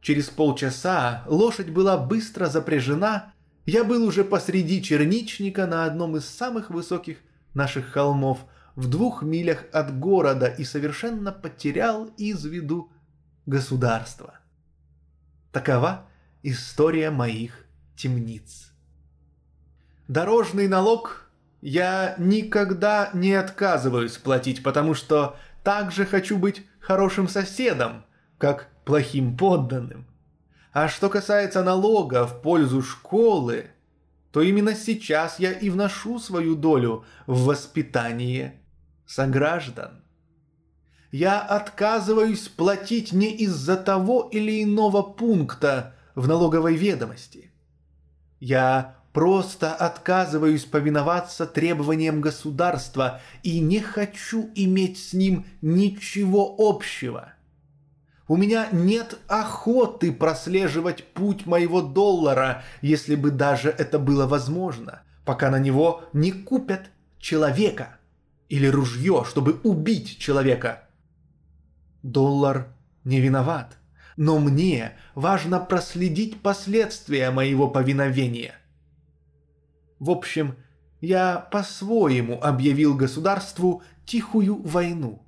Через 0.01 0.29
полчаса 0.29 1.25
лошадь 1.27 1.71
была 1.71 1.97
быстро 1.97 2.47
запряжена, 2.47 3.33
я 3.67 3.85
был 3.85 4.05
уже 4.05 4.25
посреди 4.25 4.83
черничника 4.83 5.67
на 5.67 5.85
одном 5.85 6.17
из 6.17 6.25
самых 6.25 6.71
высоких 6.71 7.19
наших 7.55 7.91
холмов 7.91 8.41
в 8.75 8.89
двух 8.89 9.23
милях 9.23 9.65
от 9.73 9.97
города 9.99 10.47
и 10.47 10.65
совершенно 10.65 11.31
потерял 11.31 12.07
из 12.17 12.45
виду 12.45 12.91
государство. 13.47 14.39
Такова 15.53 16.09
история 16.43 17.11
моих 17.11 17.65
темниц. 17.97 18.73
Дорожный 20.09 20.67
налог 20.67 21.31
я 21.61 22.17
никогда 22.19 23.11
не 23.15 23.35
отказываюсь 23.35 24.17
платить, 24.17 24.63
потому 24.63 24.95
что 24.95 25.37
также 25.63 26.05
хочу 26.05 26.37
быть 26.37 26.67
хорошим 26.83 27.29
соседом, 27.29 28.05
как 28.39 28.69
плохим 28.85 29.37
подданным. 29.37 30.07
А 30.73 30.89
что 30.89 31.09
касается 31.09 31.63
налога 31.63 32.27
в 32.27 32.43
пользу 32.43 32.83
школы, 32.83 33.71
то 34.33 34.43
именно 34.43 34.75
сейчас 34.75 35.39
я 35.39 35.53
и 35.53 35.71
вношу 35.71 36.19
свою 36.19 36.57
долю 36.57 37.05
в 37.27 37.45
воспитание 37.45 38.61
сограждан. 39.07 40.03
Я 41.11 41.41
отказываюсь 41.41 42.49
платить 42.49 43.13
не 43.13 43.31
из-за 43.37 43.77
того 43.77 44.29
или 44.33 44.63
иного 44.65 45.03
пункта 45.03 45.95
в 46.15 46.27
налоговой 46.27 46.75
ведомости. 46.75 47.53
Я 48.41 49.02
просто 49.13 49.75
отказываюсь 49.75 50.65
повиноваться 50.65 51.47
требованиям 51.47 52.21
государства 52.21 53.21
и 53.43 53.61
не 53.61 53.81
хочу 53.81 54.51
иметь 54.55 54.99
с 54.99 55.13
ним 55.13 55.47
ничего 55.61 56.55
общего. 56.59 57.33
У 58.29 58.37
меня 58.37 58.69
нет 58.73 59.19
охоты 59.29 60.13
прослеживать 60.13 61.05
путь 61.13 61.45
моего 61.45 61.83
доллара, 61.83 62.63
если 62.81 63.15
бы 63.15 63.31
даже 63.31 63.69
это 63.69 63.99
было 63.99 64.27
возможно, 64.27 65.03
пока 65.25 65.51
на 65.51 65.59
него 65.59 66.05
не 66.13 66.33
купят 66.33 66.91
человека 67.19 67.99
или 68.49 68.67
ружье, 68.67 69.25
чтобы 69.29 69.61
убить 69.65 70.19
человека. 70.19 70.85
Доллар 72.03 72.69
не 73.05 73.21
виноват, 73.21 73.77
но 74.17 74.39
мне 74.39 74.93
важно 75.15 75.61
проследить 75.61 76.41
последствия 76.41 77.31
моего 77.31 77.69
повиновения. 77.69 78.55
В 80.03 80.11
общем, 80.11 80.57
я 81.01 81.37
по-своему 81.53 82.43
объявил 82.43 82.97
государству 82.97 83.85
тихую 84.05 84.61
войну. 84.61 85.25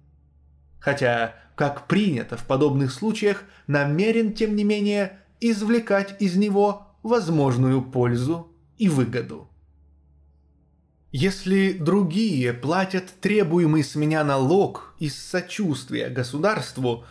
Хотя, 0.81 1.37
как 1.55 1.87
принято 1.87 2.37
в 2.37 2.43
подобных 2.45 2.91
случаях, 2.91 3.45
намерен, 3.69 4.33
тем 4.33 4.57
не 4.57 4.65
менее, 4.65 5.21
извлекать 5.39 6.21
из 6.21 6.35
него 6.35 6.89
возможную 7.05 7.83
пользу 7.83 8.51
и 8.77 8.89
выгоду. 8.89 9.49
Если 11.13 11.75
другие 11.75 12.53
платят 12.53 13.05
требуемый 13.21 13.85
с 13.85 13.95
меня 13.95 14.25
налог 14.25 14.97
из 14.99 15.17
сочувствия 15.17 16.09
государству, 16.09 17.05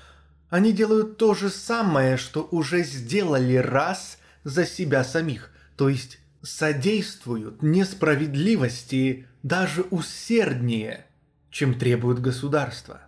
Они 0.49 0.73
делают 0.73 1.17
то 1.17 1.33
же 1.33 1.49
самое, 1.49 2.17
что 2.17 2.45
уже 2.51 2.83
сделали 2.83 3.55
раз 3.55 4.19
за 4.43 4.65
себя 4.65 5.05
самих, 5.05 5.49
то 5.77 5.87
есть 5.87 6.19
содействуют 6.43 7.63
несправедливости 7.63 9.27
даже 9.41 9.83
усерднее, 9.83 11.07
чем 11.49 11.73
требует 11.79 12.19
государство. 12.19 13.01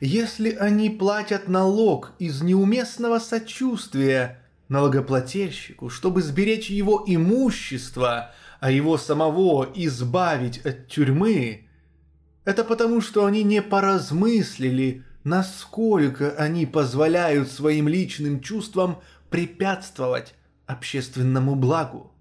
Если 0.00 0.50
они 0.50 0.90
платят 0.90 1.48
налог 1.48 2.12
из 2.18 2.42
неуместного 2.42 3.18
сочувствия 3.18 4.42
налогоплательщику, 4.68 5.88
чтобы 5.88 6.20
сберечь 6.20 6.68
его 6.68 7.02
имущество, 7.06 8.32
а 8.60 8.70
его 8.70 8.98
самого 8.98 9.70
избавить 9.74 10.58
от 10.58 10.88
тюрьмы, 10.88 11.68
это 12.44 12.62
потому, 12.64 13.00
что 13.00 13.24
они 13.24 13.42
не 13.42 13.62
поразмыслили, 13.62 15.04
насколько 15.24 16.32
они 16.32 16.66
позволяют 16.66 17.50
своим 17.50 17.88
личным 17.88 18.40
чувствам 18.40 19.00
препятствовать 19.30 20.34
общественному 20.66 21.54
благу. 21.54 22.12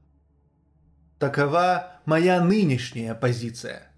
Такова 1.20 2.01
моя 2.05 2.43
нынешняя 2.43 3.16
позиция. 3.16 3.91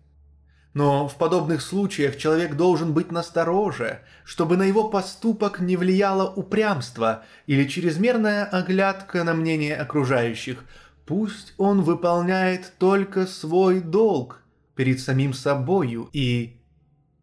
Но 0.74 1.08
в 1.08 1.18
подобных 1.18 1.62
случаях 1.62 2.18
человек 2.18 2.56
должен 2.56 2.94
быть 2.94 3.12
настороже, 3.12 4.02
чтобы 4.24 4.58
на 4.58 4.64
его 4.64 4.90
поступок 4.90 5.60
не 5.60 5.76
влияло 5.76 6.32
упрямство 6.32 7.24
или 7.48 7.68
чрезмерная 7.68 8.46
оглядка 8.46 9.24
на 9.24 9.34
мнение 9.34 9.76
окружающих. 9.76 10.64
Пусть 11.08 11.56
он 11.58 11.82
выполняет 11.82 12.74
только 12.78 13.26
свой 13.26 13.80
долг 13.80 14.44
перед 14.76 15.00
самим 15.00 15.34
собою 15.34 16.10
и 16.14 16.62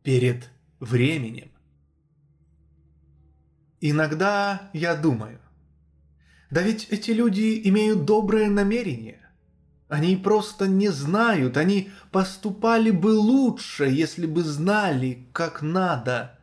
перед 0.03 0.51
временем. 0.81 1.53
Иногда 3.81 4.71
я 4.73 4.97
думаю, 4.97 5.39
да 6.51 6.63
ведь 6.63 6.89
эти 6.91 7.13
люди 7.13 7.61
имеют 7.65 8.05
добрые 8.05 8.51
намерения. 8.51 9.24
Они 9.89 10.17
просто 10.17 10.67
не 10.67 10.89
знают, 10.89 11.57
они 11.57 11.91
поступали 12.11 12.91
бы 12.91 13.09
лучше, 13.09 13.85
если 13.85 14.27
бы 14.27 14.43
знали, 14.43 15.29
как 15.33 15.61
надо. 15.61 16.39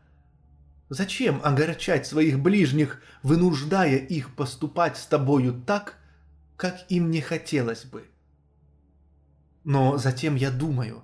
Зачем 0.90 1.42
огорчать 1.44 2.06
своих 2.06 2.40
ближних, 2.40 3.02
вынуждая 3.24 3.96
их 3.96 4.36
поступать 4.36 4.98
с 4.98 5.06
тобою 5.06 5.54
так, 5.66 5.98
как 6.56 6.86
им 6.90 7.10
не 7.10 7.22
хотелось 7.22 7.86
бы? 7.86 8.06
Но 9.64 9.98
затем 9.98 10.36
я 10.36 10.52
думаю, 10.52 11.04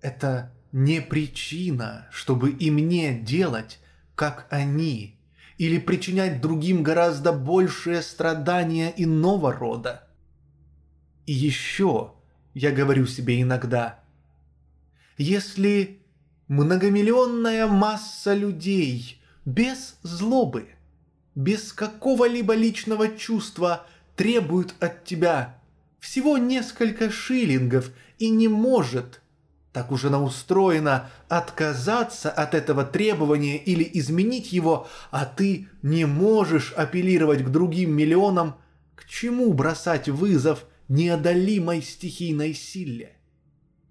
это 0.00 0.52
не 0.72 1.00
причина, 1.00 2.08
чтобы 2.10 2.50
и 2.50 2.70
мне 2.70 3.18
делать, 3.18 3.78
как 4.14 4.46
они, 4.50 5.20
или 5.58 5.78
причинять 5.78 6.40
другим 6.40 6.82
гораздо 6.82 7.32
большее 7.32 8.02
страдания 8.02 8.92
иного 8.96 9.52
рода. 9.52 10.08
И 11.26 11.32
еще 11.32 12.12
я 12.54 12.70
говорю 12.72 13.06
себе 13.06 13.40
иногда, 13.40 14.00
если 15.16 16.00
многомиллионная 16.48 17.66
масса 17.66 18.34
людей 18.34 19.20
без 19.44 19.96
злобы, 20.02 20.68
без 21.34 21.72
какого-либо 21.72 22.54
личного 22.54 23.08
чувства 23.08 23.86
требует 24.16 24.74
от 24.80 25.04
тебя 25.04 25.58
всего 25.98 26.36
несколько 26.36 27.10
шиллингов 27.10 27.90
и 28.18 28.28
не 28.28 28.48
может, 28.48 29.20
так 29.72 29.90
уж 29.92 30.04
она 30.04 30.20
устроена, 30.22 31.10
отказаться 31.28 32.30
от 32.30 32.54
этого 32.54 32.84
требования 32.84 33.56
или 33.56 33.88
изменить 33.94 34.52
его, 34.52 34.88
а 35.10 35.24
ты 35.24 35.68
не 35.82 36.04
можешь 36.04 36.72
апеллировать 36.72 37.44
к 37.44 37.48
другим 37.48 37.96
миллионам, 37.96 38.56
к 38.94 39.08
чему 39.08 39.52
бросать 39.54 40.08
вызов 40.08 40.66
неодолимой 40.92 41.82
стихийной 41.82 42.54
силе. 42.54 43.16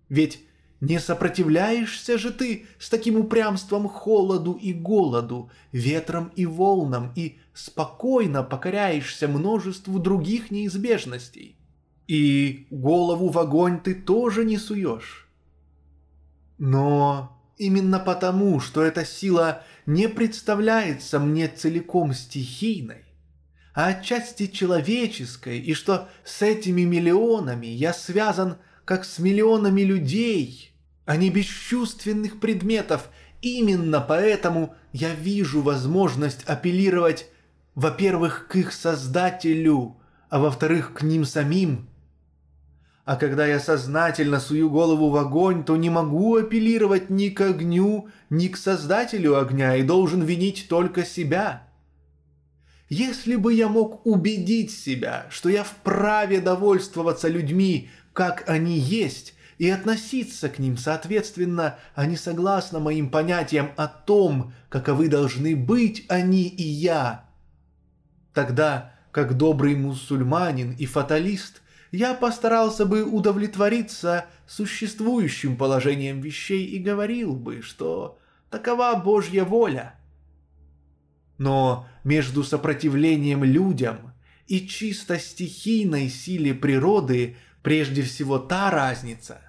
Ведь 0.08 0.42
не 0.82 1.00
сопротивляешься 1.00 2.18
же 2.18 2.32
ты 2.32 2.66
с 2.80 2.90
таким 2.90 3.18
упрямством 3.18 3.88
холоду 3.88 4.54
и 4.54 4.74
голоду, 4.74 5.52
ветрам 5.72 6.32
и 6.36 6.46
волнам, 6.46 7.12
и 7.16 7.40
спокойно 7.54 8.44
покоряешься 8.44 9.28
множеству 9.28 10.00
других 10.00 10.52
неизбежностей. 10.52 11.56
И 12.08 12.68
голову 12.72 13.30
в 13.30 13.40
огонь 13.40 13.80
ты 13.80 13.94
тоже 13.94 14.44
не 14.44 14.58
суешь. 14.58 15.30
Но 16.58 17.40
именно 17.58 18.00
потому, 18.00 18.60
что 18.60 18.82
эта 18.84 19.06
сила 19.06 19.64
не 19.86 20.08
представляется 20.08 21.20
мне 21.20 21.48
целиком 21.48 22.14
стихийной, 22.14 23.06
а 23.74 23.88
отчасти 23.88 24.48
человеческой, 24.48 25.60
и 25.60 25.74
что 25.74 26.10
с 26.24 26.42
этими 26.42 26.82
миллионами 26.82 27.68
я 27.68 27.94
связан 27.94 28.58
как 28.86 29.06
с 29.06 29.20
миллионами 29.20 29.82
людей, 29.82 30.74
а 31.06 31.16
не 31.16 31.30
бесчувственных 31.30 32.40
предметов. 32.40 33.10
Именно 33.42 34.02
поэтому 34.02 34.76
я 34.92 35.14
вижу 35.14 35.62
возможность 35.62 36.44
апеллировать, 36.46 37.28
во-первых, 37.76 38.48
к 38.48 38.56
их 38.58 38.74
создателю, 38.74 39.98
а 40.30 40.40
во-вторых, 40.40 40.94
к 40.94 41.02
ним 41.02 41.26
самим. 41.26 41.88
А 43.04 43.16
когда 43.16 43.48
я 43.48 43.60
сознательно 43.60 44.40
сую 44.40 44.70
голову 44.70 45.10
в 45.10 45.18
огонь, 45.18 45.64
то 45.64 45.76
не 45.76 45.90
могу 45.90 46.36
апеллировать 46.36 47.10
ни 47.10 47.30
к 47.30 47.42
огню, 47.42 48.10
ни 48.30 48.48
к 48.48 48.58
создателю 48.58 49.40
огня 49.40 49.76
и 49.76 49.84
должен 49.84 50.22
винить 50.22 50.68
только 50.70 51.04
себя. 51.04 51.68
Если 52.94 53.38
бы 53.38 53.54
я 53.54 53.70
мог 53.70 54.06
убедить 54.06 54.70
себя, 54.70 55.26
что 55.30 55.48
я 55.48 55.64
вправе 55.64 56.42
довольствоваться 56.42 57.30
людьми, 57.30 57.90
как 58.12 58.44
они 58.50 58.78
есть, 58.78 59.34
и 59.58 59.70
относиться 59.70 60.50
к 60.50 60.60
ним 60.60 60.76
соответственно, 60.76 61.80
а 61.96 62.06
не 62.06 62.18
согласно 62.18 62.82
моим 62.82 63.10
понятиям 63.10 63.72
о 63.78 63.88
том, 63.88 64.54
каковы 64.68 65.08
должны 65.08 65.56
быть 65.56 66.06
они 66.10 66.50
и 66.50 66.64
я, 66.64 67.30
тогда, 68.34 68.94
как 69.12 69.38
добрый 69.38 69.78
мусульманин 69.78 70.74
и 70.74 70.86
фаталист, 70.86 71.62
я 71.94 72.14
постарался 72.14 72.86
бы 72.86 73.06
удовлетвориться 73.06 74.26
существующим 74.46 75.56
положением 75.56 76.20
вещей 76.20 76.66
и 76.66 76.78
говорил 76.78 77.38
бы, 77.38 77.62
что 77.62 78.20
такова 78.50 79.02
Божья 79.02 79.46
воля– 79.46 79.96
но 81.42 81.88
между 82.04 82.44
сопротивлением 82.44 83.44
людям 83.44 84.14
и 84.46 84.68
чисто 84.68 85.18
стихийной 85.18 86.08
силе 86.08 86.54
природы 86.54 87.36
прежде 87.64 88.04
всего 88.04 88.38
та 88.38 88.70
разница, 88.70 89.42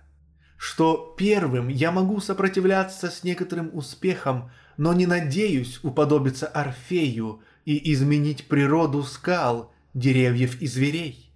что 0.57 1.15
первым 1.19 1.69
я 1.69 1.93
могу 1.93 2.19
сопротивляться 2.23 3.11
с 3.11 3.25
некоторым 3.25 3.69
успехом, 3.75 4.51
но 4.79 4.95
не 4.95 5.07
надеюсь 5.07 5.81
уподобиться 5.83 6.47
Орфею 6.47 7.43
и 7.67 7.93
изменить 7.93 8.49
природу 8.49 9.03
скал, 9.03 9.71
деревьев 9.93 10.63
и 10.63 10.67
зверей. 10.67 11.31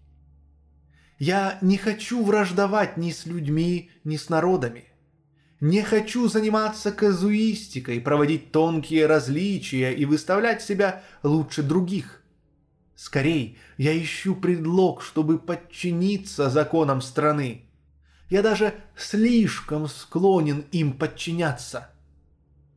Я 1.18 1.58
не 1.60 1.76
хочу 1.76 2.24
враждовать 2.24 2.96
ни 2.96 3.10
с 3.10 3.26
людьми, 3.26 3.90
ни 4.04 4.16
с 4.16 4.30
народами– 4.30 4.84
не 5.60 5.82
хочу 5.82 6.28
заниматься 6.28 6.92
казуистикой, 6.92 8.00
проводить 8.00 8.52
тонкие 8.52 9.06
различия 9.06 9.92
и 9.94 10.04
выставлять 10.04 10.62
себя 10.62 11.02
лучше 11.22 11.62
других. 11.62 12.22
Скорей, 12.94 13.58
я 13.76 13.96
ищу 13.98 14.34
предлог, 14.34 15.02
чтобы 15.02 15.38
подчиниться 15.38 16.50
законам 16.50 17.00
страны. 17.00 17.62
Я 18.28 18.42
даже 18.42 18.74
слишком 18.96 19.86
склонен 19.88 20.64
им 20.72 20.92
подчиняться. 20.92 21.90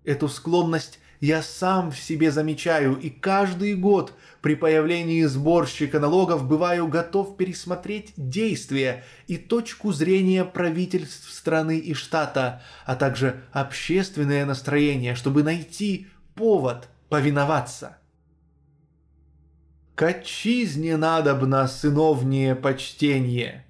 Эту 0.03 0.29
склонность 0.29 0.99
я 1.19 1.41
сам 1.43 1.91
в 1.91 1.99
себе 1.99 2.31
замечаю, 2.31 2.95
и 2.95 3.09
каждый 3.09 3.75
год 3.75 4.13
при 4.41 4.55
появлении 4.55 5.23
сборщика 5.25 5.99
налогов 5.99 6.47
бываю 6.47 6.87
готов 6.87 7.35
пересмотреть 7.35 8.13
действия 8.15 9.03
и 9.27 9.37
точку 9.37 9.91
зрения 9.91 10.45
правительств 10.45 11.29
страны 11.29 11.77
и 11.77 11.93
штата, 11.93 12.61
а 12.85 12.95
также 12.95 13.43
общественное 13.51 14.45
настроение, 14.45 15.15
чтобы 15.15 15.43
найти 15.43 16.07
повод 16.35 16.87
повиноваться. 17.09 17.97
К 19.95 20.03
отчизне 20.03 20.95
надобно 20.95 21.67
сыновнее 21.67 22.55
почтение, 22.55 23.65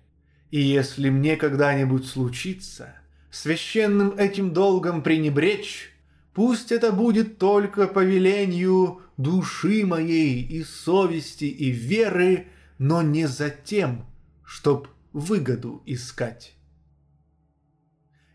и 0.52 0.62
если 0.62 1.10
мне 1.10 1.36
когда-нибудь 1.36 2.06
случится 2.06 2.94
священным 3.32 4.12
этим 4.18 4.54
долгом 4.54 5.02
пренебречь, 5.02 5.92
Пусть 6.34 6.72
это 6.72 6.92
будет 6.92 7.38
только 7.38 7.88
по 7.88 8.04
велению 8.04 9.02
души 9.18 9.86
моей 9.86 10.42
и 10.42 10.64
совести 10.64 11.46
и 11.46 11.72
веры, 11.72 12.48
но 12.78 13.02
не 13.02 13.28
за 13.28 13.50
тем, 13.50 14.06
чтоб 14.46 14.88
выгоду 15.12 15.82
искать. 15.86 16.56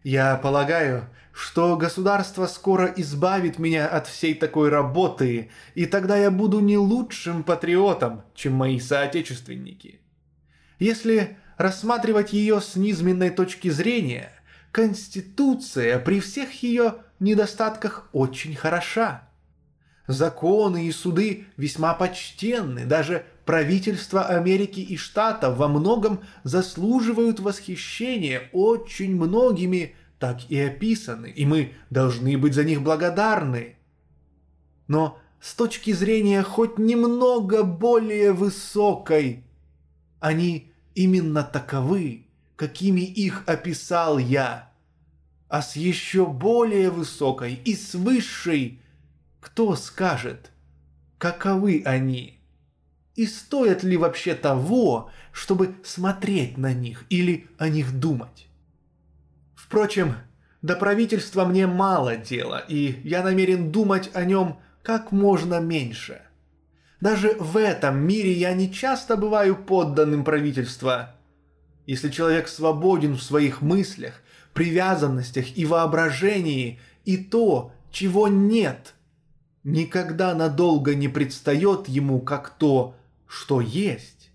Я 0.03 0.37
полагаю, 0.37 1.09
что 1.33 1.77
государство 1.77 2.47
скоро 2.47 2.93
избавит 2.97 3.59
меня 3.59 3.89
от 3.89 4.07
всей 4.07 4.35
такой 4.35 4.69
работы, 4.69 5.51
и 5.75 5.87
тогда 5.87 6.17
я 6.17 6.31
буду 6.31 6.61
не 6.61 6.77
лучшим 6.77 7.43
патриотом, 7.43 8.23
чем 8.35 8.53
мои 8.53 8.79
соотечественники. 8.79 10.01
Если 10.79 11.39
рассматривать 11.57 12.33
ее 12.33 12.61
с 12.61 12.77
низменной 12.77 13.31
точки 13.31 13.71
зрения, 13.71 14.31
Конституция 14.73 15.99
при 15.99 16.21
всех 16.21 16.63
ее 16.63 16.97
недостатках 17.25 18.09
очень 18.13 18.55
хороша. 18.55 19.29
Законы 20.07 20.87
и 20.87 20.93
суды 20.93 21.47
весьма 21.57 21.95
почтенны, 21.95 22.85
даже 22.85 23.25
правительства 23.45 24.27
Америки 24.27 24.81
и 24.81 24.97
Штатов 24.97 25.57
во 25.57 25.69
многом 25.69 26.21
заслуживают 26.45 27.41
восхищения 27.41 28.51
очень 28.53 29.17
многими 29.17 29.95
так 30.19 30.51
и 30.51 30.59
описаны, 30.59 31.31
и 31.31 31.45
мы 31.45 31.73
должны 31.91 32.39
быть 32.39 32.55
за 32.55 32.65
них 32.65 32.83
благодарны. 32.83 33.77
Но 34.87 35.19
с 35.41 35.55
точки 35.55 35.93
зрения 35.93 36.43
хоть 36.43 36.79
немного 36.79 37.63
более 37.63 38.33
высокой, 38.33 39.45
они 40.21 40.73
именно 40.95 41.43
таковы, 41.43 42.27
какими 42.57 43.01
их 43.01 43.43
описал 43.47 44.19
я. 44.19 44.71
А 45.49 45.63
с 45.63 45.77
еще 45.77 46.27
более 46.27 46.91
высокой 46.91 47.55
и 47.55 47.75
с 47.75 47.95
высшей, 47.95 48.81
кто 49.41 49.77
скажет, 49.77 50.51
каковы 51.19 51.83
они? 51.85 52.41
И 53.15 53.27
стоят 53.27 53.85
ли 53.85 53.97
вообще 53.97 54.35
того, 54.35 55.11
чтобы 55.33 55.75
смотреть 55.85 56.59
на 56.59 56.73
них 56.73 57.05
или 57.11 57.47
о 57.59 57.69
них 57.69 57.99
думать? 57.99 58.49
Впрочем, 59.55 60.17
до 60.63 60.77
правительства 60.77 61.45
мне 61.45 61.67
мало 61.67 62.17
дела, 62.17 62.65
и 62.67 63.01
я 63.05 63.23
намерен 63.23 63.71
думать 63.71 64.11
о 64.15 64.25
нем 64.25 64.59
как 64.83 65.13
можно 65.13 65.61
меньше. 65.61 66.23
Даже 67.01 67.37
в 67.39 67.57
этом 67.57 67.99
мире 67.99 68.33
я 68.33 68.55
не 68.55 68.73
часто 68.73 69.17
бываю 69.17 69.57
подданным 69.57 70.25
правительства. 70.25 71.15
Если 71.87 72.09
человек 72.09 72.49
свободен 72.49 73.15
в 73.15 73.23
своих 73.23 73.61
мыслях, 73.61 74.23
привязанностях 74.55 75.57
и 75.57 75.67
воображении, 75.67 76.81
и 77.05 77.19
то, 77.19 77.73
чего 77.91 78.29
нет, 78.29 78.95
никогда 79.65 80.35
надолго 80.35 80.95
не 80.95 81.09
предстает 81.09 81.89
ему 81.89 82.21
как 82.21 82.51
то, 82.51 82.95
что 83.27 83.61
есть. 83.61 84.31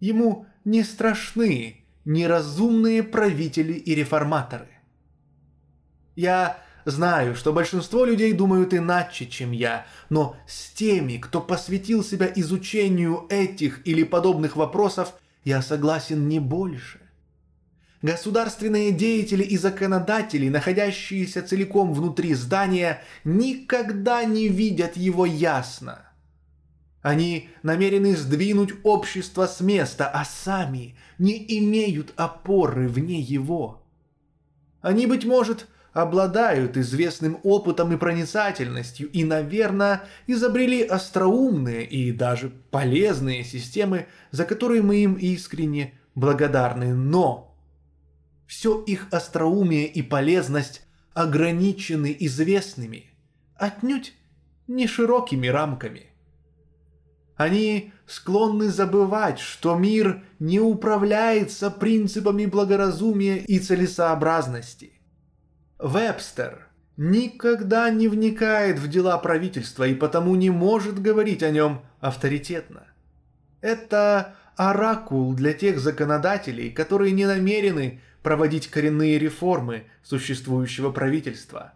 Ему 0.00 0.46
не 0.64 0.82
страшны 0.82 1.84
неразумные 2.04 3.02
правители 3.02 3.74
и 3.74 3.94
реформаторы. 3.94 4.68
Я 6.16 6.58
знаю, 6.84 7.34
что 7.34 7.52
большинство 7.52 8.04
людей 8.04 8.32
думают 8.32 8.74
иначе, 8.74 9.26
чем 9.26 9.52
я, 9.52 9.86
но 10.10 10.36
с 10.46 10.70
теми, 10.70 11.16
кто 11.18 11.40
посвятил 11.40 12.04
себя 12.04 12.30
изучению 12.34 13.26
этих 13.28 13.86
или 13.86 14.02
подобных 14.02 14.56
вопросов, 14.56 15.14
я 15.44 15.62
согласен 15.62 16.28
не 16.28 16.40
больше. 16.40 17.01
Государственные 18.02 18.90
деятели 18.90 19.42
и 19.44 19.56
законодатели, 19.56 20.48
находящиеся 20.48 21.42
целиком 21.42 21.94
внутри 21.94 22.34
здания, 22.34 23.02
никогда 23.24 24.24
не 24.24 24.48
видят 24.48 24.96
его 24.96 25.24
ясно– 25.24 26.06
они 27.02 27.50
намерены 27.64 28.16
сдвинуть 28.16 28.72
общество 28.84 29.46
с 29.46 29.60
места, 29.60 30.08
а 30.08 30.24
сами 30.24 30.96
не 31.18 31.44
имеют 31.58 32.12
опоры 32.16 32.88
вне 32.88 33.20
его. 33.20 33.82
Они, 34.80 35.06
быть 35.06 35.24
может, 35.24 35.66
обладают 35.92 36.76
известным 36.76 37.38
опытом 37.42 37.92
и 37.92 37.96
проницательностью 37.96 39.10
и, 39.10 39.24
наверное, 39.24 40.04
изобрели 40.28 40.82
остроумные 40.82 41.84
и 41.84 42.12
даже 42.12 42.50
полезные 42.70 43.44
системы, 43.44 44.06
за 44.30 44.44
которые 44.44 44.80
мы 44.82 44.98
им 44.98 45.14
искренне 45.14 45.94
благодарны. 46.14 46.94
Но 46.94 47.51
все 48.52 48.82
их 48.82 49.06
остроумие 49.10 49.86
и 49.86 50.02
полезность 50.02 50.82
ограничены 51.14 52.14
известными, 52.20 53.10
отнюдь 53.56 54.12
не 54.66 54.86
широкими 54.86 55.46
рамками. 55.46 56.10
Они 57.34 57.94
склонны 58.06 58.68
забывать, 58.68 59.38
что 59.38 59.74
мир 59.74 60.22
не 60.38 60.60
управляется 60.60 61.70
принципами 61.70 62.44
благоразумия 62.44 63.38
и 63.38 63.58
целесообразности. 63.58 65.00
Вебстер 65.78 66.68
никогда 66.98 67.88
не 67.88 68.06
вникает 68.06 68.78
в 68.78 68.86
дела 68.86 69.16
правительства 69.16 69.84
и 69.84 69.94
потому 69.94 70.34
не 70.34 70.50
может 70.50 71.00
говорить 71.00 71.42
о 71.42 71.50
нем 71.50 71.80
авторитетно. 72.00 72.86
Это 73.62 74.36
оракул 74.56 75.32
для 75.32 75.54
тех 75.54 75.78
законодателей, 75.78 76.70
которые 76.70 77.12
не 77.12 77.24
намерены 77.24 78.02
проводить 78.22 78.68
коренные 78.68 79.18
реформы 79.18 79.84
существующего 80.02 80.90
правительства. 80.90 81.74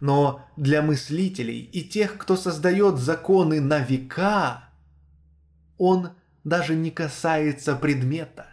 Но 0.00 0.46
для 0.56 0.82
мыслителей 0.82 1.60
и 1.60 1.82
тех, 1.82 2.16
кто 2.18 2.36
создает 2.36 2.98
законы 2.98 3.60
на 3.60 3.80
века– 3.80 4.64
он 5.78 6.10
даже 6.44 6.74
не 6.74 6.90
касается 6.90 7.74
предмета. 7.76 8.46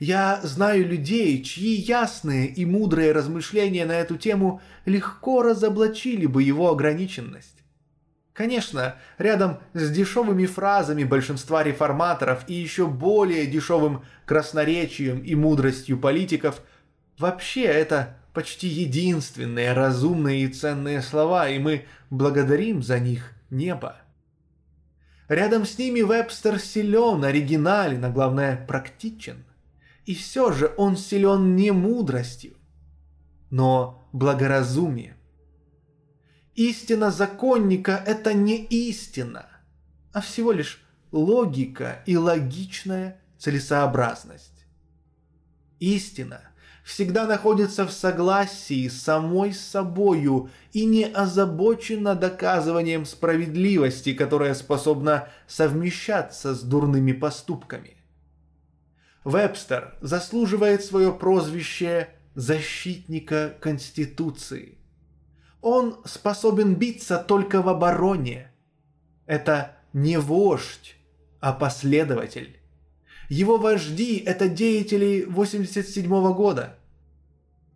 Я 0.00 0.40
знаю 0.42 0.88
людей, 0.88 1.42
чьи 1.42 1.74
ясные 1.74 2.46
и 2.46 2.64
мудрые 2.64 3.12
размышления 3.12 3.84
на 3.84 3.92
эту 3.92 4.16
тему 4.16 4.60
легко 4.84 5.42
разоблачили 5.42 6.26
бы 6.26 6.42
его 6.42 6.70
ограниченность. 6.70 7.57
Конечно, 8.38 8.94
рядом 9.18 9.58
с 9.74 9.90
дешевыми 9.90 10.46
фразами 10.46 11.02
большинства 11.02 11.64
реформаторов 11.64 12.44
и 12.46 12.54
еще 12.54 12.86
более 12.86 13.46
дешевым 13.46 14.04
красноречием 14.26 15.24
и 15.24 15.34
мудростью 15.34 15.98
политиков, 15.98 16.62
вообще 17.18 17.64
это 17.64 18.16
почти 18.32 18.68
единственные 18.68 19.72
разумные 19.72 20.44
и 20.44 20.48
ценные 20.48 21.02
слова, 21.02 21.48
и 21.48 21.58
мы 21.58 21.86
благодарим 22.10 22.80
за 22.80 23.00
них 23.00 23.32
небо. 23.50 23.96
Рядом 25.28 25.66
с 25.66 25.76
ними 25.76 26.02
Вебстер 26.02 26.60
силен, 26.60 27.24
оригинален, 27.24 28.04
а 28.04 28.08
главное 28.08 28.64
практичен. 28.68 29.44
И 30.06 30.14
все 30.14 30.52
же 30.52 30.72
он 30.76 30.96
силен 30.96 31.56
не 31.56 31.72
мудростью, 31.72 32.54
но 33.50 34.08
благоразумием. 34.12 35.17
Истина 36.58 37.12
законника– 37.12 38.02
это 38.06 38.34
не 38.34 38.56
истина, 38.64 39.46
а 40.12 40.20
всего 40.20 40.50
лишь 40.50 40.82
логика 41.12 42.02
и 42.04 42.16
логичная 42.16 43.20
целесообразность. 43.38 44.66
Истина 45.78 46.40
всегда 46.84 47.28
находится 47.28 47.86
в 47.86 47.92
согласии 47.92 48.88
с 48.88 49.00
самой 49.00 49.52
собою 49.54 50.50
и 50.72 50.84
не 50.84 51.04
озабочена 51.04 52.16
доказыванием 52.16 53.06
справедливости, 53.06 54.12
которая 54.12 54.54
способна 54.54 55.28
совмещаться 55.46 56.56
с 56.56 56.62
дурными 56.62 57.12
поступками. 57.12 57.98
Вебстер 59.22 59.96
заслуживает 60.00 60.82
свое 60.82 61.12
прозвище 61.12 62.08
«защитника 62.34 63.54
Конституции». 63.60 64.77
Он 65.60 65.98
способен 66.04 66.74
биться 66.74 67.18
только 67.18 67.62
в 67.62 67.68
обороне. 67.68 68.52
Это 69.26 69.76
не 69.92 70.18
вождь, 70.18 70.96
а 71.40 71.52
последователь. 71.52 72.58
Его 73.28 73.58
вожди– 73.58 74.16
это 74.26 74.48
деятели 74.48 75.24
87 75.28 76.06
-го 76.06 76.34
года. 76.34 76.76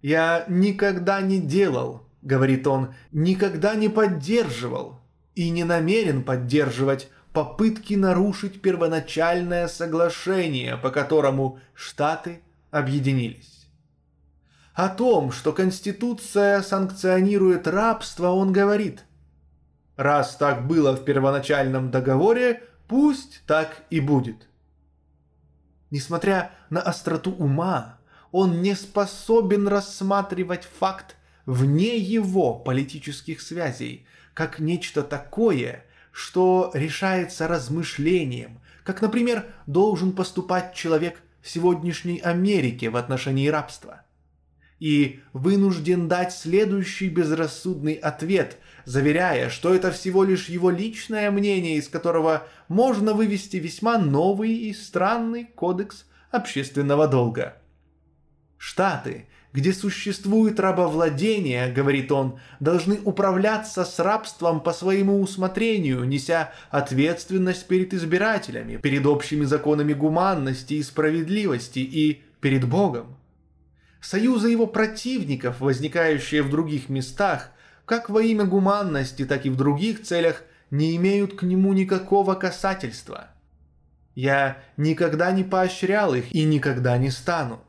«Я 0.00 0.44
никогда 0.48 1.20
не 1.20 1.40
делал»,– 1.40 2.06
говорит 2.22 2.66
он,– 2.66 2.94
«никогда 3.12 3.74
не 3.74 3.88
поддерживал 3.88 5.00
и 5.34 5.50
не 5.50 5.64
намерен 5.64 6.24
поддерживать 6.24 7.08
попытки 7.32 7.94
нарушить 7.94 8.60
первоначальное 8.60 9.68
соглашение, 9.68 10.76
по 10.76 10.90
которому 10.90 11.60
Штаты 11.74 12.40
объединились. 12.70 13.51
О 14.74 14.88
том, 14.88 15.32
что 15.32 15.52
Конституция 15.52 16.62
санкционирует 16.62 17.66
рабство, 17.66 18.28
он 18.28 18.52
говорит. 18.52 19.04
Раз 19.96 20.36
так 20.36 20.66
было 20.66 20.96
в 20.96 21.04
первоначальном 21.04 21.90
договоре, 21.90 22.62
пусть 22.88 23.42
так 23.46 23.82
и 23.90 24.00
будет. 24.00 24.48
Несмотря 25.90 26.52
на 26.70 26.80
остроту 26.80 27.32
ума, 27.32 27.98
он 28.30 28.62
не 28.62 28.74
способен 28.74 29.68
рассматривать 29.68 30.64
факт 30.64 31.16
вне 31.44 31.98
его 31.98 32.54
политических 32.54 33.42
связей, 33.42 34.06
как 34.32 34.58
нечто 34.58 35.02
такое, 35.02 35.84
что 36.12 36.70
решается 36.72 37.46
размышлением, 37.46 38.58
как, 38.84 39.02
например, 39.02 39.44
должен 39.66 40.12
поступать 40.12 40.74
человек 40.74 41.20
в 41.42 41.50
сегодняшней 41.50 42.20
Америке 42.20 42.88
в 42.88 42.96
отношении 42.96 43.48
рабства. 43.48 44.01
И 44.82 45.20
вынужден 45.32 46.08
дать 46.08 46.32
следующий 46.32 47.08
безрассудный 47.08 47.92
ответ, 47.92 48.56
заверяя, 48.84 49.48
что 49.48 49.72
это 49.72 49.92
всего 49.92 50.24
лишь 50.24 50.48
его 50.48 50.70
личное 50.70 51.30
мнение, 51.30 51.76
из 51.76 51.86
которого 51.86 52.48
можно 52.66 53.14
вывести 53.14 53.58
весьма 53.58 53.96
новый 53.96 54.52
и 54.52 54.74
странный 54.74 55.44
кодекс 55.44 56.04
общественного 56.32 57.06
долга. 57.06 57.58
Штаты, 58.58 59.28
где 59.52 59.72
существует 59.72 60.58
рабовладение, 60.58 61.70
говорит 61.70 62.10
он, 62.10 62.40
должны 62.58 62.98
управляться 63.04 63.84
с 63.84 64.00
рабством 64.00 64.60
по 64.60 64.72
своему 64.72 65.20
усмотрению, 65.20 66.02
неся 66.02 66.52
ответственность 66.72 67.68
перед 67.68 67.94
избирателями, 67.94 68.78
перед 68.78 69.06
общими 69.06 69.44
законами 69.44 69.92
гуманности 69.92 70.74
и 70.74 70.82
справедливости 70.82 71.78
и 71.78 72.22
перед 72.40 72.68
Богом. 72.68 73.16
Союзы 74.02 74.50
его 74.50 74.66
противников, 74.66 75.60
возникающие 75.60 76.42
в 76.42 76.50
других 76.50 76.88
местах, 76.88 77.50
как 77.86 78.10
во 78.10 78.20
имя 78.20 78.44
гуманности, 78.44 79.24
так 79.24 79.46
и 79.46 79.50
в 79.50 79.56
других 79.56 80.02
целях, 80.02 80.42
не 80.70 80.96
имеют 80.96 81.36
к 81.38 81.44
нему 81.44 81.72
никакого 81.72 82.34
касательства. 82.34 83.28
Я 84.16 84.58
никогда 84.76 85.30
не 85.30 85.44
поощрял 85.44 86.14
их 86.14 86.34
и 86.34 86.42
никогда 86.42 86.98
не 86.98 87.10
стану. 87.10 87.62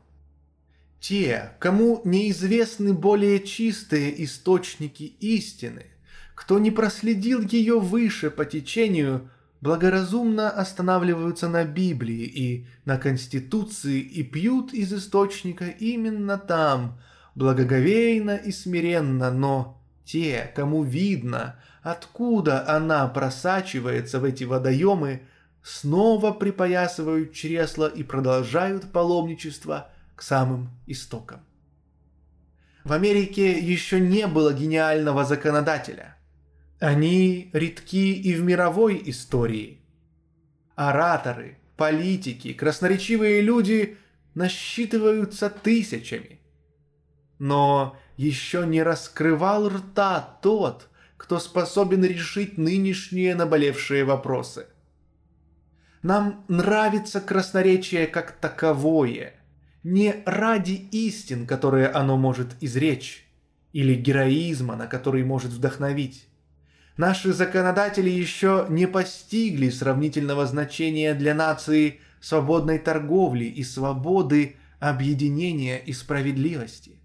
Те, 0.98 1.52
кому 1.60 2.00
неизвестны 2.04 2.94
более 2.94 3.40
чистые 3.40 4.24
источники 4.24 5.04
истины, 5.20 5.86
кто 6.34 6.58
не 6.58 6.72
проследил 6.72 7.42
ее 7.42 7.78
выше 7.78 8.30
по 8.30 8.44
течению, 8.44 9.30
благоразумно 9.64 10.50
останавливаются 10.50 11.48
на 11.48 11.64
Библии 11.64 12.24
и 12.26 12.66
на 12.84 12.98
Конституции 12.98 13.98
и 13.98 14.22
пьют 14.22 14.74
из 14.74 14.92
источника 14.92 15.64
именно 15.64 16.36
там, 16.36 17.00
благоговейно 17.34 18.36
и 18.36 18.52
смиренно, 18.52 19.30
но 19.30 19.82
те, 20.04 20.52
кому 20.54 20.82
видно, 20.82 21.56
откуда 21.82 22.68
она 22.68 23.08
просачивается 23.08 24.20
в 24.20 24.24
эти 24.24 24.44
водоемы, 24.44 25.22
снова 25.62 26.32
припоясывают 26.32 27.32
чресла 27.32 27.86
и 27.86 28.02
продолжают 28.02 28.92
паломничество– 28.92 29.88
к 30.14 30.20
самым 30.22 30.68
истокам. 30.86 31.40
В 32.84 32.92
Америке 32.92 33.58
еще 33.58 33.98
не 33.98 34.26
было 34.26 34.52
гениального 34.52 35.24
законодателя. 35.24 36.13
Они 36.84 37.48
редки 37.54 38.12
и 38.12 38.34
в 38.34 38.44
мировой 38.44 39.00
истории. 39.06 39.80
Ораторы, 40.74 41.56
политики, 41.78 42.52
красноречивые 42.52 43.40
люди 43.40 43.96
насчитываются 44.34 45.48
тысячами. 45.48 46.40
Но 47.38 47.96
еще 48.18 48.66
не 48.66 48.82
раскрывал 48.82 49.70
рта 49.70 50.38
тот, 50.42 50.90
кто 51.16 51.38
способен 51.38 52.04
решить 52.04 52.58
нынешние 52.58 53.34
наболевшие 53.34 54.04
вопросы. 54.04 54.66
Нам 56.02 56.44
нравится 56.48 57.22
красноречие 57.22 58.06
как 58.06 58.32
таковое– 58.32 59.36
не 59.84 60.22
ради 60.26 60.86
истин, 60.92 61.46
которые 61.46 61.88
оно 61.88 62.18
может 62.18 62.56
изречь, 62.60 63.26
или 63.72 63.94
героизма, 63.94 64.76
на 64.76 64.86
который 64.86 65.24
может 65.24 65.50
вдохновить. 65.50 66.28
Наши 66.96 67.32
законодатели 67.32 68.08
еще 68.08 68.66
не 68.68 68.86
постигли 68.86 69.68
сравнительного 69.68 70.46
значения 70.46 71.14
для 71.14 71.34
нации 71.34 72.00
свободной 72.20 72.78
торговли 72.78 73.44
и 73.44 73.64
свободы 73.64 74.56
объединения 74.78 75.78
и 75.78 75.92
справедливости. 75.92 77.00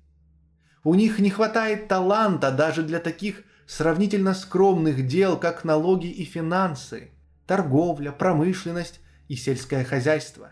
У 0.84 0.94
них 0.94 1.20
не 1.20 1.32
хватает 1.32 1.88
таланта 1.88 2.52
даже 2.52 2.84
для 2.84 3.00
таких 3.00 3.44
сравнительно 3.66 4.34
скромных 4.34 5.08
дел, 5.08 5.38
как 5.38 5.64
налоги 5.64 6.08
и 6.08 6.24
финансы, 6.24 7.12
торговля, 7.48 8.12
промышленность 8.12 9.00
и 9.28 9.36
сельское 9.36 9.84
хозяйство. 9.84 10.52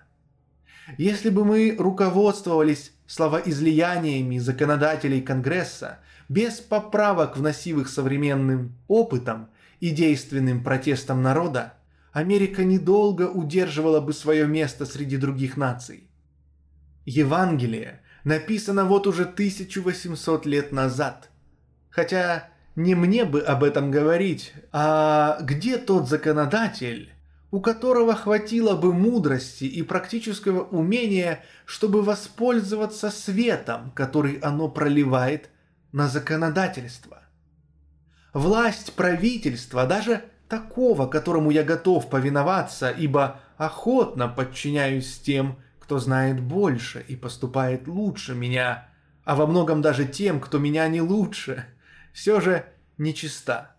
Если 0.98 1.30
бы 1.30 1.46
мы 1.46 1.76
руководствовались 1.78 2.92
словоизлияниями 3.08 4.38
законодателей 4.38 5.22
Конгресса, 5.22 6.00
без 6.30 6.60
поправок, 6.60 7.38
вносимых 7.38 7.90
современным 7.90 8.76
опытом 8.88 9.50
и 9.80 9.92
действенным 9.92 10.64
протестом 10.64 11.22
народа, 11.22 11.74
Америка 12.12 12.64
недолго 12.64 13.30
удерживала 13.30 14.00
бы 14.00 14.14
свое 14.14 14.48
место 14.48 14.86
среди 14.86 15.18
других 15.18 15.56
наций. 15.56 16.10
Евангелие 17.06 18.02
написано 18.24 18.86
вот 18.86 19.08
уже 19.08 19.24
1800 19.24 20.46
лет 20.46 20.72
назад. 20.72 21.30
Хотя 21.90 22.50
не 22.76 22.96
мне 22.96 23.24
бы 23.24 23.42
об 23.42 23.64
этом 23.64 23.92
говорить, 23.92 24.54
а 24.72 25.40
где 25.42 25.78
тот 25.78 26.10
законодатель, 26.10 27.14
у 27.50 27.62
которого 27.62 28.14
хватило 28.14 28.76
бы 28.76 28.94
мудрости 28.94 29.64
и 29.64 29.82
практического 29.84 30.64
умения, 30.64 31.44
чтобы 31.66 32.02
воспользоваться 32.02 33.10
светом, 33.10 33.92
который 33.96 34.36
оно 34.40 34.68
проливает 34.68 35.50
на 35.92 36.08
законодательство. 36.08 37.22
Власть 38.34 38.94
правительства, 38.94 39.86
даже 39.86 40.26
такого, 40.48 41.08
которому 41.08 41.52
я 41.52 41.64
готов 41.64 42.10
повиноваться, 42.10 42.90
ибо 42.90 43.40
охотно 43.58 44.28
подчиняюсь 44.28 45.18
тем, 45.20 45.60
кто 45.80 46.00
знает 46.00 46.42
больше 46.42 47.04
и 47.08 47.16
поступает 47.16 47.88
лучше 47.88 48.36
меня, 48.36 48.90
а 49.24 49.36
во 49.36 49.48
многом 49.48 49.82
даже 49.82 50.06
тем, 50.06 50.40
кто 50.40 50.58
меня 50.58 50.88
не 50.88 51.02
лучше, 51.02 51.66
все 52.14 52.40
же 52.42 52.66
нечиста. 52.98 53.76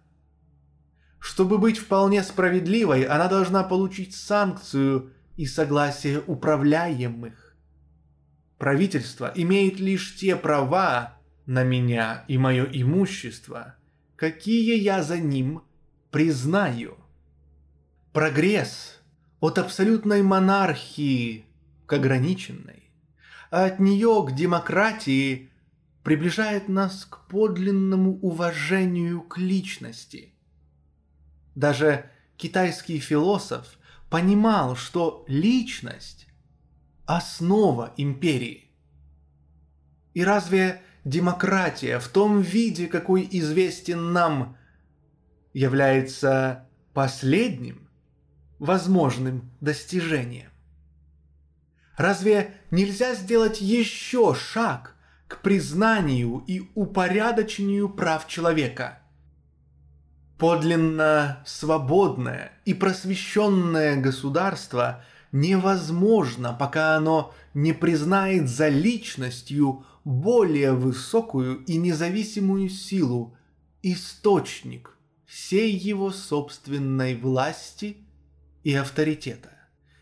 Чтобы 1.18 1.58
быть 1.58 1.78
вполне 1.78 2.22
справедливой, 2.22 3.04
она 3.04 3.28
должна 3.28 3.64
получить 3.64 4.14
санкцию 4.14 5.12
и 5.36 5.46
согласие 5.46 6.22
управляемых. 6.26 7.56
Правительство 8.56 9.30
имеет 9.34 9.78
лишь 9.78 10.16
те 10.16 10.36
права 10.36 11.17
на 11.48 11.64
меня 11.64 12.24
и 12.28 12.38
мое 12.38 12.64
имущество, 12.64 13.74
какие 14.14 14.78
я 14.78 15.02
за 15.02 15.18
ним 15.18 15.62
признаю. 16.12 16.96
Прогресс 18.12 19.00
от 19.40 19.58
абсолютной 19.58 20.22
монархии 20.22 21.44
к 21.86 21.92
ограниченной, 21.92 22.84
а 23.50 23.64
от 23.64 23.80
нее 23.80 24.24
к 24.28 24.32
демократии 24.36 25.50
приближает 26.04 26.68
нас 26.68 27.04
к 27.04 27.26
подлинному 27.26 28.20
уважению 28.20 29.22
к 29.22 29.38
личности– 29.38 30.32
даже 31.58 32.08
китайский 32.36 33.00
философ 33.00 33.78
понимал, 34.10 34.76
что 34.76 35.24
личность– 35.26 36.28
основа 37.04 37.92
империи. 37.96 38.70
И 40.14 40.22
разве 40.22 40.80
демократия 41.08 41.98
в 41.98 42.08
том 42.08 42.40
виде, 42.40 42.86
какой 42.86 43.28
известен 43.30 44.12
нам, 44.12 44.56
является 45.52 46.68
последним 46.92 47.88
возможным 48.58 49.50
достижением? 49.60 50.50
Разве 51.96 52.54
нельзя 52.70 53.14
сделать 53.14 53.60
еще 53.60 54.34
шаг 54.34 54.94
к 55.26 55.40
признанию 55.42 56.44
и 56.46 56.70
упорядочению 56.74 57.88
прав 57.88 58.28
человека– 58.28 59.00
Подлинно 60.38 61.42
свободное 61.44 62.52
и 62.64 62.72
просвещенное 62.72 64.00
государство 64.00 65.02
невозможно, 65.32 66.52
пока 66.52 66.94
оно 66.94 67.34
не 67.54 67.72
признает 67.72 68.48
за 68.48 68.68
личностью 68.68 69.84
более 70.04 70.72
высокую 70.72 71.64
и 71.64 71.76
независимую 71.76 72.68
силу, 72.68 73.36
источник 73.82 74.96
всей 75.26 75.72
его 75.72 76.10
собственной 76.10 77.14
власти 77.14 77.98
и 78.64 78.74
авторитета, 78.74 79.52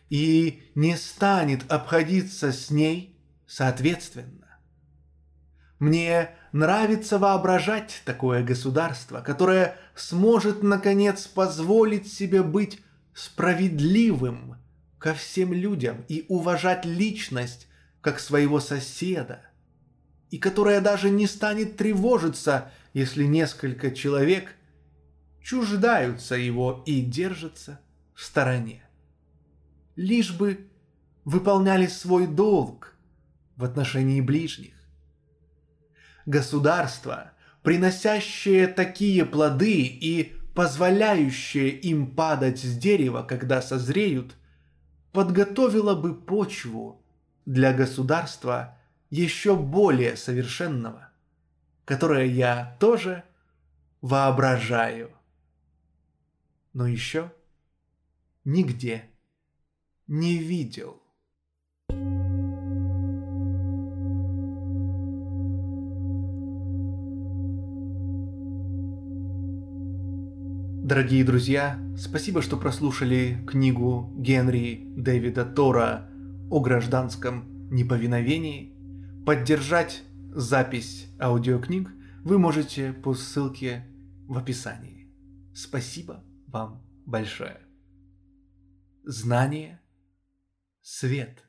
и 0.09 0.63
не 0.75 0.97
станет 0.97 1.71
обходиться 1.71 2.53
с 2.53 2.71
ней 2.71 3.19
соответственно. 3.47 4.59
Мне 5.79 6.31
нравится 6.53 7.19
воображать 7.19 8.03
такое 8.05 8.43
государство, 8.43 9.21
которое 9.21 9.77
сможет, 9.95 10.63
наконец, 10.63 11.27
позволить 11.27 12.11
себе 12.11 12.43
быть 12.43 12.81
справедливым 13.13 14.57
ко 14.99 15.13
всем 15.15 15.53
людям 15.53 16.05
и 16.09 16.25
уважать 16.29 16.85
личность 16.85 17.69
как 18.01 18.21
своего 18.21 18.61
соседа, 18.61 19.43
и 20.37 20.39
которое 20.39 20.83
даже 20.83 21.09
не 21.09 21.27
станет 21.27 21.79
тревожиться, 21.79 22.71
если 22.93 23.25
несколько 23.25 23.91
человек 23.91 24.55
чуждаются 25.41 26.35
его 26.35 26.83
и 26.85 27.01
держатся 27.01 27.81
в 28.13 28.23
стороне. 28.23 28.83
Лишь 29.97 30.35
бы 30.35 30.69
выполняли 31.25 31.87
свой 31.87 32.27
долг 32.27 32.95
в 33.57 33.65
отношении 33.65 34.21
ближних 34.21 34.75
Государство, 36.27 37.33
приносящее 37.63 38.67
такие 38.67 39.25
плоды 39.25 39.87
и 39.87 40.35
позволяющее 40.55 41.71
им 41.71 42.15
падать 42.15 42.59
с 42.59 42.77
дерева, 42.77 43.23
когда 43.23 43.63
созреют, 43.63 44.35
подготовило 45.13 45.95
бы 45.95 46.15
почву 46.15 47.03
для 47.47 47.73
государства 47.73 48.77
еще 49.17 49.57
более 49.57 50.15
совершенного, 50.15 51.09
которое 51.87 52.27
я 52.27 52.77
тоже 52.79 53.25
воображаю. 54.03 55.11
Но 56.75 56.87
еще 56.87 57.33
нигде 58.45 59.09
не 60.07 60.37
видел. 60.37 61.03
Дорогие 70.85 71.25
друзья, 71.25 71.81
спасибо, 71.99 72.43
что 72.43 72.59
прослушали 72.59 73.43
книгу 73.49 74.13
Генри 74.15 74.85
Дэвида 74.97 75.47
Тора 75.47 76.09
о 76.51 76.61
гражданском 76.61 77.71
неповиновении. 77.71 78.76
Поддержать 79.27 80.05
запись 80.37 81.09
аудиокниг 81.21 81.91
вы 82.23 82.39
можете 82.39 82.93
по 82.93 83.13
ссылке 83.13 83.85
в 84.29 84.39
описании. 84.39 85.13
Спасибо 85.53 86.23
вам 86.47 86.87
большое. 87.05 87.61
Знание– 89.03 89.81
свет– 90.81 91.43